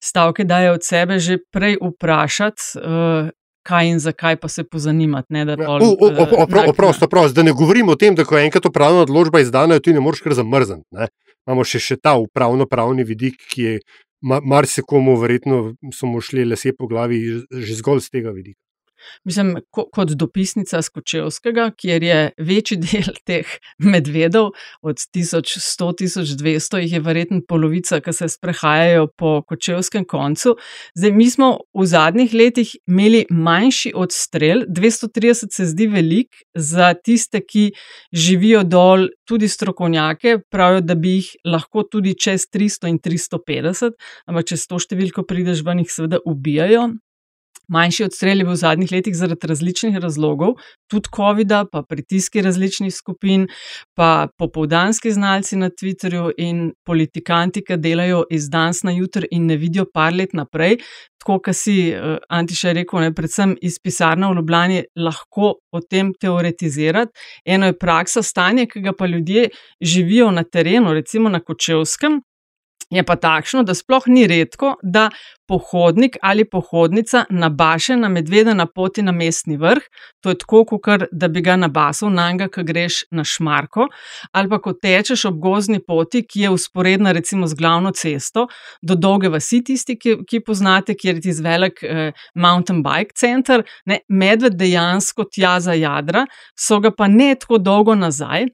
stavke 0.05 0.45
dajo 0.45 0.77
od 0.77 0.85
sebe, 0.87 1.19
že 1.19 1.39
prej 1.53 1.77
vprašati, 1.83 2.63
uh, 2.79 3.33
kaj 3.67 3.89
in 3.89 3.99
zakaj 3.99 4.37
pa 4.37 4.49
se 4.49 4.63
pozanimati. 4.65 5.27
Ne, 5.35 5.45
da 5.45 5.57
pol, 5.57 5.83
O- 5.83 5.97
o- 6.01 6.11
eh, 6.13 6.23
o- 6.23 6.45
opro- 6.45 6.69
Oprost, 6.71 7.03
oprost, 7.03 7.35
da 7.35 7.43
ne 7.43 7.51
govorim 7.53 7.89
o 7.89 7.97
tem, 7.97 8.15
da 8.15 8.25
ko 8.25 8.39
je 8.39 8.45
enkrat 8.47 8.67
upravna 8.67 9.03
odločba 9.03 9.41
izdana, 9.43 9.75
jo 9.75 9.81
ti 9.81 9.93
ne 9.93 10.01
moreš 10.01 10.23
kar 10.23 10.35
zamrzniti. 10.39 10.87
Imamo 11.47 11.65
še, 11.65 11.79
še 11.79 11.97
ta 12.03 12.15
upravno-pravni 12.19 13.03
vidik, 13.07 13.43
ki 13.51 13.63
je 13.63 13.75
ma- 14.23 14.41
marsikomu, 14.41 15.17
verjetno 15.21 15.75
so 15.93 16.07
mu 16.07 16.21
šli 16.21 16.45
lese 16.45 16.73
po 16.77 16.87
glavi, 16.87 17.21
že 17.51 17.79
zgolj 17.81 18.07
z 18.07 18.11
tega 18.11 18.31
vidika. 18.31 18.66
Mislim, 19.25 19.57
ko, 19.71 19.87
kot 19.93 20.15
dopisnica 20.19 20.83
Skočevskega, 20.83 21.71
kjer 21.77 22.03
je 22.03 22.21
večji 22.39 22.79
del 22.87 23.17
teh 23.27 23.57
medvedov, 23.79 24.53
od 24.83 25.01
1100-1200, 25.17 26.83
jih 26.85 26.93
je 26.93 27.01
verjetno 27.01 27.41
polovica, 27.49 28.01
ki 28.01 28.13
se 28.13 28.29
sprehajajo 28.33 29.09
po 29.17 29.41
Kočevskem 29.49 30.05
koncu. 30.09 30.57
Zdaj, 30.95 31.13
mi 31.13 31.29
smo 31.31 31.51
v 31.75 31.87
zadnjih 31.87 32.35
letih 32.35 32.75
imeli 32.87 33.25
manjši 33.31 33.93
odstrel, 33.95 34.65
230 34.69 35.53
se 35.53 35.67
zdi 35.67 35.87
velik 35.87 36.43
za 36.55 36.95
tiste, 36.95 37.41
ki 37.41 37.71
živijo 38.13 38.63
dol, 38.65 39.09
tudi 39.27 39.49
strokovnjake, 39.49 40.39
pravijo, 40.51 40.81
da 40.81 40.95
bi 40.95 41.17
jih 41.19 41.33
lahko 41.45 41.83
tudi 41.91 42.15
čez 42.19 42.47
300 42.53 42.93
in 42.93 43.01
350, 43.03 43.97
ampak 44.27 44.53
če 44.53 44.61
s 44.61 44.71
to 44.71 44.81
številko 44.83 45.27
prideš, 45.27 45.65
ven 45.67 45.83
jih 45.83 45.93
seveda 45.93 46.23
ubijajo. 46.25 46.91
Manjši 47.69 48.05
odstrel 48.07 48.39
je 48.39 48.45
bil 48.47 48.55
v 48.55 48.61
zadnjih 48.61 48.93
letih 48.93 49.17
zaradi 49.17 49.49
različnih 49.51 49.97
razlogov, 50.03 50.55
tudi 50.91 51.11
COVID-a, 51.17 51.65
pa 51.73 51.83
pritiski 51.83 52.43
različnih 52.43 52.95
skupin, 52.95 53.49
pa 53.97 54.29
popovdanski 54.39 55.13
znalci 55.13 55.57
na 55.57 55.71
Twitterju 55.71 56.31
in 56.39 56.71
politikanti, 56.87 57.65
ki 57.67 57.81
delajo 57.83 58.25
iz 58.31 58.49
danes 58.51 58.83
na 58.87 58.95
jutr 58.95 59.27
in 59.31 59.47
ne 59.47 59.57
vidijo 59.57 59.87
par 59.95 60.15
let 60.15 60.35
naprej. 60.35 60.79
Tako, 61.19 61.41
kot 61.43 61.59
si 61.59 61.91
uh, 61.91 62.21
Antiša 62.31 62.73
rekel, 62.77 63.03
ne, 63.03 63.11
predvsem 63.15 63.57
iz 63.63 63.81
pisarna 63.83 64.31
v 64.31 64.37
Ljubljani 64.39 64.85
lahko 65.03 65.57
o 65.73 65.81
tem 65.83 66.13
teoretizirati. 66.15 67.11
Eno 67.45 67.67
je 67.67 67.79
praksa, 67.79 68.23
stanje, 68.23 68.69
ki 68.71 68.85
ga 68.85 68.93
pa 68.95 69.07
ljudje 69.11 69.49
živijo 69.83 70.31
na 70.31 70.45
terenu, 70.45 70.95
recimo 70.95 71.29
na 71.29 71.41
Kočevskem, 71.41 72.21
je 72.91 73.03
pa 73.03 73.17
takšno, 73.17 73.63
da 73.67 73.75
sploh 73.75 74.05
ni 74.07 74.27
redko, 74.31 74.77
da 74.83 75.09
pohodnik 75.49 76.17
ali 76.23 76.45
pohodnica 76.45 77.25
nabaše 77.31 77.97
na 77.97 78.09
medveda 78.09 78.55
na 78.55 78.67
poti 78.67 79.03
na 79.03 79.13
mestni 79.13 79.57
vrh. 79.57 79.83
To 80.23 80.31
je 80.31 80.39
tako, 80.39 80.65
kot 80.65 81.07
da 81.13 81.29
bi 81.29 81.43
ga 81.43 81.57
nabasal 81.57 82.11
na 82.11 82.31
njega, 82.33 82.49
ko 82.49 82.63
greš 82.63 83.03
na 83.11 83.25
šmarko, 83.25 83.89
ali 84.33 84.49
pa 84.49 84.59
ko 84.63 84.73
tečeš 84.73 85.25
ob 85.31 85.39
gozni 85.43 85.81
poti, 85.87 86.23
ki 86.23 86.47
je 86.47 86.51
usporedna 86.51 87.13
recimo 87.13 87.47
z 87.47 87.55
glavno 87.55 87.91
cesto, 87.91 88.47
do 88.83 88.95
dolge 88.95 89.29
vasi, 89.29 89.63
tisti, 89.65 89.99
ki, 89.99 90.19
ki 90.29 90.43
poznate, 90.47 90.95
kjer 90.95 91.19
je 91.19 91.27
tisti 91.29 91.43
velik 91.43 91.83
eh, 91.83 92.13
mountain 92.35 92.83
bike 92.83 93.19
center. 93.19 93.67
Ne, 93.87 94.01
medved 94.09 94.55
dejansko 94.59 95.27
tja 95.33 95.59
za 95.61 95.75
jadra, 95.75 96.27
so 96.59 96.81
ga 96.81 96.95
pa 96.95 97.09
ne 97.09 97.35
tako 97.35 97.59
dolgo 97.59 97.95
nazaj. 97.95 98.47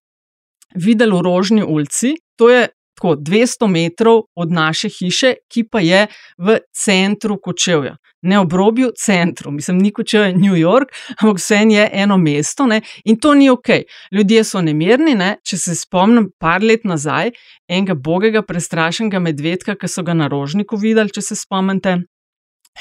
Videli 0.72 1.12
v 1.12 1.20
Rožni 1.20 1.62
ulici, 1.62 2.14
to 2.40 2.48
je 2.48 2.68
tako 3.02 3.16
200 3.16 3.66
metrov 3.66 4.22
od 4.34 4.52
naše 4.52 4.88
hiše, 4.88 5.34
ki 5.50 5.64
pa 5.64 5.80
je 5.80 6.06
v 6.38 6.58
centru 6.72 7.38
Kočevja. 7.42 7.96
Ne 8.22 8.38
ob 8.38 8.52
robju, 8.52 8.92
centru, 8.96 9.50
mislim, 9.50 9.78
ni 9.78 9.90
Kočevje, 9.90 10.36
New 10.36 10.54
York, 10.54 10.94
ampak 11.18 11.38
vse 11.38 11.56
je 11.70 11.90
eno 11.92 12.18
mesto 12.18 12.66
ne? 12.66 12.80
in 13.04 13.18
to 13.18 13.34
ni 13.34 13.50
ok. 13.50 13.68
Ljudje 14.12 14.44
so 14.44 14.62
nemirni. 14.62 15.14
Ne? 15.14 15.36
Če 15.42 15.56
se 15.58 15.74
spomnim, 15.74 16.30
par 16.38 16.62
let 16.62 16.84
nazaj, 16.84 17.32
enega 17.68 17.94
bogega, 17.94 18.42
prestrašenega 18.42 19.18
medvedka, 19.18 19.74
ki 19.74 19.88
so 19.88 20.02
ga 20.02 20.14
na 20.14 20.28
rožniku 20.28 20.76
videli, 20.76 21.10
če 21.10 21.22
se 21.22 21.36
spomnite. 21.36 21.98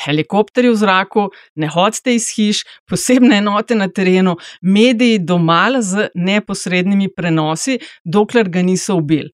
Helikopterji 0.06 0.70
v 0.72 0.78
zraku, 0.80 1.24
ne 1.60 1.68
hodite 1.68 2.14
iz 2.16 2.30
hiš, 2.32 2.62
posebne 2.88 3.42
enote 3.42 3.76
na 3.76 3.90
terenu, 3.90 4.38
mediji 4.62 5.20
doma 5.20 5.82
z 5.82 6.08
neposrednimi 6.16 7.10
prenosi, 7.12 7.82
dokler 8.06 8.48
ga 8.50 8.62
niso 8.62 8.96
ubili 8.96 9.34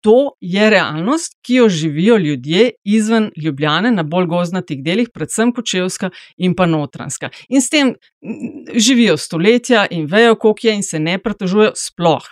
to 0.00 0.32
je 0.40 0.70
realnost, 0.70 1.38
ki 1.42 1.54
jo 1.54 1.68
živijo 1.68 2.16
ljudje 2.16 2.70
izven 2.84 3.30
Ljubljane, 3.36 3.90
na 3.90 4.02
bolj 4.02 4.26
gozdnatih 4.26 4.82
delih, 4.84 5.08
predvsem 5.14 5.52
Kočevska 5.52 6.10
in 6.36 6.54
pa 6.54 6.66
Notranska. 6.66 7.30
In 7.48 7.62
s 7.62 7.68
tem 7.70 7.94
živijo 8.74 9.16
stoletja 9.16 9.86
in 9.90 10.06
vejo, 10.06 10.34
koliko 10.34 10.66
je, 10.66 10.74
in 10.74 10.82
se 10.82 10.98
ne 10.98 11.18
pretožujejo 11.18 11.72
sploh. 11.76 12.26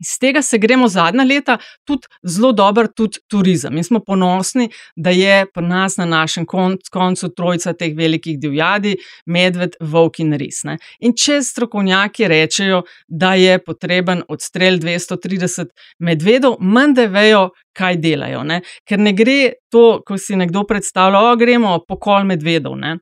Iz 0.00 0.18
tega 0.20 0.42
se 0.42 0.58
gremo 0.58 0.88
zadnja 0.88 1.24
leta 1.24 1.56
tudi 1.84 2.06
zelo 2.22 2.52
dober 2.52 2.86
tudi 2.96 3.18
turizem. 3.28 3.74
Mi 3.74 3.84
smo 3.84 4.00
ponosni, 4.00 4.68
da 4.96 5.10
je 5.10 5.46
pri 5.54 5.66
nas 5.66 5.96
na 5.96 6.04
našem 6.04 6.46
koncu 6.92 7.28
trojica 7.36 7.72
teh 7.72 7.96
velikih 7.96 8.38
divjadi, 8.38 8.96
medved, 9.26 9.74
volk 9.80 10.20
in 10.22 10.36
res. 10.38 10.62
Ne. 10.64 10.78
In 11.00 11.16
če 11.18 11.40
strokovnjaki 11.42 12.28
rečejo, 12.28 12.82
da 13.08 13.34
je 13.34 13.58
potreben 13.58 14.22
odstrel 14.28 14.78
230 14.78 15.74
medvedov, 15.98 16.58
manj 16.60 16.94
da 16.94 17.08
vejo, 17.10 17.48
kaj 17.78 17.98
delajo. 18.02 18.44
Ne. 18.46 18.62
Ker 18.88 19.02
ne 19.02 19.12
gre 19.14 19.38
to, 19.70 20.00
ko 20.06 20.18
si 20.18 20.38
nekdo 20.38 20.64
predstavlja, 20.66 21.26
da 21.30 21.36
gremo 21.38 21.78
pokol 21.88 22.26
medvedov. 22.26 22.78
Ne. 22.78 22.98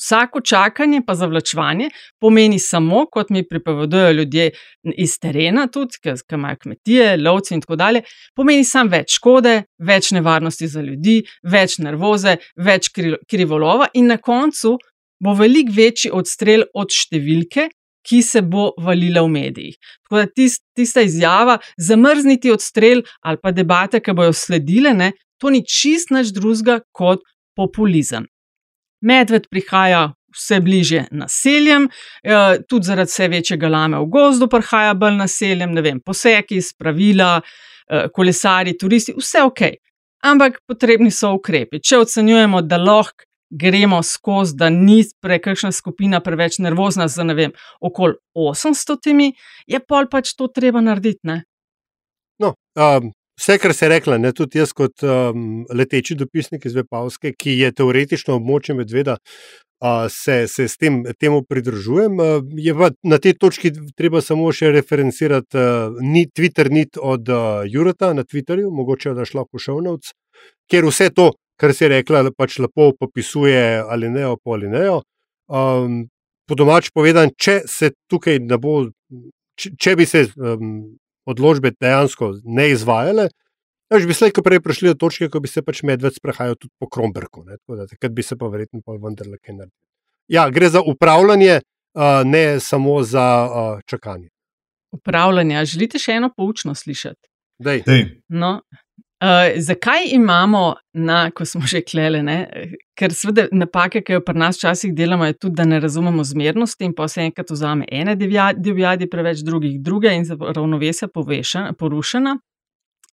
Vsako 0.00 0.40
čakanje, 0.40 1.02
pa 1.06 1.14
zavlačevanje, 1.14 1.90
pomeni 2.20 2.58
samo, 2.58 3.06
kot 3.12 3.30
mi 3.30 3.42
pripovedujejo 3.48 4.12
ljudje 4.12 4.50
iz 4.96 5.18
terena, 5.20 5.66
tudi 5.66 6.00
ki 6.02 6.34
imajo 6.34 6.56
kmetije, 6.62 7.16
lovci 7.16 7.54
in 7.54 7.60
tako 7.60 7.76
dalje, 7.76 8.02
pomeni 8.34 8.64
samo 8.64 8.90
več 8.90 9.18
škode, 9.18 9.62
več 9.78 10.10
nevarnosti 10.16 10.68
za 10.68 10.80
ljudi, 10.80 11.20
več 11.42 11.76
nervoze, 11.78 12.38
več 12.56 12.88
krivolova 13.28 13.90
in 13.94 14.08
na 14.14 14.16
koncu 14.16 14.78
bo 15.22 15.36
veliko 15.38 15.76
večji 15.76 16.10
odstrel 16.10 16.64
od 16.74 16.90
številke, 16.90 17.68
ki 18.02 18.22
se 18.22 18.42
bo 18.42 18.72
valila 18.82 19.22
v 19.22 19.30
medijih. 19.30 19.76
Tako 20.02 20.22
da 20.22 20.26
tist, 20.26 20.64
tista 20.74 21.04
izjava, 21.06 21.58
zamrzniti 21.78 22.50
odstrel 22.50 23.04
ali 23.22 23.38
pa 23.42 23.52
debate, 23.54 24.00
ki 24.02 24.16
bojo 24.18 24.32
sledile, 24.34 24.94
ne, 24.94 25.12
to 25.38 25.50
ni 25.50 25.62
čist 25.62 26.10
nič 26.10 26.32
drugega 26.34 26.80
kot 26.90 27.22
populizem. 27.54 28.26
Medved 29.02 29.48
prihaja 29.50 30.12
vse 30.32 30.60
bliže 30.60 31.04
naseljem, 31.10 31.88
eh, 32.24 32.62
tudi 32.68 32.86
zaradi 32.86 33.10
vse 33.10 33.28
večjega 33.28 33.68
lame 33.68 33.98
v 33.98 34.06
gozdu, 34.06 34.48
prihaja 34.48 34.94
bolj 34.94 35.16
naseljem, 35.16 35.74
ne 35.74 35.82
vem, 35.82 36.00
poseki, 36.00 36.62
spravila, 36.62 37.40
eh, 37.90 38.08
kolesari, 38.14 38.78
turisti, 38.78 39.14
vse 39.18 39.42
ok. 39.42 39.60
Ampak 40.24 40.60
potrebni 40.66 41.10
so 41.10 41.32
ukrepi. 41.34 41.80
Če 41.82 41.98
ocenjujemo, 41.98 42.62
da 42.62 42.76
lahko 42.78 43.26
gremo 43.52 44.02
skozi, 44.02 44.56
da 44.56 44.70
ni 44.70 45.04
prekakšna 45.20 45.72
skupina 45.72 46.20
preveč 46.20 46.58
nervozna 46.58 47.08
za 47.08 47.24
ne 47.24 47.34
vem, 47.34 47.52
okoli 47.80 48.14
800 48.34 48.96
temi, 49.02 49.32
je 49.66 49.80
pol 49.80 50.08
pač 50.10 50.32
to 50.36 50.48
treba 50.48 50.80
narediti. 50.80 51.20
Ne? 51.22 51.42
No, 52.38 52.54
um, 52.76 53.12
Vse, 53.40 53.58
kar 53.58 53.74
se 53.74 53.84
je 53.84 53.88
rekla, 53.88 54.18
ne, 54.18 54.32
tudi 54.36 54.60
jaz, 54.60 54.74
kot 54.76 55.02
um, 55.02 55.64
leteči 55.72 56.14
dopisnik 56.14 56.66
iz 56.68 56.74
Vepavske, 56.76 57.32
ki 57.32 57.56
je 57.58 57.72
teoretično 57.72 58.36
območje 58.36 58.76
medveda, 58.76 59.16
uh, 59.82 60.04
se, 60.12 60.46
se 60.48 60.68
s 60.68 60.76
tem 60.76 61.00
temu 61.18 61.42
pridružujem. 61.48 62.20
Uh, 62.20 62.44
je 62.60 62.74
pa 62.76 62.90
na 63.02 63.18
tej 63.18 63.38
točki 63.40 63.72
treba 63.96 64.20
samo 64.20 64.52
še 64.52 64.70
referencirati 64.76 65.58
uh, 65.58 65.96
ni, 66.04 66.26
Twitter 66.28 66.70
nit 66.70 67.00
od 67.00 67.28
uh, 67.32 67.64
Jurata 67.64 68.12
na 68.12 68.24
Twitterju, 68.24 68.70
mogoče 68.70 69.16
da 69.16 69.24
šlo 69.24 69.46
v 69.48 69.64
šovnovc, 69.64 70.12
ker 70.70 70.86
vse 70.86 71.10
to, 71.16 71.32
kar 71.60 71.72
se 71.74 71.88
je 71.88 71.94
rekla, 71.96 72.26
pač 72.36 72.60
lepo 72.60 72.92
popisuje 73.00 73.80
ali 73.80 74.12
ne, 74.12 74.28
po 74.44 74.58
ali 74.58 74.68
ne. 74.68 74.88
Um, 75.48 76.02
po 76.48 76.58
domač 76.58 76.92
povedan, 76.92 77.32
če 77.32 77.62
se 77.66 77.94
tukaj 78.12 78.42
ne 78.44 78.60
bo. 78.60 78.82
Če, 79.56 79.74
če 79.76 79.92
bi 79.96 80.04
se 80.08 80.24
um, 80.36 80.96
odločbe 81.26 81.72
dejansko 81.80 82.34
ne 82.44 82.70
izvajale. 82.72 83.28
Že 83.92 84.08
bi 84.08 84.14
slejko 84.16 84.40
prej 84.40 84.62
prišli 84.64 84.88
do 84.88 84.96
točke, 84.96 85.28
ko 85.28 85.40
bi 85.44 85.50
se 85.52 85.60
pač 85.60 85.82
medved 85.84 86.14
sprehajal 86.16 86.56
tudi 86.56 86.72
po 86.80 86.88
Kromberku, 86.88 87.44
takrat 87.68 88.12
bi 88.16 88.22
se 88.24 88.38
pa 88.40 88.48
verjetno 88.48 88.80
pa 88.80 88.96
vendarle 88.96 89.36
kaj 89.36 89.52
naredil. 89.52 89.76
Ja, 90.32 90.46
gre 90.48 90.70
za 90.72 90.80
upravljanje, 90.80 91.60
ne 92.24 92.60
samo 92.60 93.02
za 93.04 93.26
čakanje. 93.84 94.30
Upravljanje. 94.96 95.64
Želite 95.68 96.00
še 96.00 96.16
eno 96.16 96.30
poučno 96.32 96.72
slišati? 96.74 97.28
Dej. 97.60 97.82
Dej. 97.84 98.06
No, 98.32 98.62
Uh, 99.22 99.28
zakaj 99.56 99.98
imamo, 100.10 100.74
na, 100.92 101.30
ko 101.30 101.44
smo 101.44 101.60
že 101.66 101.84
klele, 101.86 102.22
ne? 102.22 102.66
ker 102.98 103.12
seveda 103.14 103.44
napake, 103.54 104.00
ki 104.02 104.16
jo 104.16 104.22
pri 104.26 104.34
nas 104.38 104.58
včasih 104.58 104.90
delamo, 104.98 105.28
je 105.28 105.36
tudi, 105.38 105.54
da 105.60 105.64
ne 105.64 105.78
razumemo 105.80 106.24
zmernosti 106.26 106.84
in 106.84 106.94
pa 106.94 107.06
se 107.08 107.22
enkrat 107.22 107.50
vzame 107.54 107.86
ene 107.86 108.16
divjadi, 108.16 109.06
preveč 109.06 109.44
drugih 109.46 109.78
druge 109.80 110.10
in 110.10 110.26
se 110.26 110.34
ravnovesja 110.34 111.08
porušena. 111.78 112.34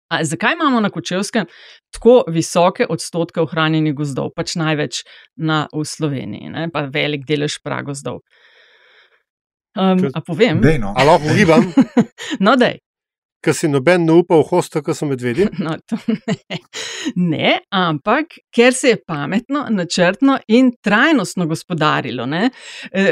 A, 0.09 0.23
zakaj 0.25 0.57
imamo 0.57 0.81
na 0.81 0.89
Kočevskem 0.89 1.45
tako 1.93 2.23
visoke 2.27 2.89
odstotke 2.89 3.45
ohranjenih 3.45 3.93
gozdov, 3.93 4.33
pač 4.33 4.57
največ 4.57 5.03
na, 5.37 5.67
v 5.69 5.85
Sloveniji, 5.85 6.49
ne? 6.49 6.71
pa 6.73 6.87
velik 6.89 7.29
delež 7.29 7.61
pragozdov? 7.61 8.23
Um, 9.77 10.07
a 10.09 10.25
povem? 10.25 10.57
Dejno. 10.65 10.97
A 10.97 11.05
lahko 11.05 11.29
ugibam? 11.29 11.69
no, 12.45 12.57
dej 12.57 12.81
ker 13.43 13.55
si 13.55 13.69
noben 13.71 14.05
ne 14.05 14.15
upa 14.19 14.37
v 14.39 14.45
hosta, 14.49 14.81
ki 14.83 14.95
so 14.95 15.07
medvedje? 15.09 15.49
No, 15.65 15.75
ne. 16.07 16.59
ne, 17.15 17.53
ampak 17.71 18.39
ker 18.55 18.73
se 18.75 18.93
je 18.93 19.01
pametno, 19.07 19.65
načrtno 19.69 20.39
in 20.47 20.71
trajnostno 20.83 21.47
gospodarilo. 21.47 22.27
E, 22.35 22.49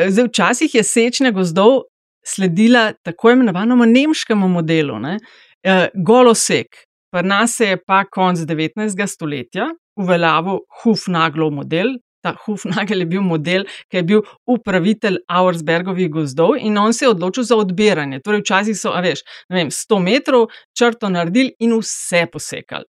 zdaj, 0.09 0.27
včasih 0.27 0.75
je 0.75 0.83
sečnja 0.83 1.31
gozdov 1.31 1.81
sledila 2.27 2.91
tako 3.03 3.31
imenovanemu 3.31 3.85
nemškemu 3.85 4.47
modelu, 4.47 4.99
ne? 4.99 5.17
E, 5.63 5.77
golosek. 5.95 6.83
Pri 7.11 7.23
nas 7.23 7.59
je 7.59 7.77
pa 7.87 8.03
konc 8.11 8.39
19. 8.39 9.07
stoletja 9.07 9.69
uveljavil 9.97 10.59
Hufnaglov 10.81 11.51
model, 11.55 11.95
ta 12.27 12.35
Hufnagel 12.45 13.05
je 13.05 13.09
bil 13.15 13.23
model, 13.23 13.65
ki 13.87 14.01
je 14.01 14.03
bil 14.03 14.21
upravitelj 14.49 15.21
Auersbergovih 15.31 16.11
gozdov 16.11 16.57
in 16.59 16.77
on 16.77 16.93
se 16.93 17.05
je 17.05 17.13
odločil 17.15 17.47
za 17.47 17.55
odbiranje. 17.55 18.19
Torej, 18.25 18.43
včasih 18.43 18.77
so, 18.77 18.91
a 18.91 19.01
veš, 19.05 19.23
vem, 19.53 19.71
100 19.71 20.03
metrov 20.03 20.47
črto 20.77 21.09
naredili 21.13 21.55
in 21.63 21.77
vse 21.79 22.25
posekali. 22.31 22.87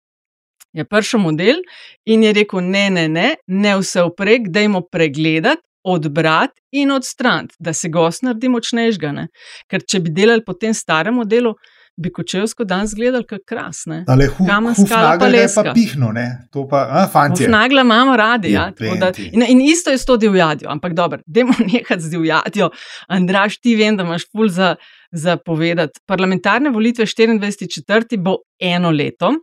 Je 0.73 0.85
prišel 0.87 1.21
model 1.21 1.63
in 2.07 2.23
je 2.23 2.33
rekel: 2.33 2.63
ne, 2.63 2.87
ne, 2.91 3.09
ne, 3.09 3.35
ne 3.47 3.75
vse 3.81 4.07
vprek, 4.11 4.51
dajmo 4.51 4.87
pregledati. 4.91 5.63
Odbrati 5.81 6.61
in 6.77 6.91
odstraniti, 6.93 7.55
da 7.59 7.73
se 7.73 7.89
gost 7.89 8.21
naredi 8.23 8.51
močnejšega. 8.53 9.13
Ne? 9.17 9.23
Ker 9.65 9.81
če 9.81 10.03
bi 10.05 10.11
delali 10.13 10.45
po 10.45 10.53
tem 10.53 10.75
starem 10.77 11.17
modelu, 11.17 11.55
bi 12.01 12.13
kočevsko 12.13 12.65
dan 12.65 12.87
zgledali 12.87 13.27
kot 13.29 13.43
krasne. 13.47 14.05
Ale 14.09 14.27
hu, 14.27 14.47
pa 14.49 15.27
je 15.27 15.49
pa 15.55 15.73
pihno, 15.75 16.13
ne? 16.13 16.27
To 16.53 16.65
pa, 16.69 16.87
a, 16.91 17.07
fantje. 17.13 17.47
Hufnagla 17.47 17.83
imamo 17.83 18.17
radi, 18.17 18.53
ja. 18.53 18.71
Da, 19.01 19.13
in, 19.19 19.45
in 19.49 19.61
isto 19.61 19.91
je 19.91 19.99
s 19.99 20.05
to 20.05 20.17
divjadjo, 20.17 20.71
ampak 20.71 20.95
dobro, 20.95 21.21
dajmo 21.27 21.53
nehati 21.73 22.01
z 22.03 22.11
divjadjo. 22.11 22.71
Andraš, 23.09 23.61
ti 23.61 23.77
vem, 23.77 23.97
da 23.97 24.07
imaš 24.09 24.25
ful 24.33 24.49
za, 24.49 24.75
za 25.13 25.37
povedati. 25.37 26.01
Parlamentarne 26.07 26.71
volitve 26.71 27.05
24.4. 27.05 28.19
bo 28.19 28.37
eno 28.61 28.91
leto. 28.91 29.35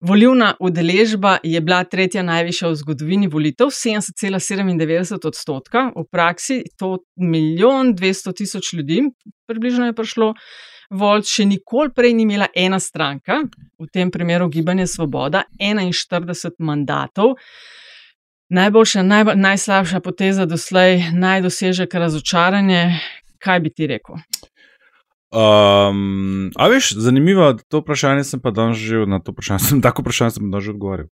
Volivna 0.00 0.54
udeležba 0.60 1.36
je 1.42 1.60
bila 1.60 1.82
tretja 1.84 2.22
najvišja 2.22 2.70
v 2.70 2.76
zgodovini 2.80 3.28
volitev, 3.28 3.68
70,97 3.68 5.26
odstotka, 5.28 5.90
v 5.96 6.04
praksi 6.08 6.62
to 6.80 7.02
milijon 7.16 7.92
200 7.94 8.36
tisoč 8.36 8.72
ljudi, 8.72 9.02
približno 9.46 9.90
je 9.90 9.92
prišlo. 9.92 10.34
Volt 10.90 11.28
še 11.30 11.46
nikoli 11.46 11.92
prej 11.94 12.14
ni 12.18 12.24
imela 12.26 12.48
ena 12.56 12.80
stranka, 12.82 13.44
v 13.78 13.86
tem 13.94 14.10
primeru 14.10 14.48
Gibanje 14.50 14.88
Svoboda, 14.90 15.44
41 15.60 16.58
mandatov. 16.58 17.36
Najboljša, 18.50 19.04
najbolj, 19.06 19.38
najslabša 19.38 20.00
poteza 20.02 20.46
doslej, 20.50 21.12
najdosežek 21.14 21.94
razočaranje. 21.94 22.98
Kaj 23.38 23.60
bi 23.62 23.70
ti 23.70 23.86
rekel? 23.86 24.18
Um, 25.30 26.50
a 26.58 26.66
veš, 26.66 26.96
zanimivo, 26.98 27.52
to 27.70 27.84
vprašanje 27.84 28.24
sem 28.26 28.40
pa 28.42 28.50
danes 28.50 28.82
že 28.82 29.06
na 29.06 29.20
to 29.22 29.30
vprašanje, 29.30 29.62
sem 29.70 29.82
tako 29.82 30.02
vprašanje 30.02 30.40
sem 30.40 30.50
danes 30.50 30.66
že 30.66 30.74
odgovoril. 30.74 31.06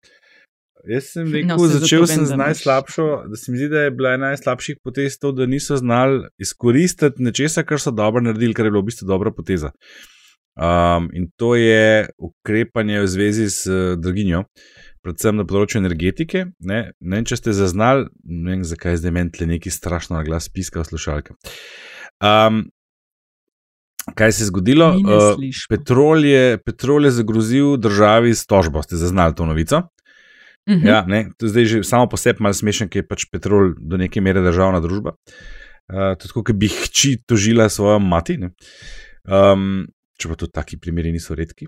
Jaz 0.86 1.10
sem 1.16 1.30
rekel, 1.34 1.56
no, 1.58 1.68
začel 1.68 2.06
sem 2.08 2.26
z 2.28 2.38
najslabšo, 2.38 3.06
da 3.32 3.40
se 3.40 3.52
mi 3.52 3.58
zdi, 3.58 3.70
da 3.72 3.88
je 3.88 3.94
bila 3.96 4.14
ena 4.14 4.32
najslabših 4.34 4.78
potez 4.84 5.18
to, 5.20 5.32
da 5.34 5.48
niso 5.50 5.78
znali 5.78 6.28
izkoristiti 6.38 7.24
nečesa, 7.24 7.64
kar 7.66 7.82
so 7.82 7.92
dobro 7.92 8.22
naredili, 8.22 8.54
kar 8.54 8.68
je 8.68 8.72
bilo 8.76 8.84
v 8.86 8.92
bistvu 8.92 9.08
dobra 9.10 9.34
poteza. 9.34 9.72
Um, 10.58 11.10
in 11.14 11.28
to 11.38 11.56
je 11.56 12.08
ukrepanje 12.18 13.02
v 13.02 13.08
zvezi 13.08 13.50
z 13.50 13.68
uh, 13.70 13.98
draginjo, 14.02 14.46
predvsem 15.06 15.38
na 15.38 15.46
področju 15.46 15.82
energetike. 15.84 16.48
Ne, 16.60 16.80
ne 16.98 17.20
vem, 17.20 17.28
če 17.30 17.38
ste 17.42 17.54
zaznali, 17.58 18.08
ne 18.26 18.56
vem, 18.56 18.64
zakaj 18.66 18.96
je 18.96 19.04
zdaj 19.04 19.14
meni 19.14 19.34
tle 19.34 19.50
neki 19.50 19.74
strašno 19.74 20.18
na 20.18 20.24
glas 20.26 20.50
piska 20.50 20.82
v 20.82 20.90
slušalke. 20.90 21.38
Um, 22.26 22.64
kaj 24.18 24.34
se 24.34 24.46
je 24.46 24.50
zgodilo? 24.50 24.90
Uh, 24.98 25.38
petrol, 25.70 26.26
je, 26.26 26.58
petrol 26.58 27.06
je 27.06 27.14
zagrozil 27.20 27.78
državi 27.78 28.34
s 28.34 28.50
tožbo, 28.50 28.82
ste 28.82 28.98
zaznali 28.98 29.38
to 29.38 29.46
novico? 29.46 29.86
-hmm. 30.68 30.88
ja, 30.88 31.06
ne, 31.08 31.30
to 31.38 31.46
je 31.46 31.50
zdaj 31.50 31.66
že 31.66 31.84
samo 31.84 32.10
po 32.10 32.18
sebi 32.18 32.44
malo 32.44 32.54
smešen, 32.54 32.90
ker 32.90 33.04
je 33.04 33.08
pač 33.08 33.26
petrol 33.32 33.74
do 33.80 33.98
neke 33.98 34.22
mere 34.22 34.42
državna 34.42 34.80
družba. 34.80 35.16
Uh, 35.88 36.16
tako 36.20 36.44
kot 36.44 36.56
bi 36.56 36.68
hči 36.68 37.18
tožila 37.26 37.70
svojo 37.70 38.00
mati. 38.00 38.38
Um, 39.28 39.88
če 40.20 40.28
pa 40.28 40.36
tudi 40.36 40.52
taki 40.52 40.78
primeri 40.78 41.12
niso 41.12 41.36
redki. 41.36 41.68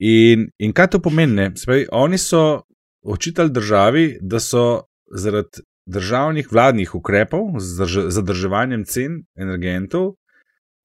In, 0.00 0.48
in 0.58 0.72
kaj 0.72 0.90
to 0.90 0.98
pomeni? 1.00 1.52
Spravi, 1.56 1.86
oni 1.92 2.18
so 2.18 2.66
očitali 3.06 3.50
državi, 3.50 4.18
da 4.20 4.40
so 4.40 4.82
zaradi 5.14 5.62
državnih 5.86 6.52
vladnih 6.52 6.94
ukrepov 6.94 7.60
z 7.62 7.86
zadrževanjem 8.10 8.84
cen 8.84 9.22
energentov 9.38 10.16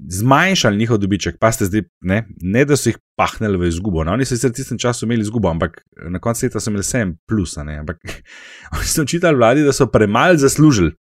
zmanjšali 0.09 0.77
njihov 0.77 0.97
dobiček, 0.97 1.37
pa 1.39 1.51
ste 1.51 1.65
zdaj, 1.65 1.83
ne, 2.01 2.23
ne 2.41 2.65
da 2.65 2.77
so 2.77 2.89
jih 2.89 2.97
pahnili 3.19 3.57
v 3.57 3.69
izgubo. 3.69 4.03
No, 4.03 4.15
oni 4.17 4.25
so 4.25 4.35
sicer 4.35 4.51
v 4.51 4.57
tistem 4.57 4.79
času 4.81 5.05
imeli 5.05 5.21
izgubo, 5.21 5.49
ampak 5.49 5.81
na 6.09 6.19
koncu 6.19 6.45
leta 6.45 6.59
so 6.59 6.71
imeli 6.71 6.85
vsem 6.85 7.15
plus. 7.29 7.57
Ampak 7.57 8.01
oni 8.77 8.87
so 8.87 9.05
očitali 9.05 9.37
vladi, 9.37 9.65
da 9.67 9.73
so 9.73 9.89
premalo 9.91 10.37
zaslužili. 10.37 10.93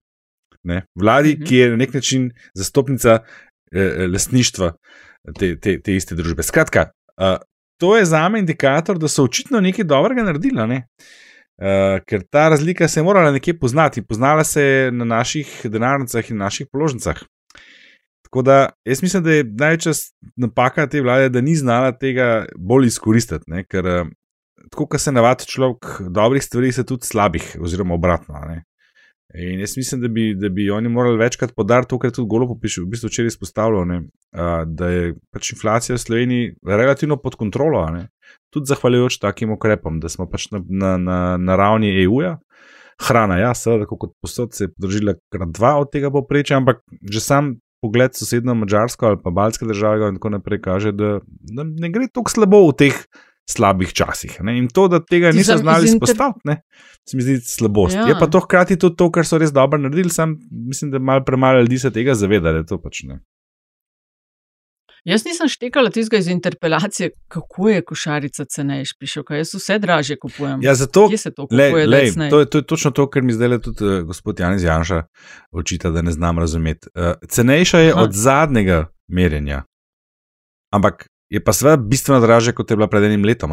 Ne, 0.63 0.83
vladi, 0.95 1.35
mhm. 1.35 1.45
ki 1.45 1.55
je 1.55 1.69
na 1.69 1.77
nek 1.81 1.93
način 1.93 2.29
zastopnica 2.53 3.19
eh, 3.71 4.07
lastništva 4.07 4.73
te, 5.39 5.55
te, 5.57 5.79
te 5.81 5.95
iste 5.95 6.15
družbe. 6.15 6.43
Skratka, 6.45 6.91
eh, 7.17 7.37
to 7.81 7.97
je 7.97 8.05
za 8.05 8.27
me 8.29 8.39
indikator, 8.39 8.99
da 9.01 9.09
so 9.09 9.25
očitno 9.25 9.61
nekaj 9.61 9.87
dobrega 9.89 10.23
naredili. 10.23 10.67
Ne? 10.67 10.83
Uh, 11.61 11.99
ker 12.09 12.23
ta 12.29 12.47
razlika 12.49 12.87
se 12.87 12.99
je 12.99 13.03
morala 13.03 13.31
nekje 13.31 13.53
poznati, 13.59 14.01
poznala 14.01 14.43
se 14.43 14.61
je 14.63 14.91
na 14.91 15.05
naših 15.05 15.49
denarnicah 15.69 16.31
in 16.31 16.37
naših 16.37 16.67
položnicah. 16.71 17.21
Tako 18.31 18.41
da 18.47 18.69
jaz 18.87 19.01
mislim, 19.03 19.23
da 19.23 19.31
je 19.31 19.43
največja 19.43 19.91
napaka 20.39 20.87
te 20.87 21.01
vlade, 21.01 21.29
da 21.29 21.41
ni 21.41 21.55
znala 21.55 21.91
tega 21.91 22.45
bolj 22.55 22.87
izkoristiti. 22.87 23.43
Ne? 23.51 23.65
Ker 23.67 23.87
eh, 23.87 24.03
tako, 24.69 24.85
kot 24.85 25.01
se 25.03 25.11
navadi 25.11 25.47
človek, 25.51 25.97
dobrih 26.09 26.43
stvari 26.43 26.69
se 26.71 26.85
tudi 26.87 27.05
slabih, 27.05 27.57
oziroma 27.59 27.93
obratno. 27.93 28.39
Ne? 28.47 28.63
In 29.35 29.59
jaz 29.59 29.73
mislim, 29.77 30.01
da 30.01 30.07
bi, 30.07 30.29
da 30.35 30.49
bi 30.49 30.69
oni 30.71 30.89
morali 30.89 31.17
večkrat 31.19 31.51
podariti 31.55 31.89
to, 31.89 31.99
kar 31.99 32.07
je 32.07 32.13
tudi 32.13 32.29
Golo 32.29 32.47
popišil, 32.47 32.85
v 32.85 32.91
bistvu 32.91 33.09
včeraj 33.11 33.27
izpostavljal, 33.33 33.91
da 34.65 34.87
je 34.87 35.13
pač 35.31 35.51
inflacija 35.51 35.95
v 35.95 36.01
Sloveniji 36.03 36.53
relativno 36.67 37.17
pod 37.17 37.35
kontrolo. 37.35 37.83
Ne? 37.91 38.07
Tudi 38.51 38.71
zahvaljujoč 38.71 39.17
takim 39.19 39.51
ukrepom, 39.51 39.99
da 39.99 40.09
smo 40.09 40.27
pač 40.31 40.47
na, 40.51 40.61
na, 40.69 40.93
na, 40.97 41.19
na 41.37 41.55
ravni 41.59 41.91
EU-ja. 42.03 42.37
Hrana, 43.01 43.39
ja, 43.41 43.51
seveda, 43.57 43.87
kot 43.89 44.13
posod 44.21 44.55
se 44.55 44.69
je 44.69 44.71
podržila 44.71 45.15
krat 45.33 45.51
dva 45.51 45.73
od 45.81 45.91
tega 45.91 46.11
poprečja, 46.11 46.59
ampak 46.61 46.83
že 47.01 47.19
sam 47.23 47.55
pogled 47.81 48.15
sosedno 48.15 48.55
Mačarsko 48.55 49.05
ali 49.05 49.17
pa 49.23 49.33
Balske 49.33 49.65
države 49.65 50.09
in 50.09 50.19
tako 50.19 50.29
naprej 50.37 50.61
kaže, 50.61 50.91
da, 50.91 51.19
da 51.27 51.65
ne 51.65 51.89
gre 51.89 52.07
tako 52.13 52.31
slabo 52.31 52.63
v 52.69 52.77
teh 52.77 53.03
slabih 53.49 53.93
časih. 53.93 54.37
Ne? 54.45 54.57
In 54.59 54.69
to, 54.69 54.87
da 54.87 55.01
tega 55.03 55.31
niso 55.35 55.57
znali 55.57 55.89
izpostaviti, 55.89 56.61
se 57.09 57.17
mi 57.17 57.25
zdi 57.25 57.39
slabost. 57.41 57.95
Ja. 57.95 58.07
Je 58.07 58.15
pa 58.19 58.29
to 58.31 58.39
hkrati 58.39 58.77
tudi 58.79 58.95
to, 58.95 59.09
kar 59.11 59.27
so 59.27 59.41
res 59.41 59.53
dobro 59.53 59.81
naredili, 59.81 60.13
sam 60.13 60.37
mislim, 60.51 60.91
da 60.91 60.99
malo 60.99 61.25
premalo 61.25 61.61
ljudi 61.65 61.79
se 61.81 61.91
tega 61.91 62.15
zaveda, 62.15 62.53
da 62.53 62.63
to 62.65 62.79
pač 62.81 63.03
ne. 63.09 63.19
Jaz 65.03 65.23
nisem 65.25 65.49
štekala 65.49 65.89
tistega 65.89 66.19
iz 66.21 66.27
interpelacije, 66.27 67.09
kako 67.27 67.69
je 67.69 67.81
košarica 67.81 68.45
cenejša, 68.45 68.95
piše, 68.99 69.23
kaj 69.25 69.37
jaz 69.37 69.53
vse 69.53 69.79
draže 69.79 70.15
kupujem. 70.21 70.59
Ja, 70.63 70.75
zato, 70.75 71.07
Kje 71.09 71.17
se 71.17 71.31
to 71.33 71.47
kupuje? 71.47 71.71
Lej, 71.73 71.87
lej, 71.87 72.29
to, 72.29 72.39
je, 72.39 72.45
to 72.45 72.57
je 72.57 72.65
točno 72.65 72.91
to, 72.91 73.07
kar 73.09 73.23
mi 73.25 73.33
zdaj 73.33 73.59
tudi 73.65 73.85
uh, 73.85 74.03
gospod 74.05 74.39
Janis 74.39 74.63
Janša 74.63 75.03
očita, 75.51 75.89
da 75.89 76.01
ne 76.01 76.11
znam 76.11 76.39
razumeti. 76.39 76.87
Uh, 76.95 77.13
cenejša 77.27 77.79
je 77.79 77.91
Aha. 77.91 78.01
od 78.01 78.13
zadnjega 78.13 78.85
merjenja, 79.07 79.63
ampak 80.73 81.07
je 81.29 81.43
pa 81.43 81.53
seveda 81.53 81.77
bistveno 81.77 82.21
draže, 82.21 82.53
kot 82.53 82.71
je 82.71 82.77
bila 82.77 82.87
pred 82.87 83.03
enim 83.03 83.25
letom. 83.25 83.51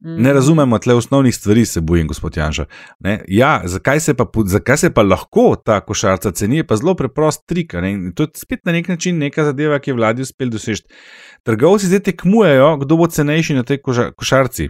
Ne 0.00 0.12
mhm. 0.12 0.34
razumemo 0.34 0.78
tle 0.78 0.94
osnovnih 0.94 1.34
stvari, 1.34 1.64
se 1.64 1.80
bojim, 1.80 2.06
gospod 2.06 2.36
Janša. 2.36 2.64
Ne? 3.00 3.24
Ja, 3.28 3.62
zakaj 3.64 4.00
se, 4.00 4.14
pa, 4.14 4.26
zakaj 4.46 4.76
se 4.76 4.90
pa 4.94 5.02
lahko 5.02 5.56
ta 5.64 5.80
košarca 5.80 6.32
ceni, 6.32 6.56
je 6.56 6.66
pa 6.66 6.76
zelo 6.76 6.94
preprost 6.94 7.46
trik. 7.46 7.72
To 8.14 8.22
je 8.22 8.28
spet 8.36 8.60
na 8.64 8.72
nek 8.72 8.88
način 8.88 9.18
neka 9.18 9.44
zadeva, 9.44 9.78
ki 9.78 9.90
je 9.90 9.94
vladi 9.94 10.22
uspel 10.22 10.52
doseči. 10.52 10.84
Trgovci 11.42 11.86
zdaj 11.86 12.02
tekmujejo, 12.10 12.76
kdo 12.84 12.96
bo 12.96 13.08
cenejši 13.08 13.56
na 13.56 13.64
tej 13.64 13.80
košarci. 14.16 14.68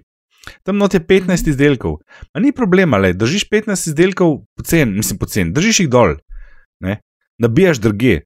Tam 0.63 0.79
not 0.79 0.95
je 0.95 1.01
15 1.01 1.27
mhm. 1.27 1.51
izdelkov. 1.51 1.99
Ma 2.35 2.41
ni 2.41 2.53
problema, 2.53 2.97
le 2.97 3.13
držiš 3.13 3.49
15 3.51 3.91
izdelkov 3.91 4.39
pocen, 4.57 4.95
mislim 4.95 5.19
pocen, 5.19 5.53
držiš 5.53 5.81
jih 5.81 5.91
dol, 5.91 6.17
ne? 6.81 7.01
nabijaš 7.39 7.83
druge. 7.83 8.21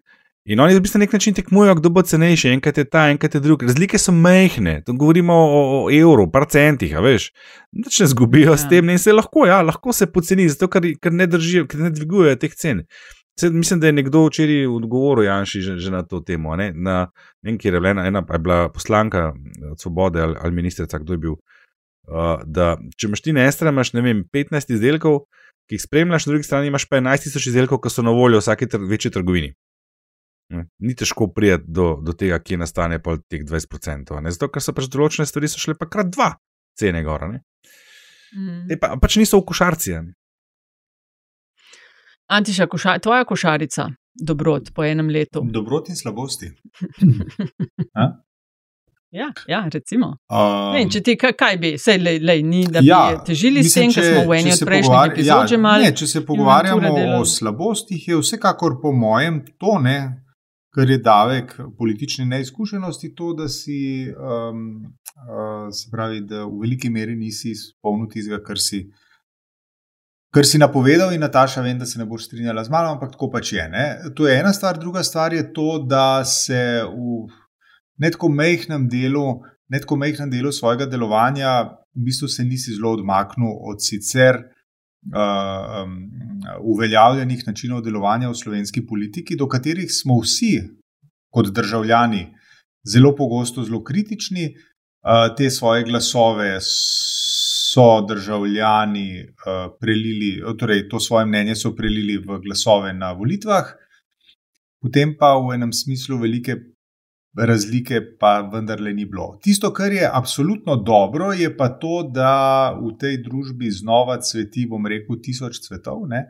In 0.51 0.59
oni 0.61 0.75
v 0.75 0.83
bistvu 0.83 0.99
na 0.99 1.05
nek 1.05 1.13
način 1.15 1.35
tekmujejo, 1.35 1.77
kdo 1.79 1.91
bo 1.95 2.03
cenejši, 2.03 2.49
enkrat 2.57 2.79
je 2.79 2.85
ta, 2.85 3.05
enkrat 3.13 3.35
je 3.35 3.41
drug. 3.41 3.63
Razlike 3.63 3.99
so 4.03 4.11
mehne, 4.13 4.81
tu 4.87 4.97
govorimo 4.99 5.35
o, 5.35 5.61
o 5.77 5.91
evru, 5.95 6.25
par 6.33 6.49
centih, 6.51 6.97
veš. 6.99 7.29
Nič 7.71 8.01
ne 8.03 8.07
zgubijo 8.11 8.51
ja. 8.51 8.57
s 8.59 8.67
tem, 8.69 8.87
ne? 8.87 8.97
in 8.99 8.99
se 8.99 9.15
lahko, 9.15 9.45
ja, 9.47 9.61
lahko 9.63 9.95
se 9.95 10.09
poceni, 10.11 10.49
zato 10.51 10.67
ker, 10.73 10.89
ker 10.99 11.15
ne 11.15 11.29
držijo, 11.31 11.69
ker 11.71 11.85
ne 11.87 11.93
dvigujejo 11.95 12.41
teh 12.43 12.59
cen. 12.59 12.83
Sed, 13.39 13.55
mislim, 13.55 13.79
da 13.81 13.93
je 13.93 13.97
nekdo 14.01 14.25
včeraj 14.27 14.67
odgovoril 14.67 15.29
Janši 15.29 15.63
že, 15.69 15.79
že 15.79 15.95
na 15.95 16.03
to 16.03 16.19
temo. 16.21 16.59
Ne, 16.59 16.73
na, 16.75 16.99
ne 17.47 17.53
vem, 17.53 17.61
kje 17.61 17.71
je 17.71 17.77
bila 17.79 17.95
ena, 17.95 18.09
ena 18.11 18.27
je 18.27 18.43
bila 18.43 18.59
poslanka 18.75 19.31
od 19.71 19.79
Svobode 19.79 20.21
ali, 20.21 20.35
ali 20.41 20.59
ministrica, 20.59 20.99
kdo 20.99 21.15
je 21.15 21.25
bil. 21.29 21.39
Uh, 22.11 22.43
da, 22.43 22.75
če 22.99 23.07
imaš 23.07 23.23
ti 23.23 23.33
na 23.33 23.47
eni 23.47 23.55
strani, 23.55 23.77
imaš 23.79 23.95
vem, 23.95 24.27
15 24.35 24.75
izdelkov, 24.75 25.29
ki 25.71 25.79
jih 25.79 25.87
spremljaš, 25.87 26.27
na 26.27 26.35
drugi 26.35 26.51
strani 26.51 26.75
imaš 26.75 26.91
pa 26.91 26.99
11 26.99 27.31
tisoč 27.31 27.53
izdelkov, 27.55 27.85
ki 27.85 27.95
so 27.95 28.03
na 28.03 28.11
voljo 28.11 28.43
v 28.43 28.49
vsaki 28.49 28.67
tr 28.67 28.83
večji 28.91 29.15
trgovini. 29.15 29.55
Ni 30.79 30.95
težko 30.99 31.29
prijeti 31.31 31.65
do, 31.69 31.93
do 32.03 32.13
tega, 32.13 32.41
kje 32.43 32.59
nastane 32.59 32.99
pa 33.03 33.17
teh 33.31 33.45
20%. 33.47 34.17
Ne? 34.21 34.33
Zato, 34.35 34.49
ker 34.51 34.65
so 34.65 34.75
pač 34.75 34.89
določene 34.91 35.27
stvari 35.29 35.51
šle 35.51 35.77
pa 35.79 35.87
krat 35.87 36.11
dva 36.11 36.33
cene 36.79 37.03
gora. 37.07 37.29
Mm. 37.31 38.67
Pa, 38.81 38.97
pač 38.99 39.21
niso 39.21 39.39
v 39.39 39.47
košarci. 39.51 40.01
Antiša, 42.31 42.67
koša, 42.71 42.99
tvoja 43.03 43.27
košarica, 43.27 43.89
dobrot 44.15 44.73
po 44.75 44.87
enem 44.87 45.11
letu. 45.11 45.43
Dobrot 45.47 45.91
in 45.91 45.99
slabosti. 45.99 46.51
Ja, 49.11 49.27
ja 49.47 49.65
recimo. 49.75 50.07
Um, 50.31 50.77
ne, 50.77 50.85
če 50.87 51.01
ti 51.03 51.17
kaj, 51.19 51.33
kaj 51.35 51.57
bi, 51.59 51.73
sej 51.83 51.99
le, 51.99 52.13
le, 52.23 52.37
ni, 52.47 52.61
da 52.71 52.79
bi 52.79 52.87
ja, 52.93 53.19
težili 53.27 53.65
s 53.67 53.75
tem, 53.75 53.89
mislim, 53.91 53.97
ker 53.97 54.05
če- 54.07 54.13
smo 54.15 54.31
v 54.31 54.37
eni 54.37 54.53
od 54.55 54.61
prejšnjih 54.69 55.01
epizod 55.11 55.51
že 55.51 55.57
ja, 55.57 55.63
malo. 55.65 55.83
Ne, 55.83 55.91
če 55.99 56.07
se 56.07 56.23
pogovarjamo 56.29 56.93
o 57.17 57.25
slabostih, 57.27 58.05
je 58.13 58.21
vsekakor 58.21 58.77
po 58.79 58.93
mojem 58.95 59.41
to, 59.59 59.81
ne, 59.83 59.97
kar 60.75 60.91
je 60.91 60.99
davek 60.99 61.57
politične 61.79 62.25
neizkušenosti, 62.25 63.15
to, 63.15 63.33
da 63.35 63.49
si, 63.49 64.07
um, 64.15 64.67
uh, 65.27 65.69
se 65.75 65.91
pravi, 65.91 66.21
da 66.21 66.45
v 66.45 66.63
veliki 66.63 66.91
meri 66.91 67.17
nisi 67.17 67.51
izpolnil 67.51 68.09
tistega, 68.13 68.43
kar. 68.47 68.59
Kar 70.31 70.47
si 70.47 70.61
napovedal, 70.63 71.11
in 71.11 71.25
Nataša, 71.27 71.63
vem, 71.67 71.79
da 71.79 71.87
se 71.91 71.99
ne 71.99 72.07
boš 72.07 72.29
strinjala 72.29 72.63
z 72.65 72.71
mano, 72.71 72.93
ampak 72.95 73.17
tako 73.17 73.33
pač 73.33 73.53
je. 73.57 73.65
Ne? 73.69 73.87
To 74.15 74.29
je 74.29 74.37
ena 74.39 74.53
stvar, 74.55 74.79
druga 74.79 75.03
stvar 75.03 75.35
je 75.35 75.43
to, 75.53 75.81
da 75.91 76.23
se 76.25 76.85
v 76.87 77.25
netko 77.99 78.31
mehkem 78.31 78.87
delu, 78.89 79.41
netko 79.69 79.99
mehkem 79.99 80.31
delu 80.31 80.53
svojega 80.55 80.87
delovanja, 80.87 81.65
v 81.99 82.07
bistvu 82.07 82.31
se 82.31 82.47
nisi 82.47 82.77
zelo 82.77 82.95
odmaknil 82.95 83.59
od 83.73 83.83
sicer 83.83 84.39
uh, 85.09 85.85
um, 85.85 86.11
uveljavljenih 86.61 87.45
načinov 87.47 87.83
delovanja 87.83 88.29
v 88.29 88.35
slovenski 88.35 88.87
politiki, 88.87 89.37
do 89.37 89.49
katerih 89.49 89.91
smo 89.93 90.21
vsi, 90.21 90.61
kot 91.31 91.53
državljani, 91.55 92.27
zelo 92.85 93.15
pogosto 93.17 93.65
zelo 93.65 93.83
kritični. 93.85 94.55
Uh, 95.01 95.31
te 95.37 95.49
svoje 95.51 95.85
glasove 95.85 96.59
so 96.61 98.05
državljani 98.09 99.23
uh, 99.25 99.71
prelili, 99.81 100.43
torej 100.59 100.89
to 100.89 101.01
svoje 101.01 101.27
mnenje 101.27 101.57
so 101.57 101.73
prelili 101.77 102.19
v 102.19 102.41
glasove 102.45 102.93
na 102.93 103.13
volitvah, 103.13 103.71
potem 104.83 105.15
pa 105.17 105.33
v 105.39 105.55
enem 105.55 105.73
smislu 105.73 106.19
velike 106.19 106.57
razlike 107.39 108.01
pa 108.19 108.41
vendarle 108.53 108.93
ni 108.95 109.05
bilo. 109.05 109.39
Tisto, 109.43 109.73
kar 109.73 109.93
je 109.93 110.11
absolutno 110.13 110.77
dobro, 110.77 111.33
je 111.33 111.57
pa 111.57 111.69
to, 111.69 112.03
da 112.15 112.73
v 112.75 112.97
tej 112.99 113.23
družbi 113.23 113.71
znova 113.71 114.19
cveti, 114.21 114.67
bom 114.67 114.87
rekel, 114.87 115.21
tisoč 115.23 115.63
cvetov. 115.67 116.09
Ne? 116.09 116.27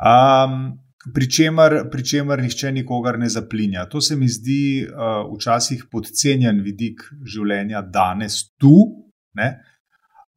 Um, 0.00 0.78
Pričemer, 1.04 1.90
pričemer 1.92 2.40
nihče 2.40 2.70
nikogar 2.72 3.18
ne 3.20 3.28
zaplinja. 3.28 3.82
To 3.92 4.00
se 4.00 4.16
mi 4.16 4.24
zdi 4.28 4.86
uh, 4.88 5.26
včasih 5.34 5.82
podcenjen 5.92 6.62
vidik 6.64 7.02
življenja 7.28 7.82
danes 7.82 8.38
tu. 8.56 8.72
Ne? 9.36 9.50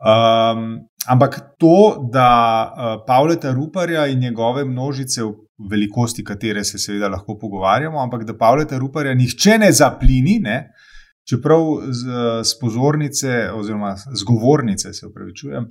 Um, 0.04 0.90
ampak 1.08 1.40
to, 1.56 2.10
da 2.12 2.28
uh, 2.68 2.92
Pavleta 3.08 3.54
Ruparja 3.56 4.10
in 4.12 4.20
njegove 4.20 4.66
množice, 4.66 5.24
v 5.24 5.47
velikosti 5.58 6.24
katere 6.24 6.64
se 6.64 6.80
seveda 6.80 7.10
lahko 7.10 7.38
pogovarjamo, 7.38 8.02
ampak 8.04 8.24
da 8.24 8.38
Pavleta 8.38 8.78
Ruparja 8.78 9.14
nihče 9.14 9.58
ne 9.58 9.72
zaplini, 9.72 10.40
ne? 10.40 10.60
čeprav 11.28 11.64
z, 11.92 12.04
z 12.44 12.60
pozornice 12.62 13.52
oziroma 13.52 13.96
z 13.98 14.24
govornice, 14.24 14.94
se 14.94 15.08
upravičujem, 15.08 15.66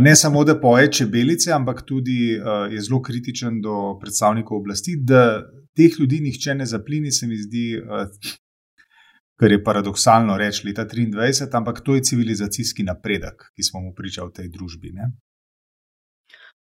ne 0.00 0.16
samo 0.16 0.44
da 0.44 0.58
poje 0.60 0.90
čebelice, 0.92 1.52
ampak 1.52 1.82
tudi 1.82 2.36
je 2.70 2.82
zelo 2.82 3.00
kritičen 3.02 3.60
do 3.64 3.96
predstavnikov 4.00 4.58
oblasti, 4.58 4.98
da 5.00 5.46
teh 5.76 5.96
ljudi 6.00 6.20
nihče 6.20 6.54
ne 6.54 6.66
zaplini, 6.66 7.12
se 7.12 7.26
mi 7.26 7.36
zdi. 7.36 7.82
Kar 9.36 9.52
je 9.52 9.64
paradoksalno 9.64 10.38
reči 10.40 10.64
leta 10.64 10.86
23, 10.88 11.48
ampak 11.56 11.82
to 11.84 11.94
je 11.94 12.02
civilizacijski 12.08 12.82
napredek, 12.82 13.50
ki 13.56 13.62
smo 13.62 13.80
mu 13.80 13.90
pričali 13.94 14.30
v 14.30 14.32
tej 14.32 14.48
družbi. 14.48 14.92
Ne? 14.96 15.10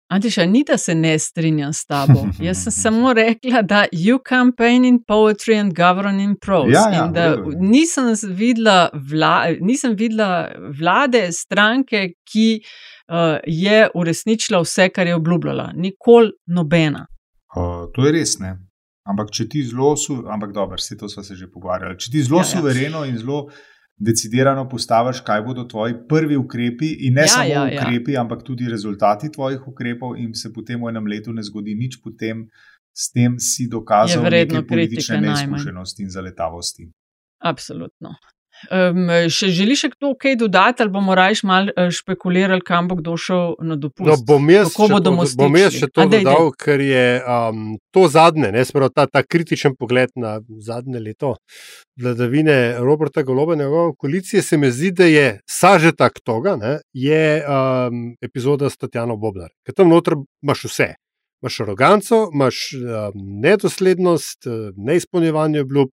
Antiša, 0.07 0.45
ni 0.45 0.63
da 0.67 0.77
se 0.77 0.95
ne 0.95 1.19
strinjam 1.19 1.73
s 1.73 1.85
tabo. 1.85 2.27
Jaz 2.39 2.63
sem 2.63 2.71
samo 2.71 3.13
rekla, 3.13 3.61
da 3.61 3.85
you 3.91 4.19
campaign 4.29 4.85
in 4.85 4.99
poetry 5.07 5.59
and 5.59 5.73
govern 5.73 6.19
in 6.19 6.35
prose. 6.39 6.71
Ja, 6.71 6.89
ja, 6.93 7.05
in 7.05 7.13
da 7.13 7.37
nisem 7.59 8.13
videla, 8.35 8.89
vla, 8.93 9.45
nisem 9.61 9.95
videla 9.97 10.51
vlade, 10.79 11.31
stranke, 11.31 12.11
ki 12.23 12.61
uh, 12.61 13.39
je 13.47 13.87
uresničila 13.95 14.61
vse, 14.61 14.89
kar 14.89 15.07
je 15.07 15.15
obljubljala. 15.15 15.71
Nikoli 15.75 16.31
nobena. 16.45 17.07
Uh, 17.55 17.89
to 17.93 18.05
je 18.05 18.11
res, 18.11 18.37
ne. 18.39 18.57
Ampak 19.05 19.31
če 19.33 19.49
ti 19.49 19.63
zelo, 19.65 19.95
ampak 20.33 20.53
dobro, 20.53 20.77
vse 20.77 20.97
to 20.97 21.09
smo 21.09 21.23
se 21.23 21.35
že 21.35 21.49
pogovarjali. 21.49 21.97
Če 21.99 22.11
ti 22.11 22.23
zelo 22.23 22.39
Ja, 22.39 22.45
ja, 22.45 22.49
ja. 22.49 22.57
suvereno 22.57 23.05
in 23.05 23.17
zelo 23.17 23.47
decidirano 23.97 24.69
postaviš, 24.69 25.21
kaj 25.21 25.41
bodo 25.41 25.63
tvoji 25.63 25.95
prvi 26.09 26.37
ukrepi, 26.37 26.91
in 27.07 27.13
ne 27.13 27.21
Ja, 27.21 27.27
samo 27.27 27.49
ja, 27.49 27.67
ja, 27.67 27.81
ukrepi, 27.81 28.11
ja. 28.11 28.21
ampak 28.21 28.43
tudi 28.43 28.69
rezultati 28.69 29.31
tvojih 29.31 29.67
ukrepov, 29.67 30.17
in 30.17 30.33
se 30.33 30.53
potem 30.53 30.83
v 30.83 30.89
enem 30.89 31.07
letu 31.07 31.33
ne 31.33 31.43
zgodi 31.43 31.75
nič, 31.75 32.01
potem 32.03 32.49
s 32.95 33.11
tem 33.11 33.39
si 33.39 33.67
dokazal 33.67 34.23
vredno 34.23 34.59
neke 34.59 34.67
politične 34.67 35.17
kritike 35.17 35.31
najmanj. 35.31 35.51
neizkušenosti 35.51 36.03
in 36.03 36.09
zaletavosti. 36.09 36.91
Absolutno. 37.39 38.15
Um, 38.71 39.09
še 39.29 39.49
želiš 39.53 39.81
še 39.83 39.89
kdo 39.93 40.13
kaj 40.17 40.37
dodati, 40.39 40.83
ali 40.83 40.91
bomo 40.93 41.15
raje 41.17 41.43
malo 41.43 41.73
eh, 41.75 41.91
špekulirali, 41.93 42.63
kam 42.65 42.87
bo 42.89 42.97
kdo 42.97 43.17
šel 43.19 43.55
na 43.61 43.75
dopust? 43.75 44.07
No, 44.07 44.15
bom 44.25 44.49
jaz 44.49 44.71
Kako 44.71 44.87
še 44.89 45.11
mostični? 45.11 45.41
bom 45.43 45.57
jaz 45.59 45.75
še 45.75 45.89
to 45.91 46.01
A, 46.01 46.07
dej, 46.07 46.23
dej. 46.23 46.25
dodal, 46.29 46.51
ker 46.57 46.81
je 46.81 47.05
um, 47.21 47.75
to 47.93 48.05
zadnje, 48.11 48.49
ne, 48.55 48.65
spravo, 48.65 48.89
ta, 48.95 49.05
ta 49.11 49.21
kritičen 49.27 49.75
pogled 49.77 50.13
na 50.15 50.39
zadnje 50.63 51.03
leto 51.03 51.35
vladavine 51.99 52.57
Roberta 52.79 53.23
Goloba 53.27 53.53
in 53.53 53.65
njegove 53.65 53.95
koalicije, 53.99 54.41
se 54.41 54.57
mi 54.57 54.71
zdi, 54.71 54.91
da 54.91 55.09
je 55.11 55.27
sažetak 55.49 56.19
toga, 56.23 56.55
ne, 56.59 56.77
je 56.95 57.43
um, 57.43 58.05
epizoda 58.23 58.69
s 58.71 58.79
Tatjano 58.79 59.19
Bobnar. 59.19 59.51
Ker 59.67 59.75
tam 59.75 59.91
noter 59.91 60.17
imaš 60.43 60.69
vse. 60.71 60.93
Imaš 61.43 61.59
aroganco, 61.61 62.21
imaš 62.33 62.69
um, 62.79 63.19
nedoslednost, 63.43 64.47
neizpolnjevanje 64.79 65.61
obljub 65.67 65.91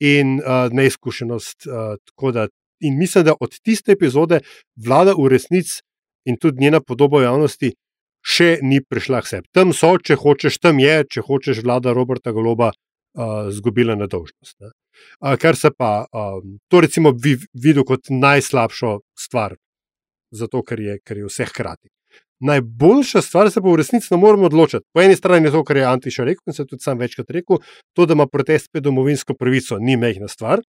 in 0.00 0.40
uh, 0.40 0.72
neizkušenost. 0.72 1.66
Uh, 1.66 2.32
da, 2.32 2.48
in 2.80 2.98
mislim, 2.98 3.24
da 3.24 3.34
od 3.40 3.58
tiste 3.62 3.92
epizode 3.92 4.40
vlada 4.86 5.14
v 5.18 5.28
resnici 5.28 5.82
in 6.24 6.36
tudi 6.38 6.62
njena 6.64 6.80
podoba 6.80 7.18
v 7.18 7.22
javnosti 7.22 7.72
še 8.22 8.58
ni 8.62 8.80
prišla 8.80 9.22
k 9.22 9.26
sebi. 9.26 9.48
Tam 9.52 9.74
so, 9.74 9.96
če 9.98 10.16
hočeš, 10.16 10.58
tam 10.62 10.78
je, 10.78 11.02
če 11.10 11.24
hočeš, 11.26 11.62
vlada 11.66 11.94
Roberta 11.94 12.32
Goloba 12.32 12.70
uh, 12.70 13.50
zgubila 13.50 13.96
nedolžnost. 13.98 14.56
Ne. 14.62 14.70
Uh, 15.20 15.34
kar 15.42 15.58
se 15.58 15.72
pa 15.74 16.06
um, 16.06 16.58
to 16.70 16.80
recimo 16.84 17.12
vi, 17.12 17.34
videl 17.54 17.84
kot 17.84 18.12
najslabšo 18.14 19.00
stvar, 19.18 19.56
zato 20.30 20.62
ker 20.62 20.80
je, 20.80 20.98
ker 21.02 21.22
je 21.22 21.30
vse 21.30 21.48
hkrati. 21.50 21.90
Najboljša 22.42 23.22
stvar 23.22 23.50
se 23.50 23.60
pa 23.62 23.70
v 23.70 23.76
resnici 23.78 24.08
ne 24.10 24.18
moremo 24.18 24.48
odločiti. 24.50 24.84
Po 24.94 25.02
eni 25.02 25.16
strani 25.16 25.46
je 25.46 25.52
to, 25.54 25.62
kar 25.64 25.76
je 25.76 25.84
Antiša 25.86 26.24
rekel, 26.26 26.42
in 26.50 26.56
se 26.56 26.66
tudi 26.66 26.82
sam 26.82 26.98
večkrat 26.98 27.30
rekel, 27.30 27.60
to, 27.94 28.06
da 28.06 28.16
ima 28.18 28.26
protest 28.26 28.72
pred 28.72 28.82
domovinsko 28.82 29.34
pravico, 29.38 29.78
ni 29.78 29.96
mehna 29.96 30.28
stvar. 30.28 30.62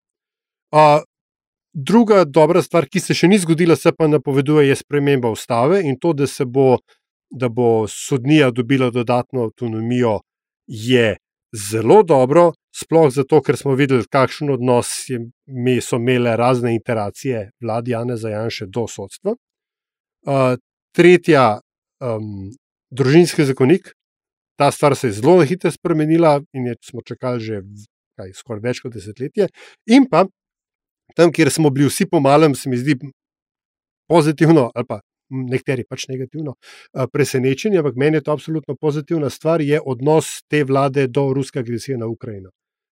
Uh, 0.74 1.01
druga 1.74 2.24
dobra 2.26 2.61
stvar, 2.61 2.86
ki 2.86 3.01
se 3.01 3.17
še 3.17 3.28
ni 3.28 3.39
zgodila, 3.41 3.76
se 3.76 3.91
pa 3.91 4.07
napoveduje, 4.07 4.67
je 4.67 4.78
sprememba 4.78 5.32
ustave 5.34 5.82
in 5.82 5.97
to, 5.99 6.13
da, 6.13 6.28
se 6.28 6.45
bo, 6.45 6.78
da 7.30 7.49
bo 7.49 7.88
sodnija 7.89 8.51
dobila 8.51 8.91
dodatno 8.93 9.47
avtonomijo, 9.49 10.19
je 10.67 11.15
zelo 11.53 12.03
dobro, 12.03 12.51
sploh 12.74 13.09
zato, 13.13 13.41
ker 13.41 13.57
smo 13.57 13.74
videli, 13.78 14.05
kakšen 14.09 14.53
odnos 14.53 14.91
je, 15.09 15.19
so 15.82 15.97
imele 16.01 16.36
razne 16.38 16.74
interacije 16.76 17.49
vladi 17.61 17.91
Jana 17.91 18.17
Zajanše 18.17 18.65
do 18.69 18.88
sodstva. 18.88 19.36
Uh, 20.26 20.55
tretja, 20.95 21.59
um, 22.01 22.51
družinski 22.93 23.45
zakonik. 23.49 23.93
Ta 24.59 24.69
stvar 24.71 24.95
se 24.95 25.09
je 25.09 25.17
zelo 25.17 25.41
hitro 25.41 25.71
spremenila 25.73 26.37
in 26.53 26.69
je, 26.69 26.75
smo 26.85 27.01
čakali 27.01 27.41
že 27.41 27.61
kaj, 28.17 28.33
skoraj 28.37 28.61
več 28.61 28.81
kot 28.83 28.93
desetletje. 28.93 29.49
In 29.89 30.05
pa 30.09 30.27
tam, 31.17 31.33
kjer 31.33 31.51
smo 31.51 31.71
bili 31.73 31.89
vsi 31.89 32.05
po 32.09 32.21
malem, 32.21 32.55
se 32.55 32.69
mi 32.69 32.77
zdi 32.77 32.97
pozitivno, 34.09 34.69
ali 34.75 34.85
pa 34.87 35.01
nekateri 35.33 35.85
pač 35.89 36.07
negativno 36.11 36.53
eh, 36.53 37.07
presenečeni, 37.11 37.79
ampak 37.81 37.95
meni 37.97 38.19
je 38.19 38.27
to 38.27 38.35
absolutno 38.35 38.75
pozitivna 38.75 39.29
stvar, 39.33 39.61
je 39.61 39.79
odnos 39.81 40.43
te 40.49 40.63
vlade 40.63 41.07
do 41.07 41.31
ruske 41.33 41.63
agresije 41.63 41.97
na 41.97 42.09
Ukrajino. 42.11 42.51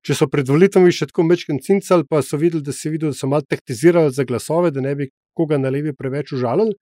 Če 0.05 0.15
so 0.15 0.27
pred 0.31 0.47
volitvami 0.47 0.93
še 0.93 1.09
tako 1.09 1.25
mečken 1.27 1.57
cincali, 1.63 2.05
pa 2.07 2.21
so 2.23 2.37
videli, 2.37 2.63
da, 2.63 2.71
se 2.71 2.91
videli, 2.93 3.11
da 3.11 3.17
so 3.17 3.27
malo 3.27 3.43
taktizirali 3.49 4.13
za 4.13 4.23
glasove, 4.23 4.71
da 4.71 4.83
ne 4.83 4.93
bi 4.95 5.09
koga 5.35 5.57
na 5.57 5.71
levi 5.73 5.95
preveč 5.97 6.31
užalili. 6.37 6.77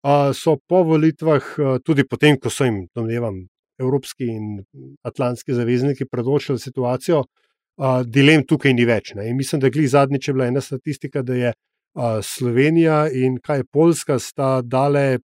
Uh, 0.00 0.32
so 0.32 0.56
po 0.68 0.82
volitvah, 0.88 1.44
uh, 1.58 1.78
tudi 1.84 2.06
potem, 2.08 2.38
ko 2.40 2.48
so 2.50 2.64
jim, 2.64 2.86
domnevam, 2.96 3.42
evropski 3.80 4.30
in 4.32 4.62
atlantski 5.04 5.52
zavezniki 5.52 6.06
predočili 6.08 6.58
situacijo, 6.58 7.20
uh, 7.20 8.00
dilem 8.06 8.46
tukaj 8.48 8.72
ni 8.74 8.86
več. 8.88 9.12
Ne. 9.14 9.28
In 9.28 9.36
mislim, 9.36 9.60
da 9.60 9.68
glih 9.68 9.90
zadnjič 9.90 10.28
je 10.28 10.34
bila 10.34 10.46
ena 10.48 10.62
statistika, 10.64 11.22
da 11.22 11.36
je 11.36 11.52
uh, 11.52 12.20
Slovenija 12.24 13.10
in 13.12 13.36
kaj 13.44 13.66
Poljska 13.72 14.18
sta 14.18 14.60
dale 14.64 15.18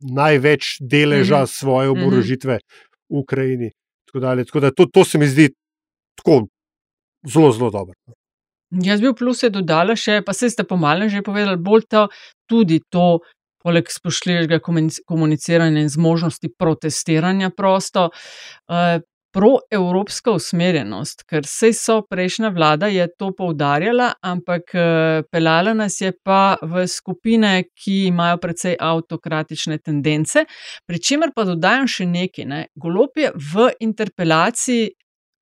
največ 0.00 0.76
deleža 0.80 1.38
mm 1.38 1.42
-hmm. 1.42 1.58
svoje 1.58 1.90
Mhm. 1.90 2.00
oborožitve 2.00 2.58
v 3.08 3.18
Ukrajini. 3.18 3.70
Tako, 4.06 4.20
dalje. 4.20 4.44
tako 4.44 4.60
da 4.60 4.70
to, 4.70 4.86
to 4.86 5.04
se 5.04 5.18
mi 5.18 5.26
zdi 5.26 5.48
tako 6.14 6.46
zelo, 7.32 7.52
zelo 7.52 7.70
dobro. 7.70 7.94
Jaz 8.70 9.00
bi 9.00 9.08
v 9.08 9.14
pluse 9.14 9.50
dodala 9.50 9.96
še, 9.96 10.22
pa 10.26 10.32
se 10.32 10.50
ste 10.50 10.64
pomalem 10.64 11.08
že 11.08 11.22
povedali, 11.22 11.56
bolj 11.56 11.86
to, 11.88 12.08
tudi 12.46 12.80
to, 12.90 13.20
poleg 13.66 13.90
spoštljivega 13.90 14.60
komunic- 14.62 15.02
komuniciranja 15.06 15.82
in 15.82 15.90
zmožnosti 15.90 16.52
protestiranja 16.58 17.50
prosto, 17.50 18.10
eh, 18.70 19.00
proevropska 19.36 20.32
usmerjenost, 20.32 21.26
ker 21.28 21.44
sej 21.44 21.74
so 21.76 21.96
prejšnja 22.08 22.48
vlada 22.56 22.88
je 22.88 23.04
to 23.18 23.32
poudarjala, 23.36 24.12
ampak 24.24 24.72
eh, 24.74 25.22
pelala 25.32 25.74
nas 25.74 26.00
je 26.00 26.12
pa 26.24 26.56
v 26.62 26.86
skupine, 26.88 27.64
ki 27.74 28.06
imajo 28.06 28.38
precej 28.40 28.78
avtokratične 28.80 29.78
tendence. 29.78 30.46
Pri 30.86 31.02
čemer 31.02 31.34
pa 31.36 31.44
dodajam 31.44 31.90
še 31.90 32.06
nekaj. 32.06 32.48
Ne. 32.48 32.62
Golop 32.80 33.18
je 33.20 33.32
v 33.34 33.68
interpelaciji 33.80 34.94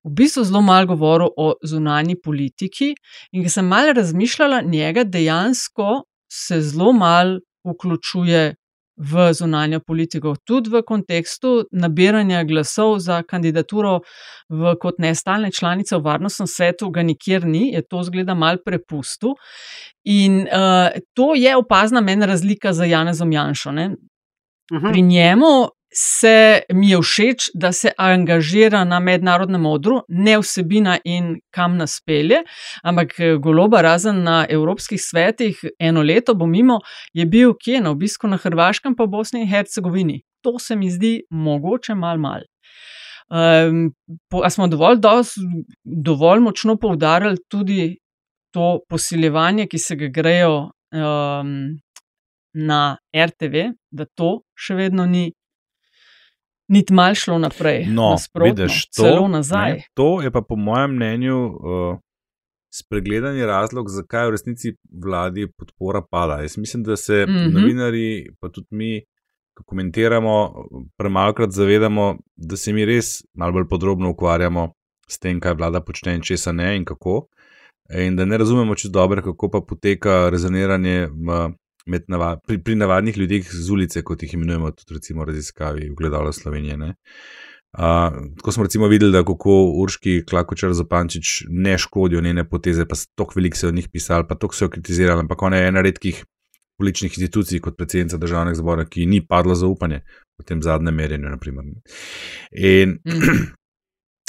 v 0.05 0.11
bistvu 0.13 0.43
zelo 0.45 0.61
malo 0.61 0.85
govoril 0.85 1.31
o 1.37 1.53
zunanji 1.65 2.19
politiki 2.21 2.91
in 3.33 3.43
ko 3.43 3.49
sem 3.49 3.65
malo 3.65 3.93
razmišljala, 3.97 4.61
njega 4.61 5.03
dejansko 5.03 6.03
se 6.29 6.61
zelo 6.61 6.91
malo 6.93 7.39
vključuje 7.65 8.53
v 8.97 9.33
zunanjo 9.33 9.79
politiko, 9.79 10.35
tudi 10.47 10.69
v 10.71 10.81
kontekstu 10.87 11.65
nabiranja 11.71 12.43
glasov 12.47 12.99
za 13.03 13.21
kandidaturo 13.27 13.99
v, 14.49 14.75
kot 14.79 15.01
nestalne 15.03 15.51
članice 15.51 15.97
v 15.97 16.03
varnostnem 16.05 16.47
svetu, 16.47 16.89
ga 16.89 17.03
nikjer 17.03 17.45
ni, 17.45 17.73
je 17.73 17.81
to 17.83 18.03
zgleda 18.07 18.33
mal 18.33 18.61
prepustu. 18.65 19.35
In 20.05 20.45
uh, 20.47 20.95
to 21.13 21.33
je 21.35 21.55
opazna 21.57 22.01
meni 22.01 22.25
razlika 22.25 22.73
za 22.73 22.85
Janezom 22.85 23.31
Janšo. 23.31 23.69
Uh 23.69 23.75
-huh. 23.75 24.91
Pri 24.91 25.01
njemu 25.01 25.67
se 25.95 26.61
mi 26.73 26.89
je 26.89 26.99
všeč, 27.01 27.49
da 27.53 27.71
se 27.71 27.91
angažira 27.97 28.83
na 28.83 28.99
mednarodnem 28.99 29.65
odru, 29.65 30.01
ne 30.09 30.37
vsebina 30.39 30.97
in 31.05 31.35
kam 31.55 31.77
nas 31.77 32.01
pelje, 32.05 32.41
ampak 32.83 33.19
eh, 33.19 33.35
goloba, 33.39 33.81
razen 33.81 34.23
na 34.23 34.45
evropskih 34.49 35.01
svetih, 35.01 35.63
eno 35.79 36.03
leto 36.03 36.35
bo 36.35 36.45
mimo, 36.45 36.79
je 37.13 37.25
bil 37.25 37.53
kje 37.55 37.81
na 37.81 37.93
obisku 37.95 38.27
na 38.27 38.37
Hrvaškem, 38.37 38.95
pa 38.95 39.07
Bosni 39.07 39.41
in 39.41 39.47
Hercegovini. 39.47 40.19
To 40.43 40.59
se 40.59 40.75
mi 40.75 40.91
zdi 40.91 41.21
mogoče 41.31 41.95
mal 41.95 42.19
mal. 42.19 42.43
Um, 43.25 43.89
po, 44.29 44.43
a 44.45 44.49
smo 44.49 44.67
dovolj, 44.67 44.99
dos, 45.01 45.33
dovolj 45.83 46.43
močno 46.43 46.75
poudarjali 46.77 47.39
tudi 47.49 47.95
to 48.53 48.79
posiljevanje, 48.89 49.65
ki 49.67 49.79
se 49.79 49.95
ga 49.95 50.11
grejo 50.13 50.69
um, 50.93 51.55
na 52.53 52.97
RTV, 53.15 53.71
da 53.91 54.05
to 54.05 54.37
še 54.53 54.77
vedno 54.77 55.07
ni 55.09 55.31
niti 56.67 56.93
malo 56.93 57.15
šlo 57.15 57.37
naprej. 57.37 57.85
No, 57.89 58.15
vidiš, 58.43 58.85
to, 58.85 59.03
celo 59.03 59.27
nazaj. 59.27 59.71
Ne, 59.71 59.83
to 59.93 60.21
je 60.21 60.31
pa 60.31 60.41
po 60.41 60.55
mojem 60.55 60.95
mnenju 60.95 61.45
uh, 61.45 61.97
spregledani 62.73 63.45
razlog, 63.45 63.89
zakaj 63.89 64.27
v 64.27 64.31
resnici 64.31 64.73
vladi 65.03 65.47
podpora 65.57 66.01
pada. 66.11 66.41
Jaz 66.41 66.57
mislim, 66.57 66.83
da 66.83 66.95
se 66.95 67.25
mm 67.25 67.31
-hmm. 67.31 67.53
novinari, 67.53 68.29
pa 68.39 68.49
tudi 68.49 68.67
mi, 68.69 69.01
ko 69.57 69.63
komentiramo, 69.63 70.53
premalkrat 70.97 71.51
zavedamo, 71.51 72.17
da 72.35 72.57
se 72.57 72.73
mi 72.73 72.85
res 72.85 73.05
malo 73.33 73.51
bolj 73.51 73.67
podrobno 73.69 74.09
ukvarjamo 74.09 74.73
s 75.07 75.19
tem, 75.19 75.39
kaj 75.39 75.53
vlada 75.53 75.81
počne 75.81 76.15
in 76.15 76.21
česa 76.21 76.51
ne 76.51 76.75
in 76.75 76.85
kako. 76.85 77.27
In 78.07 78.15
da 78.15 78.25
ne 78.25 78.37
razumemo 78.37 78.75
čisto 78.75 78.99
dobro, 78.99 79.21
kako 79.21 79.49
pa 79.49 79.61
poteka 79.67 80.29
rezoniranje 80.29 81.07
navad, 81.85 82.39
pri, 82.47 82.59
pri 82.63 82.75
navadnih 82.75 83.17
ljudeh 83.17 83.49
z 83.51 83.71
ulice, 83.71 84.03
kot 84.03 84.23
jih 84.23 84.33
imenujemo, 84.33 84.71
tudi 84.71 84.97
recimo 84.99 85.25
raziskavi 85.25 85.89
v 85.89 85.95
gledalo 85.95 86.31
Slovenije. 86.33 86.77
Ne? 86.77 86.93
Uh, 87.75 87.81
tako 88.37 88.51
smo 88.51 88.63
recimo 88.63 88.87
videli, 88.87 89.11
da 89.11 89.23
kako 89.23 89.55
Urški 89.81 90.23
Klakočar 90.29 90.73
Zopančič 90.73 91.43
ne 91.49 91.77
škodijo 91.77 92.21
njene 92.21 92.49
poteze, 92.49 92.85
pa 92.85 92.95
so 92.95 93.09
tako 93.15 93.33
veliko 93.35 93.57
se 93.57 93.67
o 93.67 93.71
njih 93.71 93.89
pisali, 93.89 94.25
pa 94.29 94.35
tako 94.35 94.55
so 94.55 94.65
jo 94.65 94.69
kritizirali, 94.69 95.19
ampak 95.19 95.41
ona 95.41 95.57
je 95.57 95.67
ena 95.67 95.81
redkih 95.81 96.25
političnih 96.77 97.11
institucij 97.11 97.59
kot 97.59 97.77
predsednica 97.77 98.17
državnega 98.17 98.55
zbora, 98.55 98.85
ki 98.85 99.05
ni 99.05 99.21
padla 99.27 99.55
zaupanje 99.55 100.01
v 100.39 100.43
tem 100.43 100.61
zadnjem 100.61 100.95
merjenju. 100.95 101.29
Naprimer. 101.29 101.65
In 102.51 102.97
mm. 103.03 103.45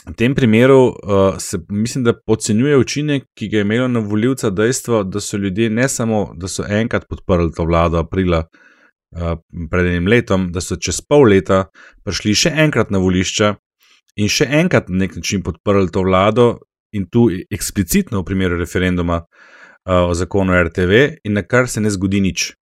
V 0.07 0.15
tem 0.15 0.35
primeru 0.35 0.87
uh, 0.87 1.35
se 1.39 1.59
mislim, 1.69 2.05
da 2.05 2.15
podcenjuje 2.27 2.77
učinek, 2.79 3.25
ki 3.35 3.49
ga 3.49 3.57
je 3.57 3.61
imelo 3.61 3.89
na 3.89 4.01
voljivca 4.01 4.51
dejstvo, 4.51 5.03
da 5.03 5.21
so 5.21 5.37
ljudje 5.37 5.71
ne 5.71 5.89
samo, 5.89 6.33
da 6.37 6.49
so 6.49 6.65
enkrat 6.69 7.09
podprli 7.09 7.53
to 7.53 7.65
vlado 7.65 7.99
aprila 7.99 8.45
uh, 8.47 9.39
pred 9.71 9.87
enim 9.87 10.07
letom, 10.07 10.53
da 10.53 10.61
so 10.61 10.77
čez 10.77 11.01
pol 11.09 11.27
leta 11.27 11.65
prišli 12.05 12.35
še 12.35 12.55
enkrat 12.55 12.91
na 12.95 13.03
volišča 13.03 13.55
in 14.17 14.31
še 14.31 14.47
enkrat 14.61 14.89
na 14.89 15.03
nek 15.03 15.17
način 15.17 15.43
podprli 15.43 15.91
to 15.91 16.07
vlado 16.07 16.47
in 16.95 17.09
tu 17.11 17.27
eksplicitno 17.51 18.23
v 18.23 18.29
primeru 18.31 18.61
referenduma 18.63 19.25
uh, 19.25 20.07
o 20.07 20.15
zakonu 20.15 20.55
RTV 20.55 21.03
in 21.25 21.35
na 21.35 21.43
kar 21.43 21.67
se 21.69 21.83
ne 21.83 21.91
zgodi 21.91 22.23
nič. 22.23 22.53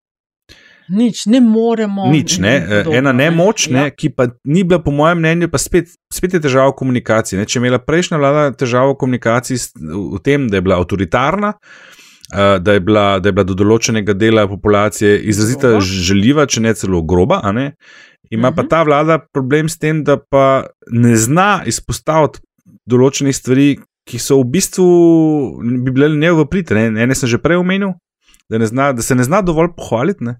Nič, 0.89 1.25
ne 1.25 1.41
moremo. 1.41 2.05
Nič, 2.11 2.37
ne. 2.37 2.59
Podobno, 2.61 2.97
Ena 2.97 3.11
nemoč, 3.11 3.67
ne, 3.73 3.87
ja. 3.87 3.93
ki 3.93 4.11
pa 4.13 4.27
ni 4.45 4.63
bila, 4.63 4.79
po 4.83 4.93
mojem 4.93 5.17
mnenju, 5.23 5.49
pa 5.49 5.57
spet, 5.61 5.89
spet 6.13 6.37
je 6.37 6.41
težava 6.43 6.69
v 6.73 6.77
komunikaciji. 6.77 7.39
Ne. 7.39 7.47
Če 7.49 7.57
je 7.57 7.63
imela 7.63 7.79
prejšnja 7.81 8.19
vlada 8.21 8.45
težavo 8.53 8.93
v 8.93 8.99
komunikaciji 9.01 9.57
v 9.81 10.21
tem, 10.25 10.45
da 10.51 10.59
je 10.59 10.65
bila 10.65 10.77
avtoritarna, 10.81 11.55
da 12.61 12.77
je 12.77 12.83
bila, 12.85 13.07
da 13.19 13.29
je 13.29 13.37
bila 13.37 13.47
do 13.47 13.57
določenega 13.57 14.13
dela 14.17 14.45
populacije 14.49 15.17
izrazito 15.29 15.73
željiva, 15.81 16.45
če 16.49 16.65
ne 16.65 16.75
celo 16.77 17.01
groba, 17.01 17.41
ne. 17.53 17.73
ima 18.29 18.49
mhm. 18.49 18.55
pa 18.55 18.69
ta 18.69 18.83
vlada 18.85 19.19
problem 19.33 19.69
s 19.69 19.81
tem, 19.81 20.03
da 20.05 20.17
pa 20.17 20.65
ne 20.91 21.17
zna 21.17 21.63
izpostaviti 21.65 22.45
določenih 22.85 23.33
stvari, 23.33 23.69
ki 24.05 24.19
so 24.21 24.37
v 24.37 24.49
bistvu 24.53 24.87
bi 25.81 25.89
bile 25.89 26.11
ne 26.13 26.29
v 26.29 26.45
prid. 26.45 26.69
Ene 26.69 27.15
sem 27.17 27.29
že 27.29 27.41
prej 27.41 27.57
omenil 27.57 27.95
da, 28.49 28.65
zna, 28.65 28.91
da 28.93 29.01
se 29.01 29.15
ne 29.15 29.23
zna 29.23 29.41
dovolj 29.41 29.73
pohvaliti. 29.77 30.25
Uh, 30.25 30.35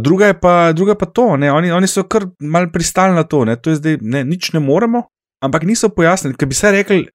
druga, 0.00 0.26
je 0.26 0.40
pa, 0.40 0.72
druga 0.72 0.94
pa 0.94 1.06
to, 1.06 1.22
oni, 1.38 1.72
oni 1.72 1.86
so 1.88 2.04
kar 2.04 2.26
mal 2.40 2.68
pristali 2.72 3.14
na 3.14 3.24
to, 3.24 3.44
to 3.56 3.70
je 3.70 3.76
zdaj, 3.76 3.98
ne, 4.00 4.24
nič 4.24 4.52
ne 4.52 4.60
moremo, 4.60 5.06
ampak 5.40 5.64
niso 5.64 5.88
pojasnili. 5.88 6.36
Ker 6.36 6.48
bi 6.48 6.54
se 6.54 6.72
rekli, 6.72 7.06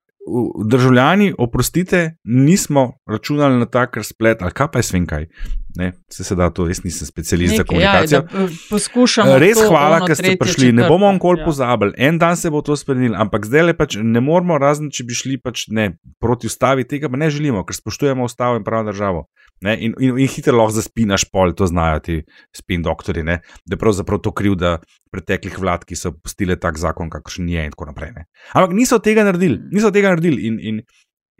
državljani, 0.65 1.33
oprostite, 1.37 2.15
nismo 2.23 2.93
računali 3.09 3.59
na 3.59 3.65
tak 3.65 3.97
razplet, 3.97 4.41
ali 4.41 4.51
kaj 4.51 4.67
pa 4.71 4.79
je 4.79 4.83
svem 4.83 5.05
kaj. 5.05 5.25
Ne, 5.77 5.93
se, 6.09 6.23
se 6.23 6.35
da 6.35 6.49
to, 6.49 6.67
jaz 6.67 6.83
nisem 6.83 7.07
specialist 7.07 7.51
Nekaj, 7.51 7.57
za 7.57 7.63
komunikacijo. 7.63 8.17
Ja, 8.17 8.47
poskušamo. 8.69 9.37
Res 9.37 9.57
hvala, 9.67 9.99
ker 10.07 10.15
ste 10.15 10.33
prišli. 10.39 10.71
Ne 10.71 10.87
bomo 10.89 11.07
onkoli 11.07 11.39
ja. 11.39 11.45
pozabili. 11.45 11.93
En 11.97 12.17
dan 12.17 12.37
se 12.37 12.49
bo 12.49 12.61
to 12.61 12.75
spremenil, 12.75 13.15
ampak 13.15 13.45
zdaj 13.45 13.63
le 13.69 13.77
pač 13.77 13.97
ne 14.01 14.21
moramo, 14.21 14.57
razen 14.57 14.89
če 14.91 15.05
bi 15.05 15.17
šli 15.17 15.37
pač 15.37 15.67
ne, 15.69 15.91
proti 16.19 16.49
ustavi, 16.49 16.87
tega 16.89 17.11
pa 17.13 17.21
ne 17.21 17.29
želimo, 17.29 17.63
ker 17.65 17.77
spoštujemo 17.77 18.25
ustavo 18.25 18.57
in 18.57 18.65
pravno 18.65 18.91
državo. 18.91 19.27
Ne, 19.65 19.73
in, 19.81 19.95
in, 19.97 20.19
in 20.21 20.29
hitro 20.29 20.53
lahko 20.53 20.75
zaspinaš 20.75 21.25
pol, 21.33 21.55
to 21.57 21.65
znajo 21.65 22.01
ti 22.05 22.19
spin 22.53 22.83
doktori, 22.85 23.23
ne, 23.25 23.39
da 23.65 23.73
je 23.73 23.81
pravzaprav 23.81 24.21
to 24.21 24.31
kriv, 24.35 24.53
da 24.59 24.77
preteklih 25.13 25.57
vlad, 25.57 25.85
ki 25.87 25.97
so 25.97 26.11
pustile 26.13 26.59
tak 26.61 26.77
zakon, 26.77 27.09
kakršen 27.09 27.49
je 27.49 27.65
in 27.65 27.73
tako 27.73 27.89
naprej. 27.89 28.13
Ne. 28.13 28.27
Ampak 28.53 28.75
niso 28.77 28.99
tega 29.01 29.25
naredili, 29.25 29.57
mm. 29.57 29.73
niso 29.73 29.91
tega 29.93 30.13
naredili. 30.13 30.45
In, 30.51 30.59
in 30.61 30.81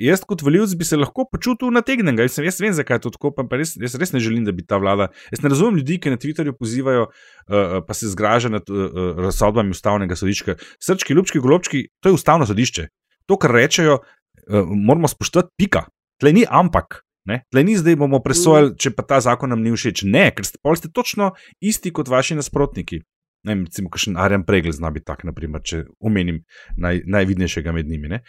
jaz 0.01 0.24
kot 0.26 0.41
voljivc 0.45 0.74
bi 0.80 0.86
se 0.88 0.97
lahko 0.97 1.28
počutil 1.30 1.70
nategnjen. 1.74 2.18
Jaz, 2.26 2.39
jaz 2.41 2.59
vem, 2.61 2.74
zakaj 2.74 2.97
je 2.97 3.05
to 3.05 3.13
tako, 3.18 3.34
pa 3.38 3.45
res, 3.57 3.76
jaz 3.78 3.97
res 4.01 4.13
ne 4.15 4.22
želim, 4.24 4.45
da 4.47 4.53
bi 4.55 4.65
ta 4.65 4.82
vlada. 4.82 5.11
Jaz 5.34 5.45
ne 5.45 5.53
razumem 5.53 5.82
ljudi, 5.82 5.99
ki 6.01 6.13
na 6.13 6.22
Twitterju 6.22 6.57
pozivajo, 6.57 7.07
uh, 7.09 7.80
pa 7.86 7.97
se 7.97 8.09
zgražajo 8.13 8.57
nad 8.57 8.70
uh, 8.74 9.18
razsodbami 9.28 9.78
ustavnega 9.78 10.18
sodišča. 10.18 10.57
Srčki, 10.82 11.18
ljubčki, 11.18 11.41
golobčki, 11.43 11.88
to 12.01 12.09
je 12.09 12.18
ustavno 12.18 12.49
sodišče. 12.49 12.88
To, 13.30 13.38
kar 13.38 13.53
rečejo, 13.53 13.99
uh, 14.01 14.72
moramo 14.74 15.09
spoštovati, 15.11 15.53
pika. 15.57 15.86
Tle 16.18 16.34
ni 16.34 16.45
ampak. 16.49 17.03
Tle 17.28 17.63
ni 17.67 17.75
zdaj 17.78 17.97
bomo 17.99 18.21
presojali, 18.23 18.73
če 18.80 18.93
pa 18.95 19.03
ta 19.07 19.19
zakon 19.23 19.51
nam 19.51 19.63
ni 19.63 19.73
všeč. 19.75 20.05
Ne, 20.07 20.30
ker 20.36 20.47
ste, 20.47 20.59
ste 20.80 20.91
točno 20.93 21.34
isti 21.59 21.91
kot 21.91 22.11
vaši 22.11 22.38
nasprotniki. 22.39 23.01
Ne, 23.47 23.55
recimo, 23.67 23.91
kakšen 23.93 24.17
Arjen 24.19 24.43
Pregel 24.47 24.73
zna 24.75 24.91
biti 24.91 25.07
tak, 25.07 25.23
naprimer, 25.28 25.63
če 25.63 25.86
omenim 26.03 26.41
naj, 26.80 27.03
najvidnejšega 27.07 27.73
med 27.75 27.91
njimi. 27.91 28.19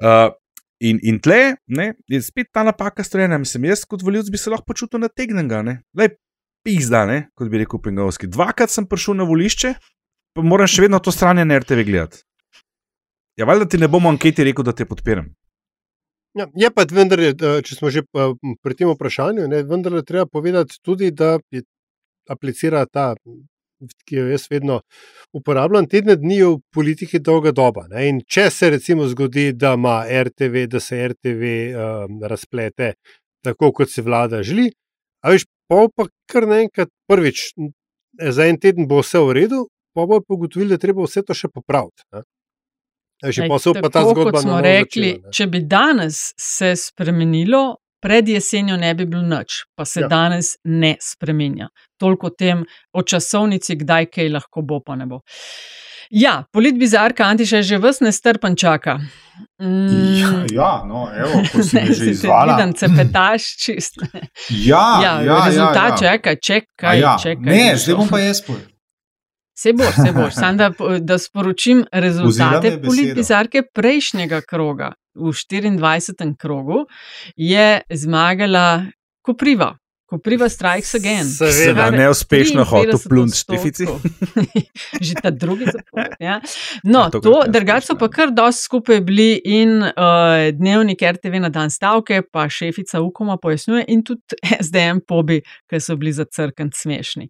Uh, 0.00 0.30
in, 0.84 1.00
in 1.02 1.18
tle 1.24 1.56
ne, 1.66 1.92
je 2.10 2.20
spet 2.24 2.52
ta 2.54 2.64
napaka 2.66 3.04
storjena. 3.04 3.40
Mislim, 3.40 3.68
jaz 3.72 3.84
kot 3.88 4.04
voljivc 4.04 4.30
bi 4.32 4.40
se 4.40 4.52
lahko 4.52 4.68
počutil 4.70 5.02
nategnjenega. 5.02 5.64
Le 5.98 6.10
pizda, 6.64 7.04
ne, 7.08 7.18
kot 7.36 7.50
bi 7.52 7.60
rekel 7.64 7.82
Pengovski. 7.84 8.30
Dvakrat 8.30 8.72
sem 8.72 8.88
prišel 8.88 9.18
na 9.20 9.28
volišče, 9.28 9.74
pa 10.34 10.44
moram 10.44 10.70
še 10.70 10.86
vedno 10.86 11.00
to 11.00 11.12
stran 11.12 11.42
na 11.44 11.60
RTV 11.60 11.84
gledati. 11.88 12.24
Ja, 13.36 13.48
valjda 13.50 13.66
ti 13.66 13.80
ne 13.82 13.90
bom 13.90 14.06
anketi 14.06 14.46
rekel, 14.46 14.64
da 14.64 14.72
te 14.72 14.86
podpiram. 14.86 15.32
Ja, 16.34 16.48
je 16.58 16.70
pa 16.74 16.82
vendar, 16.90 17.20
če 17.38 17.76
smo 17.76 17.90
že 17.94 18.02
pri 18.10 18.74
tem 18.74 18.90
vprašanju, 18.90 19.46
ne, 19.50 19.62
vendar 19.70 20.00
je 20.00 20.06
treba 20.06 20.26
povedati 20.26 20.80
tudi, 20.82 21.12
da 21.14 21.38
je 21.54 21.62
aplicira 22.30 22.82
ta, 22.90 23.12
ki 24.08 24.16
jo 24.16 24.24
jaz 24.32 24.48
vedno 24.50 24.80
uporabljam, 25.36 25.86
tedne 25.90 26.16
dni 26.18 26.40
v 26.42 26.56
politiki 26.74 27.20
dolga 27.22 27.52
doba. 27.54 27.86
Ne, 27.92 28.08
in 28.10 28.20
če 28.26 28.48
se 28.50 28.70
recimo 28.74 29.06
zgodi, 29.10 29.52
da 29.52 29.74
ima 29.78 30.00
RTV, 30.08 30.66
da 30.72 30.80
se 30.82 30.98
RTV 31.12 31.52
um, 31.70 32.18
razplete 32.22 32.94
tako, 33.44 33.70
kot 33.76 33.92
se 33.92 34.02
vlada 34.02 34.42
želi, 34.42 34.70
a 35.22 35.30
veš, 35.30 35.46
pa 35.68 35.86
pa 35.94 36.08
kar 36.30 36.48
naenkrat 36.48 36.90
prvič, 37.10 37.50
za 38.18 38.46
en 38.48 38.58
teden 38.58 38.88
bo 38.88 39.02
vse 39.04 39.20
v 39.22 39.38
redu, 39.38 39.66
pa 39.94 40.06
bo 40.08 40.18
pogotovili, 40.20 40.74
da 40.74 40.82
treba 40.82 41.04
vse 41.04 41.22
to 41.22 41.36
še 41.36 41.52
popraviti. 41.52 42.02
Ne. 42.10 42.24
Že 43.24 43.48
posel 43.48 43.78
pa 43.80 43.88
ta 43.88 44.04
zgodba. 44.04 44.40
Smo 44.40 44.60
rekli, 44.60 45.14
začela, 45.16 45.32
če 45.32 45.46
bi 45.46 45.60
danes 45.68 46.20
se 46.40 46.74
spremenilo, 46.76 47.64
pred 48.04 48.28
jesenjo 48.28 48.76
ne 48.76 48.92
bi 48.94 49.06
bilo 49.08 49.22
nič, 49.24 49.64
pa 49.76 49.86
se 49.88 50.04
ja. 50.04 50.08
danes 50.08 50.56
ne 50.64 50.96
spremenja. 51.00 51.68
toliko 51.96 52.26
o 52.26 52.30
tem, 52.30 52.64
o 52.92 53.02
časovnici, 53.02 53.78
kdaj 53.80 54.10
kaj 54.12 54.28
lahko 54.28 54.62
bo, 54.62 54.80
pa 54.84 54.96
ne 54.96 55.06
bo. 55.06 55.22
Ja, 56.10 56.44
politbizarka 56.52 57.24
Antiša 57.24 57.56
je 57.56 57.62
že 57.62 57.78
vse 57.78 58.04
nestrpen 58.04 58.56
čaka. 58.56 58.98
Mm. 59.62 60.20
Ja, 60.20 60.32
ja, 60.52 60.72
no, 60.86 61.08
evo, 61.16 61.40
ko 61.52 61.62
si 61.62 61.76
me 61.76 61.86
že 61.96 62.10
izvala. 62.10 62.56
Vidim, 62.56 62.76
se 62.76 62.88
petaš 62.96 63.48
čist. 63.64 63.98
Ja, 64.50 65.00
ja, 65.02 65.14
ja 65.24 65.40
rezultat 65.46 66.02
ja, 66.02 66.06
ja. 66.06 66.18
čaka, 66.18 66.36
čekaj, 66.36 67.00
ja. 67.00 67.16
čekaj. 67.22 67.56
Ne, 67.56 67.76
zdaj 67.76 67.96
bom 67.96 68.08
pa 68.08 68.20
jaz 68.20 68.44
pol. 68.44 68.60
Se 69.54 69.72
boš, 69.72 69.94
se 69.94 70.12
boš. 70.12 70.34
Sam 70.34 70.56
da, 70.56 70.70
da 71.00 71.18
sporočim 71.18 71.84
rezultate 71.92 72.82
politbizarke 72.82 73.62
prejšnjega 73.74 74.40
kroga. 74.40 74.92
V 75.14 75.30
24. 75.30 76.36
krogu 76.36 76.86
je 77.36 77.80
zmagala 77.90 78.86
Kopriva. 79.22 79.76
Kopriva 80.14 80.48
Strikes 80.48 80.94
Again. 80.94 81.24
Seveda, 81.26 81.90
neuspešno 81.90 82.64
hotel 82.64 82.98
plunt 83.08 83.34
štifici. 83.34 83.86
Že 85.06 85.14
ta 85.22 85.30
drugi 85.30 85.64
zapor. 85.64 86.14
Ja. 86.20 86.40
No, 86.84 87.08
to, 87.10 87.20
to 87.20 87.42
drugače 87.48 87.86
so 87.86 87.96
pa 87.98 88.06
kar 88.08 88.30
dosti 88.30 88.62
skupaj 88.62 89.00
bili 89.00 89.40
in 89.44 89.82
uh, 89.82 89.90
dnevnik 90.54 91.02
RTV 91.02 91.40
na 91.42 91.50
dan 91.50 91.70
stavke, 91.70 92.22
pa 92.32 92.46
šefica 92.48 93.00
Ukoma 93.02 93.36
pojasnjuje 93.42 93.84
in 93.88 94.04
tudi 94.06 94.38
SDM 94.60 95.02
pobi, 95.08 95.40
ker 95.70 95.82
so 95.82 95.96
bili 95.98 96.12
za 96.14 96.24
crkven 96.30 96.70
smešni. 96.74 97.26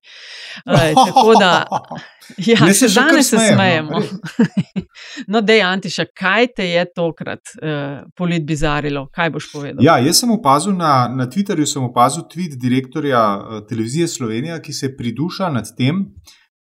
Uh, 0.66 0.92
tako 0.92 1.38
da, 1.40 1.64
ja, 2.50 2.68
se 2.74 2.88
še 2.88 3.00
danes 3.00 3.32
se 3.32 3.38
smejem, 3.38 3.88
smejemo. 3.88 4.00
no, 4.00 4.84
No, 5.34 5.40
dej 5.40 5.62
Antiša, 5.62 6.04
kaj 6.16 6.46
te 6.56 6.66
je 6.68 6.84
tokrat 6.94 7.40
uh, 7.56 8.04
politbizarilo? 8.16 9.06
Kaj 9.12 9.30
boš 9.30 9.48
povedal? 9.52 9.82
Ja, 9.84 9.96
jaz 10.02 10.20
sem 10.22 10.30
opazil 10.30 10.76
na, 10.76 11.08
na 11.08 11.26
Twitterju, 11.30 11.66
sem 11.68 11.84
opazil 11.84 12.26
tweet 12.30 12.58
direktorja 12.74 13.22
eh, 13.34 13.60
televizije 13.68 14.08
Slovenija, 14.08 14.58
ki 14.62 14.72
se 14.72 14.96
priduša 14.96 15.48
nad 15.48 15.70
tem, 15.76 16.04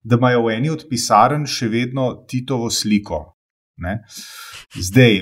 da 0.03 0.17
imajo 0.17 0.47
v 0.47 0.57
eni 0.57 0.71
od 0.73 0.87
pisarn 0.89 1.45
še 1.47 1.69
vedno 1.69 2.25
Titovo 2.29 2.71
sliko. 2.73 3.21
Ne? 3.81 3.99
Zdaj, 4.77 5.21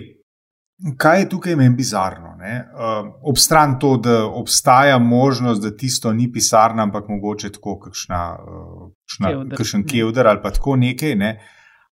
kaj 0.99 1.20
je 1.20 1.29
tukaj 1.29 1.57
meni 1.57 1.74
bizarno? 1.76 2.35
Uh, 2.39 3.11
obstran 3.31 3.79
to, 3.79 3.97
da 3.97 4.26
obstaja 4.26 4.99
možnost, 4.99 5.62
da 5.62 5.76
tisto 5.76 6.12
ni 6.12 6.31
pisarna, 6.33 6.83
ampak 6.83 7.09
mogoče 7.09 7.53
tako 7.53 7.79
kakšna, 7.79 8.22
uh, 8.39 8.91
kakšna, 9.07 9.29
Kevder. 9.29 9.57
kakšen 9.59 9.87
kevder 9.87 10.26
ali 10.26 10.43
pa 10.43 10.51
tako 10.55 10.76
nekaj. 10.76 11.14
Ne? 11.14 11.33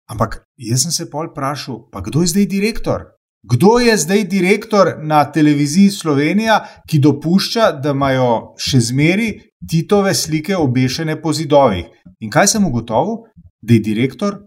Ampak 0.10 0.42
jaz 0.58 0.86
sem 0.86 0.92
se 0.92 1.10
pol 1.10 1.30
vprašal, 1.32 1.86
pa 1.92 2.02
kdo 2.02 2.26
je 2.26 2.34
zdaj 2.34 2.50
direktor? 2.50 3.06
Kdo 3.44 3.80
je 3.80 3.98
zdaj 3.98 4.24
direktor 4.24 4.88
na 5.02 5.32
televiziji 5.32 5.90
Slovenija, 5.90 6.60
ki 6.88 7.00
dopušča, 7.00 7.72
da 7.82 7.90
imajo 7.90 8.54
še 8.58 8.80
zmeri 8.80 9.32
Titove 9.70 10.14
slike 10.14 10.56
obešene 10.58 11.16
po 11.22 11.34
zidovih? 11.34 11.88
In 12.22 12.30
kaj 12.30 12.54
sem 12.54 12.66
ugotovil? 12.66 13.24
Da 13.62 13.74
je 13.74 13.80
direktor 13.80 14.38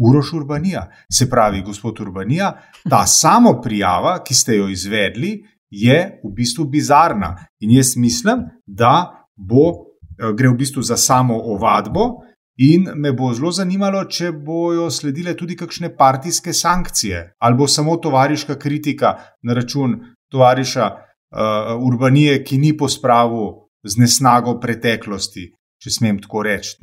Uroš 0.00 0.32
Urbanija. 0.32 0.86
Se 1.12 1.28
pravi, 1.30 1.60
gospod 1.62 2.00
Urbanija, 2.00 2.54
ta 2.88 3.04
samo 3.20 3.60
prijava, 3.60 4.18
ki 4.24 4.34
ste 4.34 4.56
jo 4.56 4.68
izvedli, 4.68 5.42
je 5.70 5.98
v 6.24 6.32
bistvu 6.32 6.64
bizarna. 6.72 7.36
In 7.60 7.76
jaz 7.76 7.96
mislim, 7.96 8.46
da 8.66 9.26
bo, 9.36 9.92
eh, 10.16 10.32
gre 10.32 10.48
v 10.48 10.56
bistvu 10.64 10.82
za 10.82 10.96
samo 10.96 11.36
ovadbo. 11.36 12.22
In 12.58 12.90
me 12.94 13.12
bo 13.12 13.32
zelo 13.32 13.50
zanimalo, 13.52 14.04
če 14.04 14.32
bojo 14.32 14.90
sledile 14.90 15.32
tudi 15.36 15.56
kakšne 15.56 15.94
partijske 15.96 16.52
sankcije, 16.52 17.22
ali 17.38 17.56
bo 17.56 17.68
samo 17.68 17.96
tovariška 17.96 18.58
kritika 18.58 19.14
na 19.42 19.54
račun 19.54 19.96
tovariša 20.30 20.86
uh, 20.86 21.86
Urbanije, 21.86 22.42
ki 22.44 22.58
ni 22.58 22.76
pospravil 22.76 23.48
z 23.84 23.98
nesnago 23.98 24.58
preteklosti, 24.60 25.48
če 25.82 25.90
smem 25.90 26.20
tako 26.20 26.42
reči, 26.42 26.76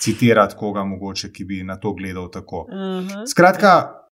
citirati 0.00 0.54
koga 0.58 0.84
mogoče, 0.84 1.32
ki 1.32 1.44
bi 1.44 1.62
na 1.64 1.78
to 1.80 1.94
gledal 1.96 2.28
tako. 2.30 2.66
Aha. 2.68 3.24
Skratka, 3.26 3.72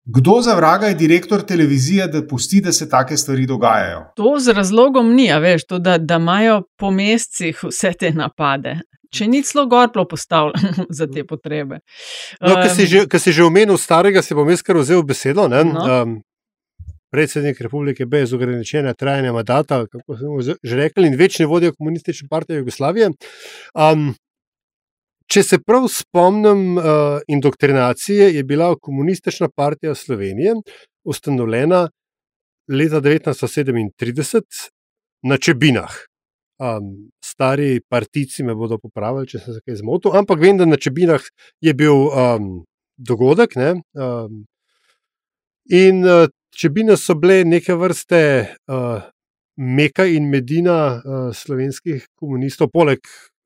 kdo 0.05 0.41
za 0.41 0.55
vraga 0.55 0.87
je 0.91 0.95
direktor 0.95 1.41
televizije, 1.41 2.07
da 2.07 2.27
pusti, 2.27 2.61
da 2.61 2.71
se 2.71 2.89
take 2.89 3.17
stvari 3.17 3.45
dogajajo? 3.45 4.11
To 4.15 4.35
z 4.39 4.53
razlogom 4.53 5.13
ni, 5.15 5.29
veš, 5.39 5.65
to, 5.65 5.79
da, 5.79 5.97
da 5.97 6.15
imajo 6.15 6.63
po 6.77 6.91
mesecih 6.91 7.63
vse 7.63 7.93
te 7.99 8.11
napade. 8.11 8.79
Če 9.11 9.27
ni 9.27 9.41
celo 9.43 9.65
gor 9.67 9.89
bilo 9.91 10.05
postavljeno 10.07 10.85
za 10.99 11.07
te 11.07 11.23
potrebe. 11.27 11.79
No, 12.41 12.55
ker 12.55 12.69
si, 12.71 12.87
Um, 12.87 12.87
že- 12.87 13.19
si 13.19 13.31
že 13.31 13.43
omenil 13.43 13.77
starega, 13.77 14.21
si 14.23 14.35
bom 14.37 14.49
jaz 14.49 14.63
kar 14.63 14.77
vzel 14.79 15.03
besedo. 15.03 15.47
Ne? 15.51 15.63
No. 15.67 15.83
Um, 15.85 16.21
predsednik 17.11 17.59
republike 17.61 18.05
brez 18.07 18.31
ograničenja 18.33 18.93
trajanja 18.93 19.33
mandata, 19.35 19.83
kako 19.91 20.17
smo 20.17 20.39
že 20.63 20.75
rekli, 20.75 21.07
in 21.07 21.17
večni 21.19 21.45
vodja 21.45 21.71
komunistične 21.75 22.27
partije 22.31 22.61
Jugoslavije. 22.61 23.09
Um, 23.75 24.13
če 25.27 25.43
se 25.43 25.59
prav 25.59 25.87
spomnim 25.91 26.77
uh, 26.77 26.83
indoktrinacije, 27.27 28.31
je 28.35 28.43
bila 28.43 28.75
komunistična 28.79 29.49
partija 29.55 29.95
Slovenije 29.95 30.55
ustanovljena 31.03 31.89
leta 32.71 33.01
1937 33.01 34.41
na 35.23 35.37
Čebinah. 35.37 36.10
Um, 36.61 37.09
stari 37.25 37.79
partici 37.89 38.43
me 38.45 38.53
bodo 38.53 38.77
popravili, 38.77 39.25
če 39.25 39.39
sem 39.41 39.55
se 39.55 39.63
kaj 39.65 39.79
zmotil, 39.79 40.13
ampak 40.13 40.37
vem, 40.43 40.59
da 40.59 40.67
na 40.69 40.77
Čebinah 40.77 41.23
je 41.57 41.73
bil 41.73 42.03
um, 42.05 42.51
dogodek. 43.01 43.55
Ne, 43.57 43.71
um, 43.97 44.43
in 45.73 46.05
uh, 46.05 46.27
Čebine 46.53 46.99
so 47.01 47.15
bile 47.17 47.41
neke 47.49 47.73
vrste 47.73 48.21
uh, 48.69 49.01
Meka 49.57 50.05
in 50.05 50.29
Medina 50.29 50.77
uh, 50.99 51.31
slovenskih 51.33 52.05
komunistov, 52.19 52.69
poleg 52.69 52.99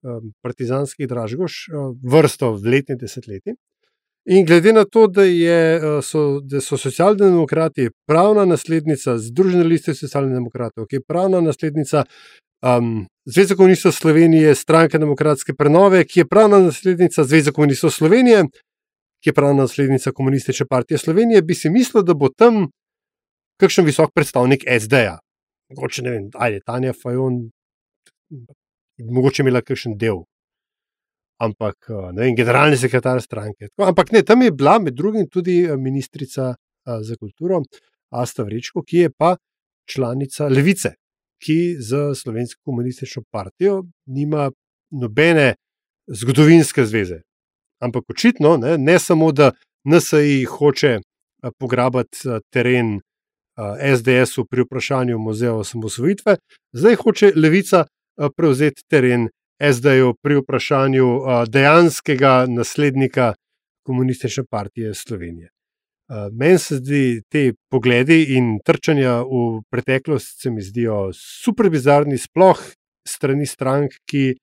um, 0.03 0.33
partizanskih 0.43 1.07
dražgoš, 1.07 1.59
uh, 1.71 1.93
vrsto 2.03 2.51
letnih 2.59 2.99
desetletij. 2.99 3.55
In 4.25 4.45
glede 4.45 4.73
na 4.73 4.83
to, 4.89 5.05
da, 5.07 5.23
je, 5.23 5.79
so, 6.01 6.39
da 6.41 6.57
so 6.61 6.79
socialdemokrati 6.81 7.91
pravna 8.09 8.45
naslednica 8.49 9.19
Združene 9.21 9.63
liste 9.63 9.93
socialnih 9.93 10.33
demokratov, 10.33 10.87
ki 10.89 10.97
je 10.97 11.03
pravna 11.05 11.43
naslednica 11.45 12.03
um, 12.65 13.07
Zveze 13.25 13.55
komunistov 13.55 13.91
Slovenije, 13.91 14.55
stranke 14.55 14.97
demokratske 14.97 15.53
prenove, 15.57 16.03
ki 16.05 16.19
je 16.19 16.27
pravna 16.27 16.59
naslednica 16.59 17.23
Zveze 17.23 17.51
komunistov 17.51 17.89
Slovenije, 17.89 18.43
ki 19.23 19.29
je 19.29 19.33
pravna 19.33 19.65
naslednica 19.65 20.11
komunistične 20.11 20.65
partije 20.69 20.97
Slovenije, 20.97 21.41
bi 21.41 21.55
si 21.55 21.69
mislil, 21.69 22.03
da 22.03 22.13
bo 22.13 22.29
tam 22.29 22.67
kakšen 23.59 23.85
visok 23.85 24.13
predstavnik 24.13 24.63
SD-ja. 24.79 25.17
Mogoče 25.69 26.01
ne 26.01 26.11
vem, 26.11 26.29
ali 26.33 26.59
je 26.59 26.61
Tanja 26.65 26.93
Fajon, 26.93 27.39
mogoče 28.99 29.41
imela 29.41 29.61
kakšen 29.61 29.97
del. 29.97 30.21
Ampak 31.41 31.89
uh, 31.89 32.11
ne 32.13 32.21
vem, 32.21 32.35
generalni 32.35 32.77
sekretar 32.77 33.21
stranke. 33.21 33.67
Ampak 33.81 34.11
ne, 34.11 34.21
tam 34.23 34.41
je 34.41 34.51
bila 34.51 34.77
med 34.79 34.93
drugim 34.93 35.25
tudi 35.29 35.63
eh, 35.63 35.77
ministrica 35.77 36.53
uh, 36.53 37.01
za 37.01 37.17
kulturo 37.19 37.63
Asta 38.09 38.43
Vrečko, 38.43 38.83
ki 38.87 38.97
je 38.97 39.09
pa 39.17 39.35
članica 39.89 40.47
Levice, 40.47 40.93
ki 41.45 41.75
z 41.79 42.15
Slovensko 42.15 42.61
komunistično 42.65 43.23
partijo 43.31 43.83
nima 44.05 44.51
nobene 44.91 45.55
zgodovinske 46.07 46.85
zveze. 46.85 47.21
Ampak 47.81 48.03
očitno 48.09 48.57
ne, 48.57 48.77
ne 48.77 48.99
samo, 48.99 49.31
da 49.31 49.51
NSI 49.85 50.43
hoče 50.49 50.99
pograbati 51.59 52.17
eh, 52.25 52.39
teren 52.49 52.99
SDS-u 53.97 54.45
pri 54.45 54.61
vprašanju 54.61 55.19
muzeja 55.19 55.53
osamosvojitve, 55.53 56.35
zdaj 56.73 56.95
hoče 56.95 57.31
Levica 57.35 57.85
prevzeti 58.37 58.83
teren 58.89 59.29
SD-ju 59.73 60.13
pri 60.21 60.35
vprašanju 60.35 61.07
dejanskega 61.47 62.45
naslednika 62.49 63.33
komunistične 63.85 64.43
partije 64.49 64.93
Slovenije. 64.93 65.54
Uh, 66.05 66.29
Meni 66.37 66.59
se 66.61 66.75
zdi 66.77 67.21
te 67.33 67.55
pogledi 67.73 68.35
in 68.37 68.59
trčanja 68.61 69.23
v 69.25 69.63
preteklost, 69.73 70.35
se 70.43 70.51
mi 70.53 70.61
zdijo 70.61 71.09
super 71.17 71.71
bizarni, 71.73 72.19
sploh 72.21 72.61
strani 73.09 73.47
strank, 73.49 73.95
ki 74.05 74.35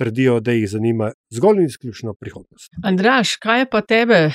trdijo, 0.00 0.38
da 0.40 0.54
jih 0.56 0.64
zanima 0.72 1.10
zgolj 1.30 1.56
in 1.56 1.64
izključno 1.64 2.14
prihodnost. 2.14 2.72
Andraš, 2.84 3.36
kaj 3.36 3.58
je 3.58 3.66
pa 3.70 3.80
tebe 3.80 4.26
uh, 4.26 4.32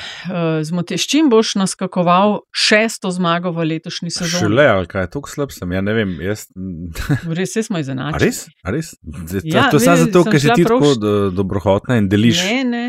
zmotilo? 0.63 0.97
S 0.97 1.01
čim 1.03 1.29
boš 1.29 1.55
naskakoval 1.55 2.39
šesto 2.51 3.11
zmago 3.11 3.51
v 3.51 3.63
letošnji 3.65 4.09
sezoni? 4.11 4.39
Šele, 4.39 4.65
ali 4.67 4.87
kaj, 4.87 5.09
tako 5.09 5.29
slab 5.29 5.51
sem, 5.51 5.71
ja 5.71 5.81
ne 5.81 5.93
vem. 5.93 6.21
Jaz... 6.21 6.45
Res 7.37 7.57
smo 7.61 7.77
A 7.77 7.79
izenačili. 7.79 8.25
res? 8.25 8.45
A 8.63 8.71
res? 8.71 8.93
Zdaj, 9.25 9.41
to, 9.41 9.47
Ja, 9.47 9.69
to 9.71 9.79
samo 9.79 9.97
vidi, 9.97 10.05
zato, 10.05 10.23
ker 10.23 10.41
si 10.41 10.49
ti 10.55 10.63
prav 10.63 10.79
tako 10.79 10.95
do, 10.95 11.29
dobrohotna 11.31 11.97
in 11.97 12.09
deliš 12.09 12.43
Ne, 12.43 12.63
ne. 12.63 12.85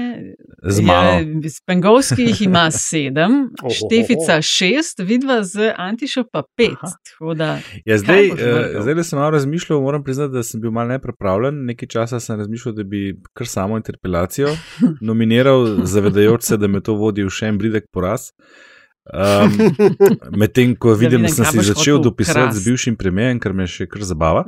z 0.63 0.81
mano. 0.81 1.11
Ja, 1.11 1.51
Spengovski 1.51 2.23
jih 2.23 2.43
ima 2.43 2.71
sedem, 2.87 3.51
Ohoho. 3.63 3.75
Štefica 3.77 4.43
šest, 4.43 4.99
vidva 5.01 5.43
z 5.43 5.73
Antišo 5.77 6.25
pa 6.33 6.43
pet. 6.57 6.79
Tako 7.11 7.35
Da, 7.35 7.59
Ja, 7.85 7.99
zdaj, 7.99 8.31
vrtal? 8.31 8.83
zdaj, 8.83 8.95
da 8.95 9.05
sem 9.05 9.19
malo 9.19 9.31
razmišljal, 9.31 9.81
moram 9.81 10.05
priznati, 10.05 10.33
da 10.33 10.43
sem 10.43 10.61
bil 10.61 10.71
malo 10.71 10.89
neprepravljen. 10.89 11.65
Nekaj 11.65 11.89
časa 11.89 12.21
sem 12.21 12.39
razmišljal, 12.39 12.75
da 12.75 12.85
bi 12.85 13.03
kar 13.33 13.47
samo 13.47 13.77
interpelacijo 13.97 14.49
nominiral, 15.01 15.85
zavedajoč 15.85 16.43
se, 16.43 16.57
da 16.57 16.69
me 16.69 16.81
to 16.81 16.95
vodi 16.95 17.25
v 17.25 17.31
še 17.33 17.49
en 17.49 17.59
bridek 17.59 17.89
poraz. 17.93 18.33
Um, 19.07 19.53
Medtem 20.35 20.73
ko 20.75 20.97
vidim, 20.99 21.23
da 21.23 21.29
sem 21.31 21.47
si 21.47 21.63
začel 21.69 22.01
dopisati 22.03 22.57
z 22.59 22.65
bivšim 22.67 22.97
premijem, 22.99 23.39
kar 23.39 23.53
me 23.55 23.63
še 23.71 23.87
kar 23.87 24.03
zabava. 24.03 24.43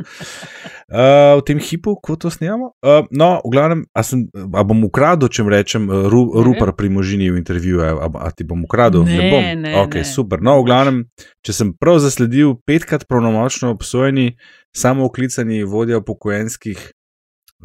Uh, 0.91 1.39
v 1.39 1.45
tem 1.47 1.61
hipu, 1.63 1.95
ko 2.03 2.17
to 2.19 2.27
snemamo. 2.27 2.73
Uh, 2.83 3.07
no, 3.15 3.39
v 3.47 3.53
glavnem, 3.55 3.85
a, 3.95 4.03
sem, 4.03 4.25
a 4.35 4.65
bom 4.67 4.83
ukradel, 4.83 5.31
če 5.31 5.47
rečem, 5.47 5.87
ru, 5.87 6.25
Ne. 6.35 6.43
rupar 6.43 6.75
pri 6.75 6.91
možini 6.91 7.31
v 7.31 7.39
intervjuju, 7.39 7.87
a, 7.87 8.11
a 8.19 8.33
ti 8.35 8.43
bom 8.43 8.67
ukradel? 8.67 9.07
Ne, 9.07 9.31
bom. 9.31 9.47
ne, 9.63 9.77
Ok, 9.85 10.03
ne. 10.03 10.05
super. 10.05 10.43
No, 10.43 10.59
v 10.59 10.67
glavnem, 10.67 10.99
če 11.47 11.55
sem 11.55 11.71
prav 11.79 12.03
zasledil, 12.03 12.59
petkrat 12.67 13.07
pravnomočno 13.07 13.71
obsojeni, 13.79 14.35
samo 14.75 15.07
oklicani 15.07 15.63
vodja 15.63 16.03
upokojenskih. 16.03 16.98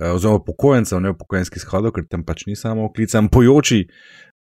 Eh, 0.02 0.12
Oziroma, 0.12 0.42
upokojencev, 0.42 1.02
ne 1.02 1.14
upokojenskih 1.14 1.62
shodov, 1.62 1.96
ker 1.96 2.08
tam 2.10 2.26
pač 2.26 2.46
ni 2.50 2.56
samo 2.60 2.88
oklican, 2.90 3.30
pojoči 3.34 3.86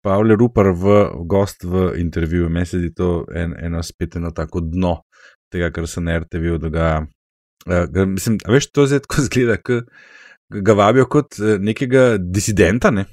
Pavle 0.06 0.38
Rupar 0.40 0.72
v 0.72 0.98
gost 1.28 1.64
v 1.64 1.92
intervjuju. 2.00 2.50
Meni 2.50 2.66
se 2.66 2.80
zdi 2.80 2.94
to 2.96 3.26
en, 3.36 3.56
eno 3.60 3.84
spet 3.84 4.16
eno 4.16 4.32
tako 4.32 4.62
dno 4.64 5.02
tega, 5.52 5.72
kar 5.72 5.88
se 5.88 6.02
na 6.02 6.20
RTV 6.20 6.58
dogaja. 6.62 7.06
Uh, 7.68 8.08
mislim, 8.08 8.38
veš, 8.48 8.70
to 8.72 8.86
zdaj 8.88 9.04
tako 9.04 9.26
zgleda, 9.26 9.58
ki 9.60 9.82
ga 10.64 10.74
vabijo 10.78 11.08
kot 11.12 11.40
eh, 11.40 11.58
nekega 11.60 12.16
disidenta, 12.18 12.92
ne? 12.92 13.06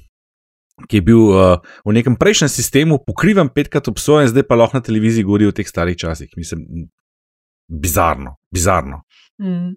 ki 0.91 0.99
je 0.99 1.03
bil 1.07 1.21
uh, 1.31 1.61
v 1.87 1.93
nekem 1.95 2.17
prejšnjem 2.19 2.49
sistemu 2.51 2.97
pokrivan 3.07 3.47
petkrat 3.47 3.87
obsojen, 3.87 4.27
zdaj 4.27 4.43
pa 4.43 4.57
lahko 4.59 4.75
na 4.75 4.83
televiziji 4.83 5.23
govori 5.23 5.47
o 5.47 5.53
teh 5.55 5.67
starih 5.67 5.95
časih. 5.95 6.33
Mislim, 6.35 6.65
bizarno, 7.71 8.35
bizarno. 8.51 9.05
Mm. 9.39 9.71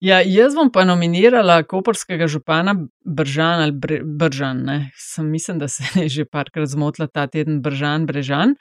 Ja, 0.00 0.20
jaz 0.20 0.54
bom 0.54 0.70
pa 0.72 0.84
nominirala 0.84 1.62
koperskega 1.62 2.28
župana 2.28 2.74
Bržan 3.04 3.62
ali 3.62 3.72
Bre, 3.72 4.00
Bržan. 4.04 4.62
Ne. 4.66 4.78
Sem, 4.96 5.28
mislim, 5.30 5.58
da 5.58 5.68
se 5.68 5.84
je 6.00 6.08
že 6.08 6.24
parkrat 6.24 6.68
zmotila 6.68 7.06
ta 7.06 7.26
teden 7.26 7.62
Bržan, 7.62 8.06
Brežan. 8.06 8.56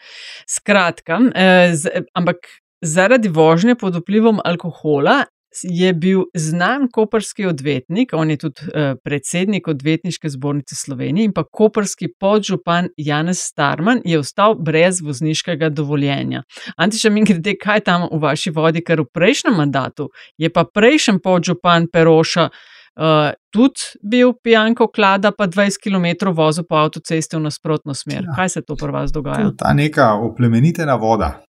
Skratka, 0.50 1.20
eh, 1.36 1.76
z, 1.76 2.06
ampak 2.14 2.38
zaradi 2.82 3.30
vožnje 3.30 3.76
pod 3.76 3.96
vplivom 3.96 4.40
alkohola 4.46 5.26
je 5.64 5.94
bil 5.94 6.24
znan 6.34 6.88
koperski 6.92 7.46
odvetnik, 7.46 8.14
on 8.14 8.30
je 8.30 8.38
tudi 8.38 8.62
eh, 8.74 8.96
predsednik 9.04 9.68
odvetniške 9.68 10.30
zbornice 10.30 10.76
Slovenije 10.76 11.26
in 11.26 11.34
pa 11.34 11.44
koperski 11.44 12.08
podžupan 12.20 12.90
Janez 12.98 13.40
Starman 13.40 14.02
je 14.06 14.20
ostal 14.20 14.56
brez 14.56 15.02
vozniškega 15.02 15.70
dovoljenja. 15.70 16.44
Antiša, 16.78 17.10
mi 17.10 17.24
grede, 17.24 17.56
kaj 17.62 17.80
tam 17.80 18.08
v 18.12 18.20
vaši 18.22 18.52
vodi, 18.52 18.84
ker 18.84 19.02
v 19.02 19.10
prejšnjem 19.14 19.56
mandatu 19.58 20.10
je 20.38 20.50
pa 20.50 20.66
prejšnji 20.66 21.20
podžupan 21.24 21.88
Peroša 21.94 22.50
uh, 22.96 23.32
tudi 23.50 23.82
bil 24.02 24.34
pijanko 24.44 24.88
klada, 24.88 25.32
pa 25.32 25.48
20 25.48 25.82
km 25.84 26.32
vozil 26.34 26.64
po 26.70 26.76
avtocesti 26.76 27.36
v 27.36 27.46
nasprotno 27.48 27.94
smer. 27.94 28.24
Ja. 28.24 28.36
Kaj 28.36 28.50
se 28.50 28.62
to 28.62 28.76
pri 28.76 28.92
vas 28.92 29.12
dogaja? 29.12 29.52
ta 29.58 29.74
neka 29.74 30.14
oplemenitena 30.14 30.96
voda. 30.96 31.42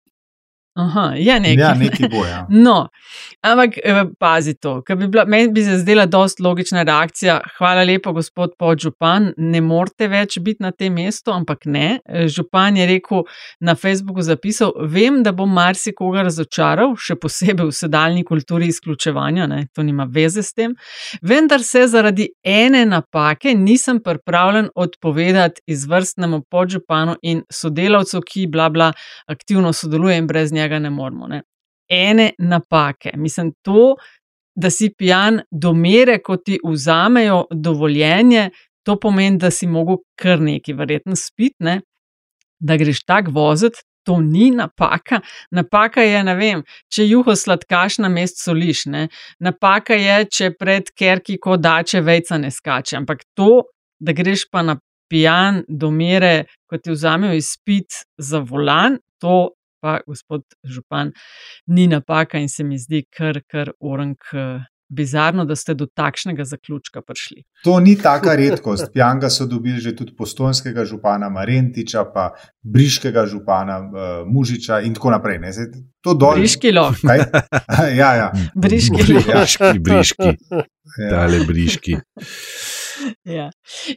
Aha, 0.76 1.14
je 1.16 1.40
nekaj. 1.40 1.64
Ja, 1.64 1.74
neki 1.74 2.08
bo. 2.12 2.26
Ja. 2.26 2.48
No, 2.66 2.88
ampak 3.44 3.78
eh, 3.84 4.02
pazi 4.20 4.54
to, 4.60 4.82
ker 4.84 4.98
bi 5.00 5.08
bila, 5.08 5.24
meni 5.26 5.54
bi 5.56 5.64
se 5.64 5.78
zdela 5.80 6.04
dost 6.06 6.42
logična 6.44 6.84
reakcija. 6.84 7.38
Hvala 7.58 7.86
lepa, 7.88 8.12
gospod 8.12 8.58
podžupan, 8.60 9.30
ne 9.38 9.62
morete 9.64 10.10
več 10.12 10.36
biti 10.44 10.64
na 10.64 10.74
tem 10.76 10.94
mestu, 10.94 11.32
ampak 11.32 11.64
ne. 11.66 12.02
Eh, 12.04 12.28
Župan 12.28 12.76
je 12.76 12.88
rekel 12.90 13.24
na 13.64 13.76
Facebooku 13.80 14.26
zapisal, 14.26 14.74
vem, 14.92 15.22
da 15.24 15.32
bom 15.32 15.54
marsikoga 15.56 16.26
razočaral, 16.28 16.98
še 17.00 17.16
posebej 17.24 17.72
v 17.72 17.78
sedaljni 17.80 18.26
kulturi 18.28 18.68
izključevanja, 18.74 19.48
ne, 19.48 19.62
to 19.72 19.84
nima 19.84 20.10
veze 20.12 20.44
s 20.44 20.52
tem, 20.52 20.76
vendar 21.24 21.64
se 21.64 21.86
zaradi 21.88 22.28
ene 22.44 22.84
napake 22.90 23.56
nisem 23.56 24.04
pripravljen 24.04 24.70
odpovedati 24.76 25.64
izvrstnemu 25.72 26.44
podžupanu 26.52 27.16
in 27.24 27.46
sodelavcu, 27.48 28.20
ki 28.28 28.48
bla 28.52 28.68
bla 28.70 28.92
aktivno 29.32 29.72
sodeluje 29.74 30.20
in 30.20 30.28
brez 30.28 30.52
njega 30.52 30.65
ne 30.80 30.90
moremo. 30.90 31.28
Ne. 31.28 31.42
Ene 31.90 32.32
napake. 32.40 33.12
Mislim, 33.16 33.52
to, 33.62 33.96
da 34.56 34.70
si 34.70 34.90
pijan 34.98 35.42
do 35.52 35.74
mere, 35.74 36.20
ko 36.24 36.38
ti 36.38 36.60
vzamejo 36.64 37.46
dovoljenje, 37.52 38.50
to 38.86 39.00
pomeni, 39.00 39.38
da 39.38 39.52
si 39.52 39.68
mogel 39.68 39.98
kar 40.20 40.42
neki, 40.42 40.74
verjetno 40.74 41.16
spit, 41.16 41.54
ne? 41.60 41.82
da 42.60 42.78
greš 42.78 43.04
tak 43.04 43.30
voziti. 43.32 43.84
To 44.06 44.20
ni 44.22 44.52
napaka. 44.54 45.20
Napaka 45.52 46.04
je, 46.06 46.20
ne 46.24 46.36
vem, 46.38 46.60
če 46.94 47.08
juho 47.08 47.34
sladkaš 47.36 47.98
na 48.04 48.10
mest 48.14 48.38
soliš. 48.44 48.84
Ne? 48.94 49.08
Napaka 49.42 49.98
je, 49.98 50.18
če 50.30 50.52
pred 50.60 50.92
kerki 50.94 51.40
kodače 51.42 52.04
vejca 52.06 52.38
ne 52.38 52.52
skače. 52.54 53.00
Ampak 53.00 53.24
to, 53.34 53.64
da 53.98 54.14
greš 54.14 54.46
pa 54.54 54.62
na 54.62 54.78
pijan 55.10 55.64
do 55.68 55.90
mere, 55.90 56.46
ko 56.70 56.78
ti 56.78 56.94
vzamejo 56.94 57.34
izpit 57.34 58.06
za 58.22 58.44
volan, 58.46 59.00
to 59.22 59.55
pa, 59.86 60.00
gospod 60.08 60.42
župan, 60.66 61.14
ni 61.68 61.86
napaka 61.92 62.42
in 62.42 62.50
se 62.50 62.66
mi 62.66 62.80
zdi 62.82 63.06
kar, 63.06 63.44
kar 63.46 63.76
orang. 63.80 64.18
eh, 64.34 64.64
Bizarno, 64.88 65.48
da 65.50 65.56
ste 65.58 65.74
do 65.74 65.88
takšnega 65.90 66.44
zaključka 66.46 67.02
prišli. 67.02 67.40
To 67.66 67.80
ni 67.82 67.96
taka 67.98 68.36
redkost. 68.42 68.92
Pjanga 68.94 69.32
so 69.34 69.48
dobili 69.50 69.82
že 69.82 69.96
tudi 69.98 70.14
postojnskega 70.14 70.86
župana 70.86 71.30
Marentiča, 71.34 72.04
pa 72.14 72.28
briškega 72.62 73.26
župana 73.26 73.80
uh, 73.82 74.30
Mužiča 74.30 74.84
in 74.86 74.94
tako 74.94 75.16
naprej. 75.16 75.40
Ne? 75.42 75.52
Zdaj, 75.58 75.72
to 76.06 76.14
dol. 76.14 76.38
Briški 76.38 76.72
loh. 76.78 76.94
Kaj? 77.02 77.26
ja, 78.02 78.12
ja. 78.22 78.30
Briški. 78.54 79.10
Briški, 79.10 79.74
briški, 79.82 80.38
Ja. 81.00 81.10
tale 81.10 81.44
briški. 81.48 81.98
Ja. 83.24 83.50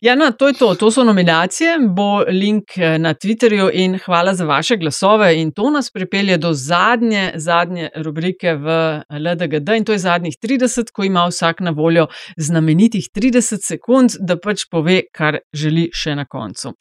ja, 0.02 0.14
no, 0.14 0.30
to 0.32 0.48
je 0.48 0.54
to. 0.54 0.74
To 0.74 0.90
so 0.90 1.04
nominacije, 1.04 1.76
bo 1.96 2.24
link 2.28 2.78
eh, 2.78 2.98
na 2.98 3.14
Twitterju 3.14 3.70
in 3.72 3.98
hvala 4.04 4.34
za 4.34 4.44
vaše 4.44 4.76
glasove. 4.76 5.42
In 5.42 5.52
to 5.52 5.70
nas 5.70 5.90
pripelje 5.90 6.38
do 6.38 6.52
zadnje, 6.52 7.32
zadnje 7.34 7.90
rubrike 7.96 8.54
v 8.54 9.00
LDGD 9.10 9.68
in 9.76 9.84
to 9.84 9.92
je 9.92 9.98
zadnjih 9.98 10.34
30, 10.42 10.90
ko 10.92 11.04
ima 11.04 11.26
vsak 11.26 11.60
na 11.60 11.70
voljo 11.70 12.06
znamenitih 12.36 13.08
30 13.14 13.66
sekund, 13.66 14.10
da 14.20 14.36
pač 14.36 14.66
pove, 14.70 15.02
kar 15.14 15.38
želi 15.52 15.88
še 15.92 16.14
na 16.14 16.24
koncu. 16.24 16.72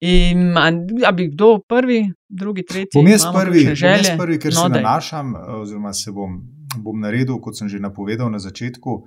In, 0.00 0.56
a, 0.58 0.68
a 1.06 1.12
bi 1.12 1.28
kdo 1.32 1.58
prvi, 1.68 2.04
drugi, 2.28 2.66
tretji? 2.68 3.00
Bom 3.00 3.08
jaz 3.08 3.26
prvi, 3.32 3.64
kakšne 3.64 3.70
bom 3.70 3.76
želje? 3.76 4.08
jaz 4.08 4.18
prvi 4.18 4.38
ker 4.38 4.52
No, 4.52 4.66
se 4.66 4.68
nanašam, 4.68 5.34
eh, 5.36 5.54
oziroma 5.62 5.92
se 5.92 6.12
bom, 6.12 6.40
bom 6.76 7.00
naredil, 7.00 7.40
kot 7.40 7.56
sem 7.58 7.68
že 7.68 7.80
napovedal 7.80 8.30
na 8.30 8.38
začetku, 8.38 9.02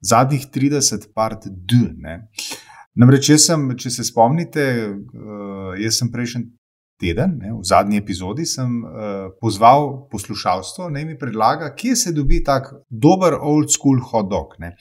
zadnjih 0.00 0.46
30 0.54 1.12
part 1.14 1.46
D. 1.46 1.76
Ne. 1.96 2.28
Namreč, 2.98 3.30
jaz 3.30 3.46
sem, 3.50 3.68
če 3.78 3.90
se 3.90 4.04
spomnite, 4.04 4.64
eh, 4.90 5.76
jaz 5.84 6.00
sem 6.00 6.10
prejšnji 6.12 6.48
teden, 7.00 7.38
ne, 7.40 7.54
v 7.56 7.64
zadnji 7.64 7.96
epizodi, 7.96 8.44
sem 8.44 8.82
uh, 8.84 9.30
pozval 9.40 9.86
poslušalstvo, 10.12 10.90
naj 10.92 11.06
mi 11.08 11.14
predlaga, 11.16 11.70
kje 11.72 11.94
se 11.96 12.12
dobi 12.12 12.42
tak 12.44 12.68
dober 12.90 13.38
old 13.40 13.72
school 13.72 14.02
hot 14.04 14.28
dog. 14.28 14.58
Ne. 14.60 14.74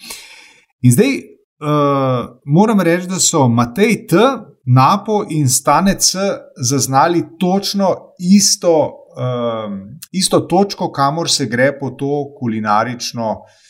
In 0.84 0.92
zdaj 0.92 1.14
uh, 1.16 2.26
moram 2.44 2.84
reči, 2.84 3.08
da 3.08 3.22
so 3.24 3.48
Matej 3.48 4.02
T. 4.12 4.26
Napo 4.70 5.24
in 5.32 5.48
Stane 5.50 5.96
C. 5.96 6.20
zaznali 6.60 7.24
točno 7.40 7.88
isto, 8.20 8.74
um, 9.16 9.80
isto 10.12 10.44
točko, 10.44 10.92
kamor 10.92 11.32
se 11.32 11.48
gre 11.48 11.72
po 11.80 11.90
to 11.96 12.28
kulinarično, 12.36 13.32
uh, 13.32 13.69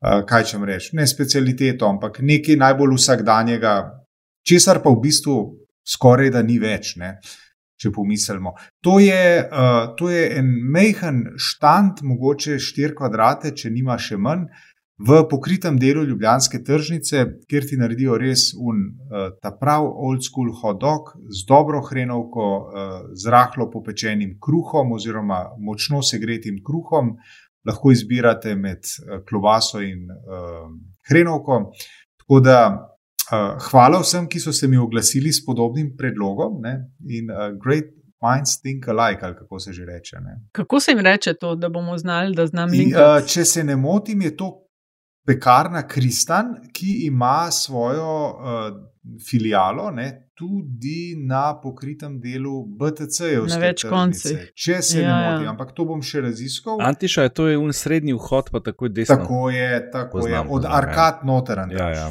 kaj 0.00 0.44
če 0.48 0.58
reči, 0.64 0.96
ne 0.96 1.06
specialiteto, 1.06 1.88
ampak 1.88 2.22
nekaj 2.24 2.56
najbolj 2.56 2.96
vsakdanjega, 2.96 3.74
česar 4.46 4.80
pa 4.82 4.92
v 4.94 5.02
bistvu 5.04 5.36
skoraj 5.84 6.32
da 6.34 6.42
ni 6.42 6.58
več. 6.60 6.96
Ne? 7.00 7.18
Če 7.80 7.88
pomislimo. 7.96 8.52
To 8.84 8.98
je, 9.00 9.40
uh, 9.40 9.94
to 9.96 10.10
je 10.12 10.26
en 10.36 10.48
mehen 10.72 11.22
štand, 11.40 12.02
mogoče 12.04 12.58
4 12.60 12.92
kvadrate, 12.98 13.54
če 13.56 13.72
nima 13.72 13.96
še 13.96 14.18
manj, 14.20 14.50
v 15.00 15.22
pokritem 15.30 15.78
delu 15.80 16.02
Ljubljanske 16.04 16.60
tržnice, 16.60 17.22
kjer 17.48 17.64
ti 17.64 17.78
naredijo 17.80 18.18
res 18.20 18.50
un, 18.52 18.82
uh, 19.08 19.30
ta 19.40 19.54
prav 19.56 19.88
old 19.88 20.20
school 20.26 20.52
hot 20.60 20.82
dog 20.82 21.14
z 21.32 21.46
dobro 21.48 21.80
hrenovko, 21.86 22.48
uh, 22.52 22.90
z 23.16 23.32
rahlo 23.32 23.70
popečenim 23.72 24.36
kruhom 24.44 24.92
oziroma 24.98 25.46
močno 25.56 26.02
segretim 26.04 26.60
kruhom. 26.60 27.16
Lahko 27.66 27.92
izbirate 27.92 28.54
med 28.56 28.78
uh, 28.78 29.20
klobaso 29.28 29.80
in 29.84 30.06
uh, 30.10 30.68
hrenovko. 31.10 31.72
Tako 32.22 32.40
da 32.40 32.58
uh, 32.72 33.56
hvala 33.70 34.00
vsem, 34.00 34.28
ki 34.28 34.40
so 34.40 34.52
se 34.52 34.68
mi 34.68 34.78
oglasili 34.80 35.32
s 35.32 35.44
podobnim 35.46 35.94
predlogom. 35.98 36.60
Ne? 36.62 36.76
In 37.08 37.30
uh, 37.30 37.50
great 37.60 37.92
minds 38.22 38.60
think 38.60 38.88
alike, 38.88 39.24
ali 39.26 39.36
kako 39.36 39.58
se 39.58 39.72
že 39.72 39.84
reče. 39.84 40.16
Ne? 40.20 40.40
Kako 40.52 40.80
se 40.80 40.90
jim 40.90 41.00
reče 41.00 41.34
to, 41.34 41.54
da 41.54 41.68
bomo 41.68 41.98
znali, 41.98 42.34
da 42.36 42.46
znam 42.46 42.70
link? 42.70 42.94
uh, 42.94 43.26
če 43.26 43.44
se 43.44 43.64
ne 43.64 43.76
motim, 43.76 44.22
je 44.22 44.36
to 44.36 44.50
pekarna 45.26 45.86
Kristan, 45.88 46.54
ki 46.72 47.06
ima 47.06 47.50
svojo 47.50 48.28
uh, 48.28 48.90
filialo 49.30 49.90
ne, 49.90 50.29
tudi 50.40 51.00
na 51.20 51.52
pokritem 51.54 52.16
delu 52.16 52.64
BTC-jev. 52.72 53.44
Na 53.44 53.58
več 53.60 53.84
koncih. 53.84 54.46
Če 54.56 54.78
se 54.80 55.02
Ja, 55.02 55.04
ne 55.04 55.12
ja. 55.12 55.28
motim, 55.28 55.48
ampak 55.50 55.74
to 55.76 55.84
bom 55.84 56.00
še 56.00 56.22
raziskal. 56.22 56.80
Antiša 56.80 57.28
je 57.28 57.32
to 57.32 57.48
je 57.48 57.58
un 57.58 57.72
srednji 57.72 58.16
vhod, 58.16 58.48
pa 58.48 58.62
takoj 58.62 58.88
desno. 58.90 59.18
Tako 59.18 59.50
je, 59.50 59.68
tako 59.92 60.18
Poznam, 60.18 60.32
je. 60.32 60.40
Od 60.40 60.48
poznam, 60.48 60.70
ja. 60.70 60.76
arkad 60.78 61.16
noter. 61.24 61.58
Ja, 61.70 61.88
ja. 61.92 62.08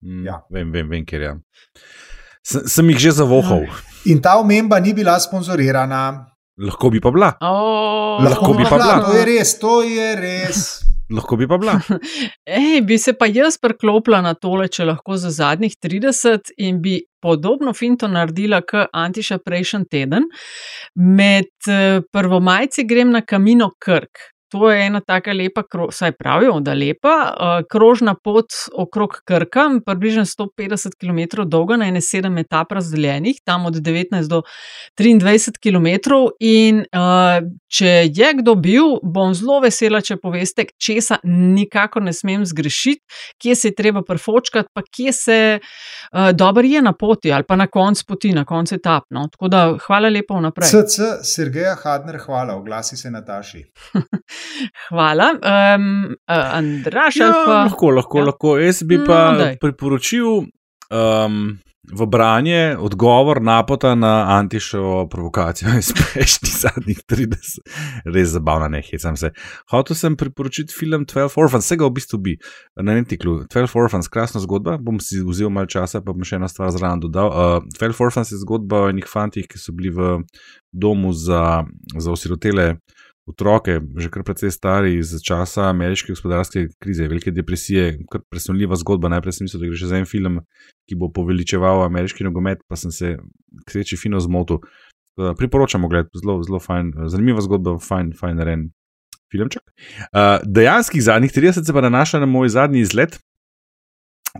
Mm, 0.00 0.22
Ja. 0.24 0.36
Vem, 0.48 0.70
vem, 0.70 0.86
vem, 0.88 1.02
ker 1.04 1.20
je. 1.20 1.32
Sem, 2.42 2.62
sem 2.68 2.88
jih 2.90 2.98
že 3.00 3.10
zavohal. 3.18 3.66
In 4.04 4.18
ta 4.18 4.38
omemba 4.38 4.78
ni 4.78 4.94
bila 4.94 5.18
sponzorirana. 5.18 6.26
Lahko 6.58 6.90
bi 6.90 7.00
pa 7.00 7.10
bila. 7.10 7.32
Oh, 7.40 8.18
Lahko 8.20 8.54
bi 8.54 8.62
pa 8.62 8.78
bila. 8.78 8.96
To 9.02 9.14
je 9.14 9.24
res, 9.24 9.58
to 9.58 9.74
je 9.82 10.08
res. 10.16 10.62
Lahko 11.12 11.36
bi 11.36 11.48
pa 11.48 11.58
bila. 11.60 11.76
Ej, 12.46 12.80
bi 12.88 12.98
se 12.98 13.12
pa 13.18 13.26
jaz 13.28 13.58
priklopila 13.60 14.22
na 14.24 14.34
tole, 14.34 14.68
če 14.72 14.86
lahko 14.88 15.16
za 15.20 15.30
zadnjih 15.30 15.74
30 15.76 16.54
in 16.64 16.80
bi 16.82 16.98
podobno 17.22 17.74
finto 17.76 18.08
naredila 18.08 18.62
kot 18.66 18.90
Antiša 18.92 19.38
prejšnji 19.44 19.84
teden. 19.90 20.28
Med 20.96 21.52
eh, 21.68 22.00
prvomajci 22.12 22.86
grem 22.88 23.12
na 23.12 23.20
Kamino 23.20 23.70
Krk. 23.78 24.31
To 24.52 24.70
je 24.70 24.86
ena 24.86 25.00
taka 25.00 25.32
lepa, 25.32 25.62
vsaj 25.88 26.12
pravijo, 26.12 26.58
da 26.60 26.74
lepa, 26.76 27.14
uh, 27.32 27.52
krožna 27.70 28.12
pot 28.14 28.52
okrog 28.76 29.14
Krka, 29.24 29.64
približno 29.86 30.24
150 30.28 30.98
km 31.00 31.46
dolga, 31.48 31.78
na 31.80 31.88
ene 31.88 32.00
sedem 32.04 32.36
etap 32.38 32.72
razdeljenih, 32.72 33.40
tam 33.44 33.64
od 33.66 33.74
19 33.80 34.28
do 34.28 34.42
23 35.00 35.56
km. 35.56 35.88
In 36.40 36.82
uh, 36.84 37.40
če 37.72 37.92
je 38.12 38.32
kdo 38.42 38.54
bil, 38.60 38.98
bom 39.02 39.32
zelo 39.34 39.62
vesela, 39.64 40.02
če 40.04 40.18
poveste, 40.20 40.66
česa 40.76 41.16
nikako 41.24 42.04
ne 42.04 42.12
smem 42.12 42.44
zgrešiti, 42.44 43.00
kje 43.40 43.56
se 43.56 43.72
je 43.72 43.78
treba 43.78 44.04
prfočkati, 44.04 44.68
pa 44.74 44.84
kje 44.84 45.16
se 45.16 45.38
uh, 45.62 46.28
dobro 46.36 46.66
je 46.68 46.82
na 46.82 46.92
poti 46.92 47.32
ali 47.32 47.48
pa 47.48 47.56
na 47.56 47.66
koncu 47.66 48.04
poti, 48.08 48.34
na 48.36 48.44
koncu 48.44 48.74
etap. 48.74 49.08
No. 49.10 49.24
Tako 49.32 49.48
da 49.48 49.64
hvala 49.86 50.12
lepa 50.12 50.36
vnaprej. 50.36 50.68
CC, 50.68 51.08
Sergeja 51.24 51.74
Hadner, 51.80 52.20
hvala, 52.20 52.60
oglasi 52.60 53.00
se 53.00 53.10
Nataši. 53.10 53.64
Hvala. 54.88 55.32
Um, 55.38 56.16
Andraš, 56.26 57.16
ja, 57.16 57.32
pa... 57.32 57.64
lahko, 57.64 57.90
lahko, 57.90 58.18
ja. 58.18 58.24
lahko. 58.30 58.56
Jaz 58.58 58.82
bi 58.86 59.00
pa 59.06 59.20
no, 59.36 59.50
priporočil 59.60 60.46
um, 60.92 61.38
v 61.92 62.06
branje 62.06 62.76
odgovor 62.78 63.42
napota 63.42 63.94
na 63.94 64.38
Antišo 64.38 65.08
provokacijo 65.10 65.70
iz 65.78 65.92
prejšnjih 65.98 66.54
zadnjih 66.58 66.98
30. 67.10 67.58
Res 68.14 68.28
zabavna, 68.28 68.68
ne 68.68 68.82
hecam 68.90 69.16
se. 69.16 69.32
Hotel 69.70 69.96
sem 69.96 70.16
priporočiti 70.16 70.74
film 70.78 71.04
12 71.06 71.40
Orphans, 71.42 71.66
vsega 71.66 71.86
v 71.86 71.90
bistvu 71.98 72.18
bi 72.18 72.36
na 72.76 72.94
Nentiklu. 72.94 73.42
12 73.50 73.76
Orphans, 73.82 74.08
krasna 74.08 74.40
zgodba, 74.40 74.78
bom 74.78 75.00
si 75.00 75.18
vzel 75.26 75.50
malo 75.50 75.66
časa, 75.66 76.00
pa 76.00 76.14
bom 76.14 76.22
še 76.24 76.38
eno 76.38 76.48
stvar 76.48 76.70
zraven 76.70 77.02
dodal. 77.02 77.34
Uh, 77.34 77.70
12 77.80 78.04
Orphans 78.06 78.32
je 78.32 78.38
zgodba 78.44 78.86
o 78.86 78.92
enih 78.92 79.08
fantih, 79.10 79.50
ki 79.50 79.58
so 79.58 79.74
bili 79.74 79.90
v 79.90 80.20
domu 80.72 81.12
za, 81.12 81.64
za 81.98 82.14
osirotele 82.14 82.76
otroke, 83.26 83.78
že 83.96 84.10
kar 84.10 84.24
precej 84.26 84.50
stari 84.50 84.96
iz 84.98 85.14
časa 85.22 85.68
ameriške 85.70 86.12
gospodarske 86.12 86.66
krize, 86.82 87.06
velike 87.08 87.30
depresije, 87.30 88.02
kar 88.10 88.24
presunljiva 88.30 88.76
zgodba. 88.80 89.10
Najprej 89.12 89.38
sem 89.38 89.46
mislil, 89.46 89.62
da 89.62 89.70
gre 89.70 89.78
še 89.78 89.90
za 89.90 90.00
en 90.02 90.08
film, 90.10 90.40
ki 90.90 90.98
bo 90.98 91.10
poveličeval 91.14 91.84
ameriški 91.86 92.26
nogomet, 92.26 92.64
pa 92.68 92.78
sem 92.78 92.94
se 92.94 93.16
k 93.62 93.74
sreči 93.74 93.98
fino 94.00 94.20
zmotil. 94.22 94.62
Priporočamo, 95.38 95.90
gled, 95.92 96.08
zelo, 96.18 96.40
zelo 96.46 96.58
fajn, 96.62 96.94
zanimiva 97.12 97.44
zgodba, 97.44 97.76
fajn, 97.82 98.14
fajn 98.18 98.42
reden 98.42 98.70
filmček. 99.32 99.64
Uh, 100.12 100.40
dejanskih 100.44 101.02
zadnjih 101.04 101.32
30 101.32 101.68
se 101.68 101.72
pa 101.72 101.84
nanaša 101.84 102.20
na 102.20 102.28
moj 102.28 102.50
zadnji 102.52 102.82
izlet. 102.84 103.20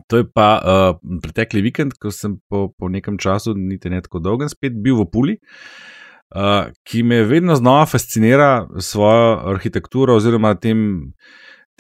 To 0.08 0.20
je 0.20 0.24
pa 0.24 0.48
uh, 0.56 1.18
pretekli 1.24 1.60
vikend, 1.64 1.94
ko 2.00 2.10
sem 2.12 2.38
po, 2.48 2.70
po 2.72 2.88
nekem 2.88 3.18
času, 3.20 3.52
niti 3.56 3.92
ne 3.92 4.00
tako 4.04 4.22
dolgem, 4.24 4.48
spet 4.48 4.76
bil 4.76 4.96
v 5.00 5.08
Puli. 5.12 5.34
Uh, 5.36 6.01
uh, 6.34 6.72
ki 6.88 7.02
me 7.02 7.22
vedno 7.28 7.56
znova 7.56 7.86
fascinira 7.86 8.68
s 8.78 8.92
svojo 8.92 9.40
arhitekturo 9.54 10.16
oziroma 10.16 10.54
tem. 10.54 11.12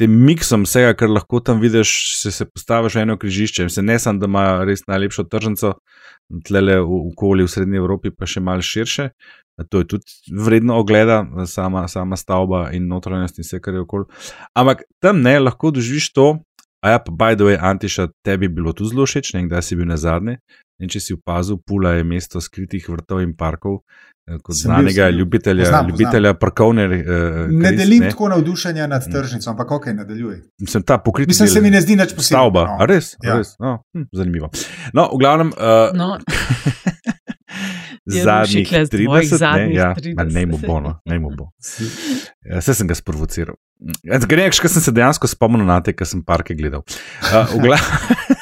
Tem 0.00 0.08
miksom 0.24 0.62
vsega, 0.64 0.94
kar 0.96 1.10
lahko 1.12 1.36
tam 1.44 1.58
vidiš, 1.60 1.90
se, 2.16 2.30
se 2.32 2.46
postaviš 2.48 2.94
v 2.96 3.02
eno 3.02 3.16
križišče. 3.20 3.66
Se 3.68 3.82
ne 3.84 3.98
samo, 4.00 4.18
da 4.18 4.26
ima 4.26 4.44
res 4.64 4.80
najlepšo 4.88 5.26
tržnico, 5.28 5.74
tlele 6.48 6.78
v 6.80 7.00
okolju 7.12 7.44
v 7.44 7.52
Srednji 7.52 7.78
Evropi, 7.78 8.10
pa 8.10 8.26
še 8.26 8.40
malo 8.40 8.64
širše. 8.64 9.10
To 9.68 9.82
je 9.82 9.88
tudi 9.92 10.32
vredno 10.32 10.78
ogleda, 10.80 11.20
sama, 11.46 11.84
sama 11.92 12.16
stavba 12.16 12.70
in 12.72 12.88
notranjost 12.88 13.38
in 13.38 13.46
vse, 13.46 13.60
kar 13.60 13.76
je 13.76 13.84
okoli. 13.84 14.08
Ampak 14.58 14.86
tam 15.04 15.20
ne 15.22 15.36
lahko 15.38 15.70
doživiš 15.76 16.08
to, 16.16 16.28
a 16.82 16.96
ja, 16.96 16.98
pa 16.98 17.12
by 17.12 17.36
the 17.36 17.46
way, 17.46 17.58
Antiša, 17.60 18.08
tebi 18.26 18.48
bilo 18.48 18.72
tu 18.72 18.88
zelo 18.88 19.06
všeč, 19.06 19.36
ne 19.36 19.44
kdaj 19.46 19.62
si 19.62 19.78
bil 19.78 19.86
na 19.86 20.00
zadnje. 20.00 20.40
In 20.82 20.90
če 20.90 21.00
si 21.00 21.14
opazil, 21.14 21.60
Pula 21.62 21.94
je 21.94 22.04
mesto 22.04 22.40
skritih 22.42 22.88
vrtov 22.90 23.22
in 23.22 23.36
parkov, 23.38 23.84
Eh, 24.22 24.38
kot 24.38 24.54
Sem 24.54 24.68
znanega 24.68 25.08
bil, 25.10 25.18
ljubitelja, 25.18 25.64
poznam, 25.64 25.88
ljubitelja 25.90 26.34
parkovne. 26.38 26.84
Uh, 26.86 26.92
ne 27.50 27.68
kriz, 27.68 27.78
delim 27.78 28.04
ne? 28.04 28.10
tako 28.10 28.28
navdušenja 28.28 28.86
nad 28.86 29.02
mm. 29.08 29.12
tržnico, 29.12 29.50
ampak 29.50 29.70
okay, 29.70 29.96
nadaljuj. 29.96 30.36
Mislim, 30.60 30.82
ta 30.82 30.98
pokrit. 30.98 31.28
Mislim, 31.28 31.48
se 31.48 31.60
mi 31.60 31.70
ne 31.70 31.80
zdi 31.82 31.96
več 31.98 32.14
posebno. 32.14 32.38
Stavba, 32.38 32.62
no. 32.68 32.86
res, 32.86 33.16
ja. 33.22 33.40
res. 33.40 33.56
No, 33.58 33.80
hm, 33.96 34.06
zanimivo. 34.14 34.50
No, 34.94 35.08
v 35.10 35.18
glavnem. 35.24 35.50
Uh, 35.58 35.90
no. 35.98 36.18
Zadnjih 38.02 38.66
30, 38.66 39.36
zadnjih 39.38 39.68
ne, 39.68 39.74
ja, 39.76 39.92
30. 39.94 40.30
ne 40.34 40.42
mu 40.50 40.58
bo, 40.58 40.80
no, 40.82 40.96
ne 41.06 41.18
mu 41.22 41.28
bo. 41.36 41.52
Ja, 42.42 42.58
vse 42.58 42.74
sem 42.74 42.88
ga 42.90 42.96
sprovociral. 42.98 43.54
Gre, 44.26 44.48
kaj 44.50 44.72
sem 44.74 44.82
se 44.82 44.94
dejansko 44.94 45.30
spomnil 45.30 45.62
na 45.68 45.76
te, 45.86 45.94
ki 45.94 46.08
sem 46.10 46.24
parke 46.26 46.56
gledal. 46.58 46.82
Uh, 47.30 47.54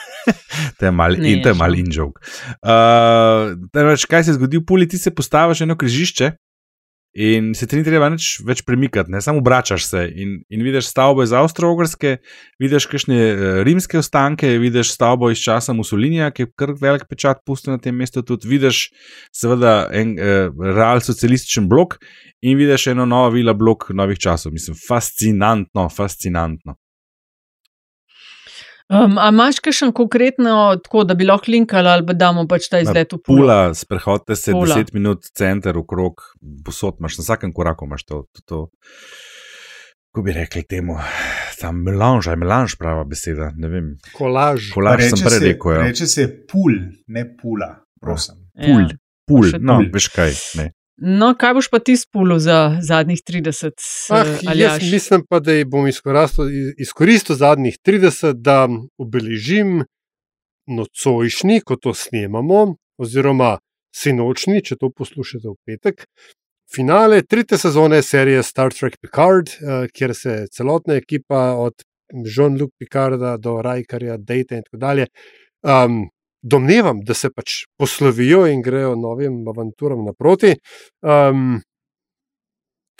to 0.78 0.86
je 0.86 0.92
mal 0.92 1.16
in 1.16 1.42
to 1.42 1.52
je 1.52 1.54
mal 1.58 1.74
in 1.74 1.90
žog. 1.92 2.20
Uh, 2.62 3.56
kaj 4.08 4.24
se 4.24 4.30
je 4.30 4.38
zgodilo, 4.38 4.64
puli 4.66 4.88
ti 4.88 4.98
se 4.98 5.14
postaviš 5.14 5.60
eno 5.66 5.76
križišče 5.76 6.32
in 7.12 7.54
se 7.58 7.66
ti 7.66 7.74
ni 7.74 7.82
treba 7.82 8.06
več, 8.12 8.36
več 8.46 8.60
premikati, 8.62 9.10
ne 9.10 9.18
samo 9.22 9.40
obračaš 9.42 9.88
se 9.88 10.04
in, 10.14 10.36
in 10.46 10.62
vidiš 10.62 10.92
stavbo 10.92 11.24
iz 11.26 11.32
Avstralske, 11.34 12.20
vidiš 12.62 12.86
kakšne 12.90 13.16
uh, 13.18 13.46
rimske 13.66 13.98
ostanke, 13.98 14.52
vidiš 14.62 14.92
stavbo 14.94 15.30
iz 15.32 15.42
časa 15.42 15.74
Mussolinija, 15.74 16.30
ki 16.30 16.46
je 16.46 16.50
kar 16.58 16.74
velik 16.78 17.08
pečat 17.10 17.42
pustil 17.46 17.74
na 17.74 17.82
tem 17.82 17.98
mestu, 17.98 18.22
tudi 18.22 18.50
vidiš 18.50 18.84
seveda 19.34 19.88
en 19.90 20.14
uh, 20.18 20.66
real 20.76 21.02
socialističen 21.02 21.66
blok. 21.70 21.98
In 22.40 22.56
vidiš 22.56 22.86
eno 22.94 23.04
novo 23.04 23.34
vila, 23.34 23.52
blok 23.52 23.90
novih 23.92 24.16
časov. 24.16 24.54
Mislim, 24.54 24.72
fascinantno, 24.88 25.90
fascinantno. 25.92 26.78
Um, 28.90 29.20
a 29.22 29.28
imaš 29.30 29.60
še 29.60 29.62
kakšen 29.68 29.92
konkretno, 29.94 30.52
tako 30.82 31.04
da 31.06 31.14
bi 31.14 31.26
lahko 31.28 31.52
linkali 31.54 31.86
ali 31.86 32.02
da 32.08 32.16
damo 32.24 32.42
pač 32.50 32.66
ta 32.72 32.80
izlet 32.82 33.12
v 33.14 33.20
Pula? 33.22 33.58
Sprehodite 33.78 34.34
se 34.34 34.50
Pula. 34.50 34.80
10 34.80 34.90
minut 34.96 35.28
center 35.30 35.78
okrog, 35.78 36.24
posod 36.66 36.98
imaš, 36.98 37.20
na 37.20 37.26
vsakem 37.28 37.52
koraku 37.54 37.86
imaš 37.86 38.02
to. 38.08 38.24
to, 38.34 38.42
to. 38.50 38.58
Ko 40.10 40.24
bi 40.26 40.34
rekli 40.34 40.64
temu, 40.66 40.96
tam 41.60 41.84
melanž, 41.86 42.32
aj 42.32 42.38
melanž, 42.42 42.74
prava 42.80 43.04
beseda. 43.06 43.52
Kolaž. 44.16 44.72
Kolaž 44.74 45.04
sem 45.12 45.22
prej 45.22 45.44
rekel. 45.44 45.76
Ja. 45.76 45.86
Reče 45.86 46.10
se 46.10 46.26
pul, 46.50 46.74
ne 47.06 47.28
pula, 47.38 47.76
prosim. 48.02 48.42
Pul, 48.58 48.88
ja. 48.90 48.98
pul, 49.30 49.54
no, 49.62 49.78
veš 49.94 50.10
kaj. 50.10 50.34
Ne. 50.58 50.72
No, 51.00 51.30
kaj 51.38 51.54
boš 51.56 51.68
pa 51.72 51.78
ti 51.80 51.94
spulil 51.96 52.38
za 52.38 52.76
zadnjih 52.84 53.22
30 53.24 53.72
ah, 54.12 54.24
let? 54.48 54.56
Jaz 54.56 54.82
mislim 54.92 55.24
pa, 55.28 55.40
da 55.40 55.54
bom 55.64 55.88
izkoristil 56.78 57.36
zadnjih 57.36 57.78
30, 57.86 58.32
da 58.32 58.68
obeležim 58.98 59.84
nocojšnji, 60.68 61.60
ko 61.64 61.76
to 61.76 61.94
snemamo, 61.94 62.76
oziroma 63.00 63.56
sinočni, 63.96 64.60
če 64.64 64.76
to 64.76 64.92
poslušate 64.92 65.48
v 65.48 65.56
petek. 65.66 66.04
Finale 66.70 67.22
tretje 67.22 67.58
sezone 67.58 68.02
serije 68.02 68.42
Star 68.42 68.72
Trek 68.72 69.00
Picard, 69.00 69.48
eh, 69.48 69.88
kjer 69.92 70.14
se 70.14 70.44
celotna 70.52 71.00
ekipa 71.00 71.56
od 71.58 71.74
Jean-Luc 72.12 72.70
Picarda 72.78 73.36
do 73.36 73.62
Rajkarja, 73.62 74.16
Data 74.16 74.56
in 74.56 74.62
tako 74.68 74.76
dalje. 74.76 75.06
Um, 75.62 76.08
domnevam, 76.42 77.00
da 77.04 77.14
se 77.14 77.30
pač 77.30 77.64
poslovijo 77.78 78.46
in 78.48 78.62
grejo 78.62 78.94
novim 78.96 79.42
avanturam 79.48 80.04
naproti. 80.04 80.54
Um, 81.02 81.60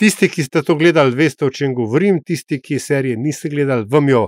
tisti, 0.01 0.29
ki 0.29 0.45
ste 0.45 0.63
to 0.63 0.77
gledali, 0.81 1.17
veste, 1.17 1.45
o 1.45 1.51
čem 1.51 1.75
govorim, 1.75 2.23
tisti, 2.25 2.61
ki 2.61 2.79
serije 2.79 3.17
niste 3.17 3.49
gledali, 3.53 3.87
vam 3.89 4.09
jo 4.09 4.27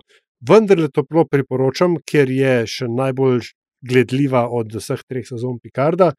vendarle 0.49 0.89
toplo 0.91 1.25
priporočam, 1.29 1.97
ker 2.07 2.31
je 2.31 2.63
še 2.67 2.89
najbolj 2.91 3.53
gledljiva 3.83 4.47
od 4.51 4.75
vseh 4.79 5.01
treh 5.09 5.27
sezon 5.27 5.59
Picarda. 5.63 6.13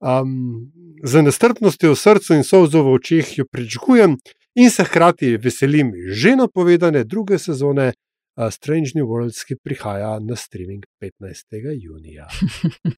Um, 0.00 0.72
z 1.04 1.22
nestrpnostjo 1.24 1.94
v 1.94 2.00
srcu 2.00 2.36
in 2.36 2.44
solzo 2.44 2.84
v 2.84 2.96
očeh 2.98 3.38
jo 3.38 3.46
pričakujem. 3.50 4.18
In 4.56 4.70
se 4.72 4.84
hkrati 4.84 5.36
veselim 5.36 5.92
že 6.08 6.36
napovedane 6.36 7.04
druge 7.04 7.38
sezone, 7.38 7.92
uh, 8.36 8.50
Strange 8.50 8.92
New 8.94 9.06
Worlds, 9.06 9.44
ki 9.44 9.56
prihaja 9.64 10.18
na 10.20 10.36
streaming 10.36 10.84
15. 11.02 11.46
junija. 11.80 12.26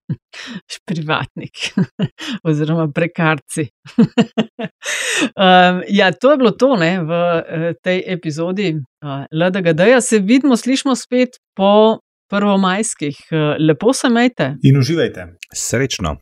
Privatnik 0.88 1.72
oziroma 2.48 2.88
prekarci. 2.94 3.68
um, 5.44 5.82
ja, 5.88 6.12
to 6.12 6.32
je 6.32 6.36
bilo 6.36 6.50
to 6.50 6.76
ne, 6.76 6.92
v 7.02 7.10
uh, 7.10 7.72
tej 7.82 8.02
epizodi 8.06 8.74
uh, 8.74 9.24
LDGD. 9.32 9.80
-ja. 9.80 10.00
Se 10.00 10.18
vidimo, 10.18 10.56
slišmo 10.56 10.96
spet 10.96 11.28
po 11.56 11.98
prvomajskih. 12.30 13.16
Uh, 13.30 13.66
lepo 13.68 13.92
se 13.92 14.08
majte 14.08 14.54
in 14.62 14.78
uživajte. 14.78 15.26
Srečno. 15.54 16.16